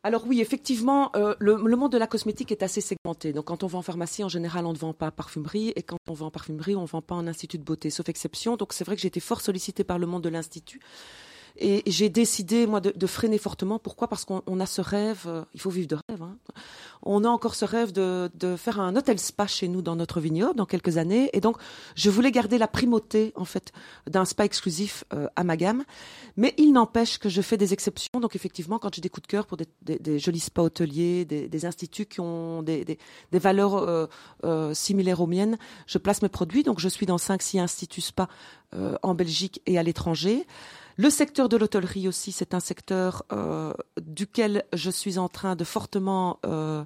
Alors 0.04 0.26
oui, 0.26 0.42
effectivement, 0.42 1.12
euh, 1.16 1.36
le, 1.40 1.58
le 1.64 1.76
monde 1.76 1.92
de 1.92 1.98
la 2.00 2.08
cosmétique 2.08 2.52
est 2.52 2.64
assez 2.64 2.82
segmenté. 2.82 3.34
Donc 3.34 3.46
quand 3.46 3.64
on 3.64 3.68
va 3.68 3.78
en 3.78 3.82
pharmacie, 3.84 4.24
en 4.24 4.30
général, 4.30 4.66
on 4.66 4.74
ne 4.74 4.78
vend 4.78 4.94
pas 4.94 5.12
parfumerie. 5.12 5.74
Et 5.76 5.84
quand 5.84 5.98
on 6.10 6.14
va 6.14 6.26
en 6.26 6.32
parfumerie, 6.32 6.76
on 6.76 6.82
ne 6.82 6.88
vend 6.88 7.04
pas 7.04 7.14
en 7.14 7.28
institut 7.28 7.60
de 7.60 7.64
beauté, 7.64 7.92
sauf 7.92 8.10
exception. 8.10 8.58
Donc 8.58 8.74
c'est 8.74 8.84
vrai 8.84 8.96
que 8.96 9.02
j'ai 9.02 9.10
été 9.10 9.20
fort 9.20 9.42
sollicitée 9.42 9.84
par 9.84 10.00
le 10.00 10.08
monde 10.08 10.24
de 10.24 10.30
l'institut. 10.30 10.80
Et 11.58 11.84
j'ai 11.86 12.10
décidé, 12.10 12.66
moi, 12.66 12.80
de, 12.80 12.92
de 12.96 13.08
freiner 13.08 13.38
fortement. 13.38 13.80
Pourquoi? 13.80 14.08
Parce 14.08 14.26
qu'on 14.26 14.42
on 14.48 14.60
a 14.60 14.66
ce 14.66 14.82
rêve, 14.82 15.24
euh, 15.28 15.44
il 15.54 15.62
faut 15.62 15.70
vivre 15.70 15.88
de 15.88 15.96
rêve. 15.96 16.22
Hein. 16.22 16.38
On 17.04 17.24
a 17.24 17.30
encore 17.30 17.56
ce 17.56 17.66
rêve 17.66 17.92
de, 17.92 18.30
de 18.36 18.56
faire 18.56 18.80
un 18.80 18.96
hôtel 18.96 19.20
spa 19.20 19.48
chez 19.48 19.68
nous 19.68 19.82
dans 19.82 19.96
notre 19.96 20.20
vignoble 20.20 20.56
dans 20.56 20.66
quelques 20.66 20.98
années. 20.98 21.30
Et 21.34 21.42
donc, 21.42 21.58
je 21.96 22.10
voulais 22.10 22.32
garder 22.32 22.58
la 22.58 22.68
primauté, 22.68 23.34
en 23.36 23.46
fait, 23.46 23.72
d'un 24.08 24.26
spa 24.26 24.46
exclusif 24.46 25.04
euh, 25.14 25.28
à 25.36 25.44
ma 25.44 25.58
gamme. 25.58 25.84
Mais 26.38 26.54
il 26.58 26.72
n'empêche 26.74 27.18
que 27.18 27.30
je 27.30 27.42
fais 27.42 27.58
des 27.58 27.74
exceptions. 27.74 28.20
Donc, 28.20 28.36
effectivement, 28.36 28.80
quand 28.80 28.94
j'ai 28.94 29.02
des 29.02 29.10
coups 29.10 29.24
de 29.24 29.32
cœur 29.32 29.46
pour 29.46 29.58
des, 29.58 29.68
des, 29.82 30.00
des 30.00 30.20
jolis 30.20 30.40
spas 30.40 30.64
hôteliers, 30.64 31.26
des, 31.26 31.48
des 31.48 31.66
instituts 31.66 32.06
qui 32.06 32.20
ont 32.20 32.64
des, 32.64 32.86
des, 32.86 32.98
des 33.32 33.40
valeurs 33.40 33.76
euh, 33.76 34.06
euh, 34.44 34.74
similaires 34.74 35.22
aux 35.22 35.28
miennes, 35.28 35.58
je 35.88 35.98
place 35.98 36.22
mes 36.22 36.30
produits. 36.30 36.64
Donc, 36.64 36.80
je 36.80 36.88
suis 36.88 37.06
dans 37.06 37.18
5-6 37.18 37.60
instituts 37.60 38.02
spa 38.02 38.28
euh, 38.74 38.96
en 39.04 39.16
Belgique 39.16 39.62
et 39.66 39.78
à 39.78 39.84
l'étranger. 39.84 40.46
Le 41.02 41.10
secteur 41.10 41.50
de 41.50 41.58
l'hôtellerie 41.58 42.08
aussi, 42.08 42.32
c'est 42.32 42.54
un 42.54 42.60
secteur 42.60 43.24
euh, 43.34 43.74
duquel 44.00 44.66
je 44.72 44.92
suis 44.92 45.18
en 45.18 45.30
train 45.30 45.56
de 45.56 45.64
fortement 45.64 46.38
euh, 46.46 46.86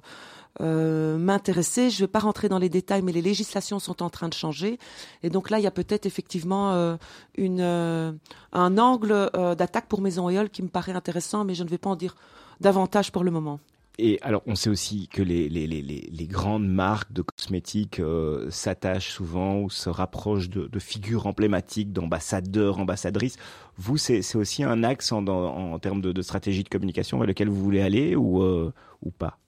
euh, 0.62 1.18
m'intéresser. 1.18 1.90
Je 1.90 1.96
ne 1.96 2.06
vais 2.06 2.10
pas 2.10 2.20
rentrer 2.20 2.48
dans 2.48 2.58
les 2.58 2.70
détails, 2.70 3.02
mais 3.02 3.12
les 3.12 3.20
législations 3.20 3.78
sont 3.78 4.02
en 4.02 4.08
train 4.08 4.30
de 4.30 4.32
changer. 4.32 4.78
Et 5.22 5.28
donc 5.28 5.50
là, 5.50 5.58
il 5.58 5.64
y 5.64 5.66
a 5.66 5.70
peut-être 5.70 6.06
effectivement 6.06 6.96
un 7.36 8.78
angle 8.78 9.30
d'attaque 9.58 9.86
pour 9.86 10.00
Maison 10.00 10.30
Éole 10.30 10.48
qui 10.48 10.62
me 10.62 10.68
paraît 10.68 10.92
intéressant, 10.92 11.44
mais 11.44 11.54
je 11.54 11.62
ne 11.62 11.68
vais 11.68 11.76
pas 11.76 11.90
en 11.90 11.96
dire 11.96 12.16
davantage 12.62 13.12
pour 13.12 13.22
le 13.22 13.30
moment. 13.30 13.60
Et 13.98 14.18
alors, 14.20 14.42
on 14.46 14.54
sait 14.56 14.68
aussi 14.68 15.08
que 15.08 15.22
les, 15.22 15.48
les, 15.48 15.66
les, 15.66 15.80
les 15.82 16.26
grandes 16.26 16.68
marques 16.68 17.12
de 17.12 17.22
cosmétiques 17.22 17.98
euh, 17.98 18.50
s'attachent 18.50 19.10
souvent 19.10 19.60
ou 19.62 19.70
se 19.70 19.88
rapprochent 19.88 20.50
de, 20.50 20.66
de 20.66 20.78
figures 20.78 21.26
emblématiques, 21.26 21.92
d'ambassadeurs, 21.94 22.78
ambassadrices. 22.78 23.36
Vous, 23.78 23.96
c'est 23.96 24.20
aussi 24.36 24.62
un 24.64 24.82
axe 24.84 25.12
en, 25.12 25.22
dans- 25.22 25.54
en 25.72 25.78
termes 25.78 26.02
de, 26.02 26.12
de 26.12 26.22
stratégie 26.22 26.62
de 26.62 26.68
communication 26.68 27.18
vers 27.18 27.26
lequel 27.26 27.48
vous 27.48 27.62
voulez 27.62 27.80
aller 27.80 28.16
ou, 28.16 28.42
euh, 28.42 28.70
ou 29.00 29.10
pas? 29.10 29.38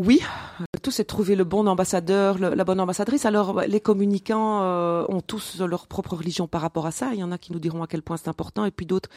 Oui, 0.00 0.20
tout 0.82 0.92
c'est 0.92 1.02
trouver 1.02 1.34
le 1.34 1.42
bon 1.42 1.66
ambassadeur, 1.66 2.38
la 2.38 2.62
bonne 2.62 2.78
ambassadrice. 2.78 3.26
Alors, 3.26 3.62
les 3.62 3.80
communicants 3.80 4.62
euh, 4.62 5.04
ont 5.08 5.20
tous 5.20 5.58
leur 5.58 5.88
propre 5.88 6.14
religion 6.14 6.46
par 6.46 6.60
rapport 6.60 6.86
à 6.86 6.92
ça. 6.92 7.14
Il 7.14 7.18
y 7.18 7.24
en 7.24 7.32
a 7.32 7.36
qui 7.36 7.52
nous 7.52 7.58
diront 7.58 7.82
à 7.82 7.88
quel 7.88 8.02
point 8.02 8.16
c'est 8.16 8.28
important, 8.28 8.64
et 8.64 8.70
puis 8.70 8.86
d'autres 8.86 9.08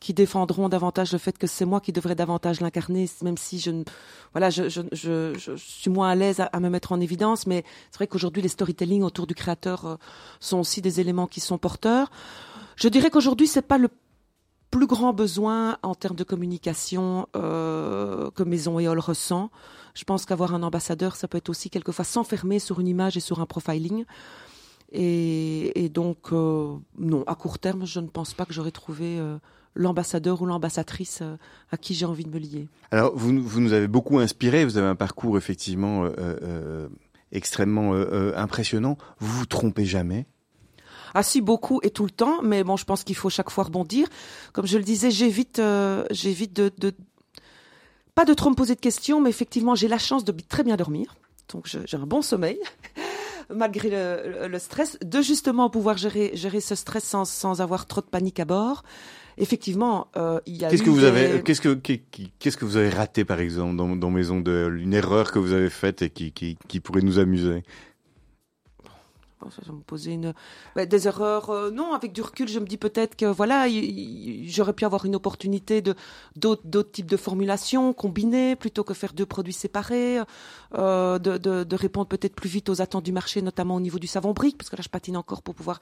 qui 0.00 0.12
défendront 0.12 0.68
davantage 0.68 1.12
le 1.12 1.18
fait 1.18 1.38
que 1.38 1.46
c'est 1.46 1.64
moi 1.64 1.80
qui 1.80 1.92
devrais 1.92 2.16
davantage 2.16 2.60
l'incarner, 2.60 3.08
même 3.22 3.36
si 3.36 3.60
je, 3.60 3.70
voilà, 4.32 4.50
je, 4.50 5.54
suis 5.56 5.90
moins 5.90 6.08
à 6.08 6.16
l'aise 6.16 6.40
à, 6.40 6.58
me 6.58 6.68
mettre 6.68 6.90
en 6.90 7.00
évidence. 7.00 7.46
Mais 7.46 7.62
c'est 7.92 7.98
vrai 7.98 8.08
qu'aujourd'hui, 8.08 8.42
les 8.42 8.48
storytelling 8.48 9.04
autour 9.04 9.28
du 9.28 9.36
créateur 9.36 9.86
euh, 9.86 9.96
sont 10.40 10.58
aussi 10.58 10.82
des 10.82 10.98
éléments 10.98 11.28
qui 11.28 11.38
sont 11.38 11.58
porteurs. 11.58 12.10
Je 12.74 12.88
dirais 12.88 13.10
qu'aujourd'hui, 13.10 13.46
c'est 13.46 13.62
pas 13.62 13.78
le 13.78 13.88
plus 14.72 14.88
grand 14.88 15.12
besoin 15.12 15.78
en 15.84 15.94
termes 15.94 16.16
de 16.16 16.24
communication 16.24 17.28
euh, 17.36 18.32
que 18.32 18.42
Maison 18.42 18.80
Éole 18.80 18.98
ressent. 18.98 19.52
Je 19.94 20.04
pense 20.04 20.26
qu'avoir 20.26 20.54
un 20.54 20.62
ambassadeur, 20.62 21.16
ça 21.16 21.28
peut 21.28 21.38
être 21.38 21.48
aussi 21.48 21.70
quelquefois 21.70 22.04
s'enfermer 22.04 22.58
sur 22.58 22.80
une 22.80 22.88
image 22.88 23.16
et 23.16 23.20
sur 23.20 23.40
un 23.40 23.46
profiling. 23.46 24.04
Et, 24.92 25.84
et 25.84 25.88
donc, 25.88 26.32
euh, 26.32 26.76
non, 26.98 27.24
à 27.26 27.34
court 27.34 27.58
terme, 27.58 27.86
je 27.86 28.00
ne 28.00 28.08
pense 28.08 28.34
pas 28.34 28.44
que 28.44 28.52
j'aurais 28.52 28.70
trouvé 28.70 29.18
euh, 29.18 29.38
l'ambassadeur 29.74 30.42
ou 30.42 30.46
l'ambassadrice 30.46 31.20
euh, 31.22 31.36
à 31.70 31.76
qui 31.76 31.94
j'ai 31.94 32.06
envie 32.06 32.24
de 32.24 32.30
me 32.30 32.38
lier. 32.38 32.68
Alors 32.90 33.16
vous 33.16 33.42
vous 33.42 33.60
nous 33.60 33.72
avez 33.72 33.88
beaucoup 33.88 34.18
inspiré. 34.18 34.64
Vous 34.64 34.76
avez 34.76 34.88
un 34.88 34.94
parcours 34.94 35.36
effectivement 35.38 36.04
euh, 36.04 36.88
extrêmement 37.32 37.94
impressionnant. 38.36 38.96
Vous 39.18 39.38
vous 39.38 39.46
trompez 39.46 39.84
jamais? 39.84 40.26
Ah 41.14 41.22
si, 41.22 41.40
beaucoup 41.40 41.78
et 41.84 41.90
tout 41.90 42.04
le 42.04 42.10
temps, 42.10 42.42
mais 42.42 42.64
bon, 42.64 42.76
je 42.76 42.84
pense 42.84 43.04
qu'il 43.04 43.14
faut 43.14 43.30
chaque 43.30 43.48
fois 43.48 43.64
rebondir. 43.64 44.08
Comme 44.52 44.66
je 44.66 44.76
le 44.76 44.82
disais, 44.82 45.12
j'évite, 45.12 45.60
euh, 45.60 46.04
j'évite 46.10 46.52
de, 46.52 46.72
de, 46.76 46.92
pas 48.14 48.24
de 48.24 48.34
trop 48.34 48.50
me 48.50 48.54
poser 48.54 48.74
de 48.74 48.80
questions, 48.80 49.20
mais 49.20 49.30
effectivement, 49.30 49.74
j'ai 49.74 49.88
la 49.88 49.98
chance 49.98 50.24
de 50.24 50.32
très 50.48 50.62
bien 50.62 50.76
dormir, 50.76 51.16
donc 51.52 51.66
j'ai 51.66 51.96
un 51.96 52.06
bon 52.06 52.22
sommeil. 52.22 52.58
malgré 53.54 53.90
le, 54.48 54.58
stress, 54.58 54.98
de 55.04 55.20
justement 55.20 55.68
pouvoir 55.68 55.98
gérer, 55.98 56.30
gérer 56.34 56.60
ce 56.60 56.74
stress 56.74 57.04
sans, 57.04 57.26
sans 57.26 57.60
avoir 57.60 57.86
trop 57.86 58.00
de 58.00 58.06
panique 58.06 58.40
à 58.40 58.46
bord. 58.46 58.84
Effectivement, 59.36 60.08
euh, 60.16 60.40
il 60.46 60.56
y 60.56 60.64
a 60.64 60.70
Qu'est-ce 60.70 60.82
que 60.82 60.88
vous 60.90 61.00
des- 61.00 61.06
avez 61.06 61.42
qu'est-ce 61.42 61.60
que 61.60 61.74
qu'est- 61.74 62.04
qu'est-ce 62.38 62.56
que 62.56 62.64
vous 62.64 62.76
avez 62.78 62.88
raté 62.88 63.24
par 63.26 63.40
exemple 63.40 63.76
dans, 63.76 63.96
dans 63.96 64.10
Maison 64.10 64.40
de 64.40 64.72
une 64.80 64.94
erreur 64.94 65.30
que 65.32 65.38
vous 65.38 65.52
avez 65.52 65.68
faite 65.70 66.00
et 66.02 66.08
qui, 66.08 66.32
qui 66.32 66.56
qui 66.68 66.80
pourrait 66.80 67.02
nous 67.02 67.18
amuser? 67.18 67.64
Ça, 69.50 69.72
me 69.72 69.80
posait 69.80 70.12
une 70.12 70.32
bah, 70.76 70.86
des 70.86 71.06
erreurs. 71.06 71.50
euh, 71.50 71.70
non, 71.70 71.92
avec 71.92 72.12
du 72.12 72.22
recul, 72.22 72.48
je 72.48 72.58
me 72.58 72.66
dis 72.66 72.76
peut-être 72.76 73.16
que 73.16 73.26
voilà, 73.26 73.68
il- 73.68 73.84
il- 73.84 74.50
j'aurais 74.50 74.72
pu 74.72 74.84
avoir 74.84 75.04
une 75.04 75.16
opportunité 75.16 75.82
de 75.82 75.94
d'autres 76.36 76.90
types 76.92 77.10
de 77.10 77.16
formulations 77.16 77.92
combinées 77.92 78.56
plutôt 78.56 78.84
que 78.84 78.94
faire 78.94 79.12
deux 79.12 79.26
produits 79.26 79.52
séparés, 79.52 80.20
euh, 80.74 81.18
de, 81.18 81.36
de, 81.38 81.76
répondre 81.76 82.06
peut-être 82.08 82.34
plus 82.34 82.48
vite 82.48 82.68
aux 82.68 82.80
attentes 82.80 83.04
du 83.04 83.12
marché, 83.12 83.42
notamment 83.42 83.76
au 83.76 83.80
niveau 83.80 83.98
du 83.98 84.06
savon 84.06 84.32
brique, 84.32 84.56
parce 84.58 84.70
que 84.70 84.76
là, 84.76 84.82
je 84.82 84.88
patine 84.88 85.16
encore 85.16 85.42
pour 85.42 85.54
pouvoir 85.54 85.78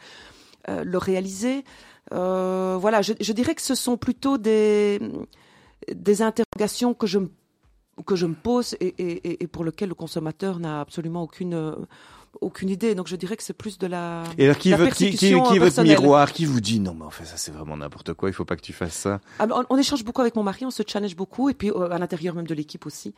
euh, 0.68 0.84
le 0.84 0.98
réaliser. 0.98 1.64
Voilà, 2.10 3.02
je, 3.02 3.12
je 3.20 3.32
dirais 3.32 3.54
que 3.54 3.62
ce 3.62 3.74
sont 3.74 3.96
plutôt 3.96 4.38
des 4.38 5.00
des 5.92 6.22
interrogations 6.22 6.94
que 6.94 7.06
je 7.06 7.18
me 7.18 7.30
que 8.06 8.16
je 8.16 8.26
me 8.26 8.34
pose 8.34 8.74
et, 8.80 8.86
et, 8.98 9.42
et- 9.42 9.46
pour 9.46 9.64
lesquelles 9.64 9.90
le 9.90 9.94
consommateur 9.94 10.58
n'a 10.58 10.80
absolument 10.80 11.22
aucune 11.22 11.76
aucune 12.40 12.68
idée. 12.70 12.94
Donc 12.94 13.08
je 13.08 13.16
dirais 13.16 13.36
que 13.36 13.42
c'est 13.42 13.52
plus 13.52 13.78
de 13.78 13.86
la 13.86 14.24
Et 14.38 14.44
alors, 14.44 14.56
qui 14.58 14.70
est 14.72 14.76
votre, 14.76 14.94
qui, 14.96 15.10
qui- 15.10 15.16
qui 15.18 15.26
est 15.32 15.34
votre 15.34 15.58
personnelle. 15.58 15.98
miroir 16.00 16.32
Qui 16.32 16.44
vous 16.44 16.60
dit 16.60 16.80
non, 16.80 16.94
mais 16.94 17.04
en 17.04 17.10
fait, 17.10 17.24
ça 17.24 17.36
c'est 17.36 17.52
vraiment 17.52 17.76
n'importe 17.76 18.14
quoi. 18.14 18.28
Il 18.30 18.32
faut 18.32 18.44
pas 18.44 18.56
que 18.56 18.62
tu 18.62 18.72
fasses 18.72 18.94
ça. 18.94 19.20
Ah, 19.38 19.46
on, 19.50 19.64
on 19.70 19.76
échange 19.76 20.04
beaucoup 20.04 20.20
avec 20.22 20.34
mon 20.36 20.42
mari, 20.42 20.64
on 20.64 20.70
se 20.70 20.82
challenge 20.86 21.14
beaucoup, 21.16 21.48
et 21.50 21.54
puis 21.54 21.70
euh, 21.70 21.90
à 21.90 21.98
l'intérieur 21.98 22.34
même 22.34 22.46
de 22.46 22.54
l'équipe 22.54 22.86
aussi. 22.86 23.14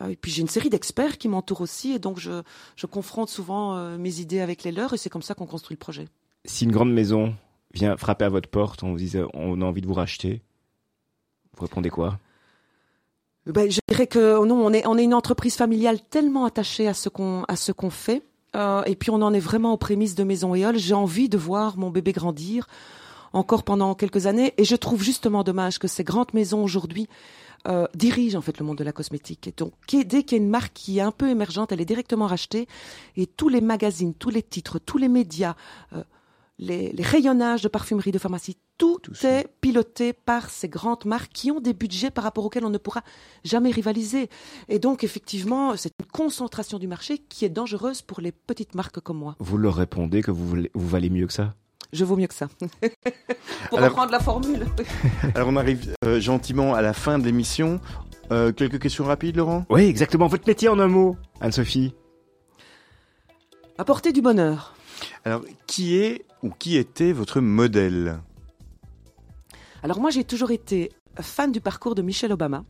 Euh, 0.00 0.08
et 0.08 0.16
puis 0.16 0.30
j'ai 0.32 0.42
une 0.42 0.48
série 0.48 0.70
d'experts 0.70 1.18
qui 1.18 1.28
m'entourent 1.28 1.60
aussi, 1.60 1.92
et 1.92 1.98
donc 1.98 2.18
je, 2.18 2.42
je 2.76 2.86
confronte 2.86 3.28
souvent 3.28 3.76
euh, 3.76 3.98
mes 3.98 4.20
idées 4.20 4.40
avec 4.40 4.64
les 4.64 4.72
leurs, 4.72 4.94
et 4.94 4.96
c'est 4.98 5.10
comme 5.10 5.22
ça 5.22 5.34
qu'on 5.34 5.46
construit 5.46 5.74
le 5.74 5.78
projet. 5.80 6.08
Si 6.44 6.64
une 6.64 6.72
grande 6.72 6.92
maison 6.92 7.34
vient 7.74 7.96
frapper 7.96 8.24
à 8.24 8.28
votre 8.30 8.48
porte, 8.48 8.82
on 8.82 8.92
vous 8.92 8.96
dit 8.98 9.12
on 9.34 9.60
a 9.60 9.64
envie 9.64 9.80
de 9.82 9.86
vous 9.86 9.94
racheter, 9.94 10.40
vous 11.56 11.64
répondez 11.66 11.90
quoi? 11.90 12.18
Ben, 13.46 13.70
je 13.70 13.78
dirais 13.88 14.06
que 14.08 14.44
non, 14.44 14.56
on 14.66 14.72
est, 14.72 14.84
on 14.86 14.98
est 14.98 15.04
une 15.04 15.14
entreprise 15.14 15.54
familiale 15.56 16.00
tellement 16.00 16.46
attachée 16.46 16.88
à 16.88 16.94
ce 16.94 17.08
qu'on 17.08 17.44
à 17.44 17.54
ce 17.54 17.70
qu'on 17.70 17.90
fait, 17.90 18.22
euh, 18.54 18.82
et 18.84 18.94
puis 18.94 19.10
on 19.10 19.22
en 19.22 19.34
est 19.34 19.40
vraiment 19.40 19.72
aux 19.72 19.76
prémices 19.76 20.14
de 20.14 20.24
Maison 20.24 20.54
Éole. 20.54 20.78
J'ai 20.78 20.94
envie 20.94 21.28
de 21.28 21.38
voir 21.38 21.76
mon 21.76 21.90
bébé 21.90 22.12
grandir 22.12 22.66
encore 23.32 23.64
pendant 23.64 23.94
quelques 23.94 24.26
années, 24.26 24.54
et 24.56 24.64
je 24.64 24.76
trouve 24.76 25.02
justement 25.02 25.42
dommage 25.42 25.78
que 25.78 25.88
ces 25.88 26.04
grandes 26.04 26.32
maisons 26.32 26.62
aujourd'hui 26.62 27.08
euh, 27.68 27.86
dirigent 27.94 28.38
en 28.38 28.42
fait 28.42 28.58
le 28.58 28.64
monde 28.64 28.78
de 28.78 28.84
la 28.84 28.92
cosmétique. 28.92 29.48
Et 29.48 29.54
donc, 29.56 29.72
dès 29.90 30.22
qu'il 30.22 30.38
y 30.38 30.40
a 30.40 30.44
une 30.44 30.50
marque 30.50 30.72
qui 30.72 30.98
est 30.98 31.02
un 31.02 31.10
peu 31.10 31.28
émergente, 31.28 31.72
elle 31.72 31.80
est 31.80 31.86
directement 31.86 32.26
rachetée, 32.26 32.66
et 33.16 33.26
tous 33.26 33.48
les 33.48 33.60
magazines, 33.60 34.14
tous 34.14 34.30
les 34.30 34.42
titres, 34.42 34.78
tous 34.78 34.98
les 34.98 35.08
médias. 35.08 35.54
euh, 35.92 36.02
les, 36.58 36.92
les 36.92 37.02
rayonnages 37.02 37.62
de 37.62 37.68
parfumerie, 37.68 38.12
de 38.12 38.18
pharmacie, 38.18 38.56
tout, 38.78 38.98
Tout 39.02 39.14
ça. 39.14 39.30
est 39.40 39.48
piloté 39.60 40.12
par 40.12 40.50
ces 40.50 40.68
grandes 40.68 41.04
marques 41.06 41.32
qui 41.32 41.50
ont 41.50 41.60
des 41.60 41.72
budgets 41.72 42.10
par 42.10 42.24
rapport 42.24 42.44
auxquels 42.44 42.64
on 42.64 42.70
ne 42.70 42.78
pourra 42.78 43.02
jamais 43.44 43.70
rivaliser. 43.70 44.28
Et 44.68 44.78
donc, 44.78 45.02
effectivement, 45.04 45.76
c'est 45.76 45.92
une 46.00 46.06
concentration 46.06 46.78
du 46.78 46.86
marché 46.86 47.18
qui 47.18 47.44
est 47.44 47.48
dangereuse 47.48 48.02
pour 48.02 48.20
les 48.20 48.32
petites 48.32 48.74
marques 48.74 49.00
comme 49.00 49.18
moi. 49.18 49.36
Vous 49.38 49.56
leur 49.58 49.74
répondez 49.76 50.22
que 50.22 50.30
vous, 50.30 50.46
voulez- 50.46 50.70
vous 50.74 50.88
valez 50.88 51.08
mieux 51.10 51.26
que 51.26 51.32
ça? 51.32 51.54
Je 51.92 52.04
vaux 52.04 52.16
mieux 52.16 52.26
que 52.26 52.34
ça. 52.34 52.48
pour 53.70 53.78
Alors- 53.78 53.90
reprendre 53.90 54.12
la 54.12 54.20
formule. 54.20 54.66
Alors, 55.34 55.48
on 55.48 55.56
arrive 55.56 55.94
euh, 56.04 56.20
gentiment 56.20 56.74
à 56.74 56.82
la 56.82 56.92
fin 56.92 57.18
de 57.18 57.24
l'émission. 57.24 57.80
Euh, 58.32 58.52
quelques 58.52 58.80
questions 58.80 59.04
rapides, 59.04 59.36
Laurent? 59.36 59.64
Oui, 59.70 59.82
exactement. 59.84 60.26
Votre 60.26 60.48
métier 60.48 60.68
en 60.68 60.78
un 60.80 60.88
mot, 60.88 61.16
Anne-Sophie? 61.40 61.94
Apporter 63.78 64.12
du 64.12 64.20
bonheur. 64.22 64.74
Alors, 65.24 65.42
qui 65.66 65.96
est 65.96 66.24
ou 66.42 66.50
qui 66.50 66.76
était 66.76 67.12
votre 67.12 67.40
modèle? 67.40 68.18
Alors 69.82 70.00
moi, 70.00 70.10
j'ai 70.10 70.24
toujours 70.24 70.50
été 70.50 70.92
fan 71.20 71.52
du 71.52 71.60
parcours 71.60 71.94
de 71.94 72.02
Michelle 72.02 72.32
Obama. 72.32 72.64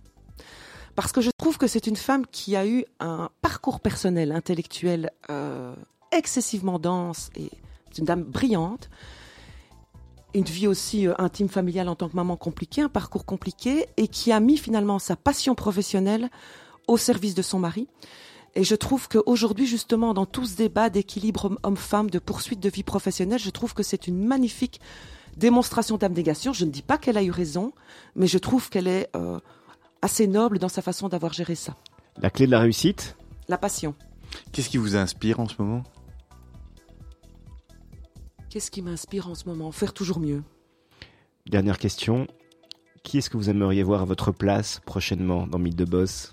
Parce 0.94 1.12
que 1.12 1.20
je 1.20 1.30
trouve 1.36 1.58
que 1.58 1.66
c'est 1.66 1.86
une 1.86 1.96
femme 1.96 2.26
qui 2.26 2.56
a 2.56 2.66
eu 2.66 2.84
un 3.00 3.28
parcours 3.42 3.80
personnel, 3.80 4.32
intellectuel 4.32 5.10
euh, 5.30 5.74
excessivement 6.10 6.78
dense 6.78 7.30
et 7.36 7.50
c'est 7.90 7.98
une 7.98 8.06
dame 8.06 8.22
brillante. 8.22 8.88
Une 10.34 10.44
vie 10.44 10.66
aussi 10.66 11.06
euh, 11.06 11.14
intime, 11.18 11.48
familiale 11.48 11.88
en 11.88 11.96
tant 11.96 12.08
que 12.08 12.16
maman 12.16 12.36
compliquée, 12.36 12.80
un 12.80 12.88
parcours 12.88 13.26
compliqué 13.26 13.86
et 13.98 14.08
qui 14.08 14.32
a 14.32 14.40
mis 14.40 14.56
finalement 14.56 14.98
sa 14.98 15.16
passion 15.16 15.54
professionnelle 15.54 16.30
au 16.88 16.96
service 16.96 17.34
de 17.34 17.42
son 17.42 17.58
mari. 17.58 17.88
Et 18.54 18.64
je 18.64 18.74
trouve 18.74 19.06
qu'aujourd'hui, 19.08 19.66
justement, 19.66 20.14
dans 20.14 20.24
tout 20.24 20.46
ce 20.46 20.56
débat 20.56 20.88
d'équilibre 20.88 21.44
homme- 21.46 21.58
homme-femme, 21.62 22.08
de 22.08 22.18
poursuite 22.18 22.60
de 22.60 22.70
vie 22.70 22.84
professionnelle, 22.84 23.38
je 23.38 23.50
trouve 23.50 23.74
que 23.74 23.82
c'est 23.82 24.06
une 24.06 24.24
magnifique 24.24 24.80
démonstration 25.36 25.96
d'abnégation. 25.96 26.52
Je 26.52 26.64
ne 26.64 26.70
dis 26.70 26.82
pas 26.82 26.98
qu'elle 26.98 27.16
a 27.16 27.22
eu 27.22 27.30
raison, 27.30 27.72
mais 28.14 28.26
je 28.26 28.38
trouve 28.38 28.68
qu'elle 28.70 28.88
est 28.88 29.08
euh, 29.16 29.38
assez 30.02 30.26
noble 30.26 30.58
dans 30.58 30.68
sa 30.68 30.82
façon 30.82 31.08
d'avoir 31.08 31.32
géré 31.32 31.54
ça. 31.54 31.76
La 32.18 32.30
clé 32.30 32.46
de 32.46 32.50
la 32.50 32.60
réussite? 32.60 33.16
La 33.48 33.58
passion. 33.58 33.94
Qu'est-ce 34.52 34.68
qui 34.68 34.78
vous 34.78 34.96
inspire 34.96 35.40
en 35.40 35.48
ce 35.48 35.54
moment? 35.58 35.82
Qu'est-ce 38.50 38.70
qui 38.70 38.82
m'inspire 38.82 39.28
en 39.28 39.34
ce 39.34 39.44
moment? 39.48 39.70
Faire 39.70 39.92
toujours 39.92 40.18
mieux. 40.18 40.42
Dernière 41.46 41.78
question. 41.78 42.26
Qui 43.02 43.18
est-ce 43.18 43.30
que 43.30 43.36
vous 43.36 43.50
aimeriez 43.50 43.82
voir 43.82 44.02
à 44.02 44.04
votre 44.04 44.32
place 44.32 44.80
prochainement 44.84 45.46
dans 45.46 45.58
Mythe 45.58 45.76
de 45.76 45.84
Boss? 45.84 46.32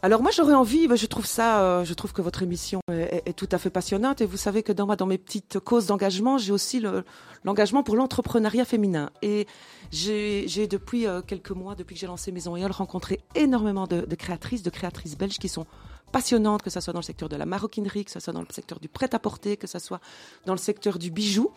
Alors 0.00 0.22
moi 0.22 0.30
j'aurais 0.30 0.54
envie, 0.54 0.86
ben, 0.86 0.96
je 0.96 1.06
trouve 1.06 1.26
ça, 1.26 1.60
euh, 1.60 1.84
je 1.84 1.92
trouve 1.92 2.12
que 2.12 2.22
votre 2.22 2.44
émission 2.44 2.78
est, 2.88 3.22
est- 3.26 3.32
tout 3.32 3.48
à 3.50 3.58
fait 3.58 3.68
passionnante 3.70 4.20
et 4.20 4.26
vous 4.26 4.36
savez 4.36 4.62
que 4.62 4.72
dans 4.72 4.86
dans 4.94 5.06
mes 5.06 5.18
petites 5.18 5.58
causes 5.58 5.86
d'engagement, 5.86 6.38
j'ai 6.38 6.52
aussi 6.52 6.78
le- 6.78 7.04
l'engagement 7.44 7.82
pour 7.82 7.96
l'entrepreneuriat 7.96 8.64
féminin 8.64 9.10
et 9.22 9.48
j'ai 9.90 10.46
j'ai 10.46 10.68
depuis 10.68 11.08
euh, 11.08 11.20
quelques 11.20 11.50
mois, 11.50 11.74
depuis 11.74 11.94
que 11.94 12.00
j'ai 12.00 12.06
lancé 12.06 12.30
Maison 12.30 12.54
Éole, 12.54 12.70
rencontré 12.70 13.18
énormément 13.34 13.88
de, 13.88 14.02
de 14.02 14.14
créatrices, 14.14 14.62
de 14.62 14.70
créatrices 14.70 15.18
belges 15.18 15.38
qui 15.38 15.48
sont 15.48 15.66
passionnantes, 16.12 16.62
que 16.62 16.70
ce 16.70 16.78
soit 16.80 16.92
dans 16.92 17.00
le 17.00 17.04
secteur 17.04 17.28
de 17.28 17.36
la 17.36 17.44
maroquinerie, 17.44 18.04
que 18.04 18.10
ce 18.12 18.20
soit 18.20 18.32
dans 18.32 18.40
le 18.40 18.46
secteur 18.50 18.78
du 18.78 18.88
prêt-à-porter, 18.88 19.56
que 19.56 19.66
ce 19.66 19.80
soit 19.80 20.00
dans 20.46 20.54
le 20.54 20.58
secteur 20.58 20.98
du 21.00 21.10
bijou. 21.10 21.50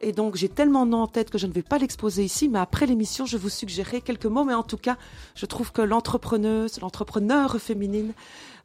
Et 0.00 0.12
donc 0.12 0.36
j'ai 0.36 0.48
tellement 0.48 0.86
de 0.86 0.90
noms 0.90 1.02
en 1.02 1.06
tête 1.06 1.30
que 1.30 1.38
je 1.38 1.46
ne 1.46 1.52
vais 1.52 1.62
pas 1.62 1.78
l'exposer 1.78 2.24
ici, 2.24 2.48
mais 2.48 2.58
après 2.58 2.86
l'émission, 2.86 3.26
je 3.26 3.36
vous 3.36 3.48
suggérerai 3.48 4.00
quelques 4.00 4.26
mots. 4.26 4.44
Mais 4.44 4.54
en 4.54 4.62
tout 4.62 4.76
cas, 4.76 4.96
je 5.34 5.46
trouve 5.46 5.72
que 5.72 5.82
l'entrepreneuse, 5.82 6.80
l'entrepreneur 6.80 7.56
féminine 7.60 8.12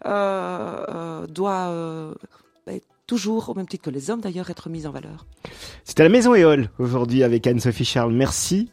euh, 0.05 0.85
euh, 0.89 1.27
doit 1.27 1.69
euh, 1.69 2.13
être 2.67 2.87
toujours, 3.07 3.49
au 3.49 3.53
même 3.53 3.67
titre 3.67 3.83
que 3.83 3.89
les 3.89 4.09
hommes 4.09 4.21
d'ailleurs, 4.21 4.49
être 4.49 4.69
mise 4.69 4.87
en 4.87 4.91
valeur. 4.91 5.25
C'était 5.83 6.03
la 6.03 6.09
Maison 6.09 6.33
Éole 6.33 6.69
aujourd'hui 6.79 7.23
avec 7.23 7.45
Anne-Sophie 7.47 7.85
Charles. 7.85 8.13
Merci 8.13 8.71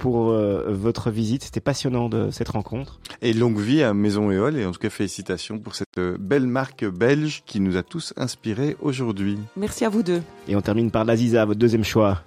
pour 0.00 0.30
euh, 0.30 0.72
votre 0.72 1.10
visite. 1.10 1.44
C'était 1.44 1.60
passionnant 1.60 2.08
de 2.08 2.30
cette 2.30 2.48
rencontre. 2.48 2.98
Et 3.22 3.32
longue 3.32 3.60
vie 3.60 3.82
à 3.82 3.94
Maison 3.94 4.30
Éole. 4.30 4.56
Et 4.56 4.64
en 4.66 4.72
tout 4.72 4.80
cas, 4.80 4.90
félicitations 4.90 5.58
pour 5.58 5.76
cette 5.76 5.98
euh, 5.98 6.16
belle 6.18 6.46
marque 6.46 6.84
belge 6.84 7.42
qui 7.46 7.60
nous 7.60 7.76
a 7.76 7.84
tous 7.84 8.12
inspirés 8.16 8.76
aujourd'hui. 8.80 9.38
Merci 9.56 9.84
à 9.84 9.88
vous 9.88 10.02
deux. 10.02 10.22
Et 10.48 10.56
on 10.56 10.62
termine 10.62 10.90
par 10.90 11.04
l'Aziza, 11.04 11.44
votre 11.44 11.60
deuxième 11.60 11.84
choix. 11.84 12.22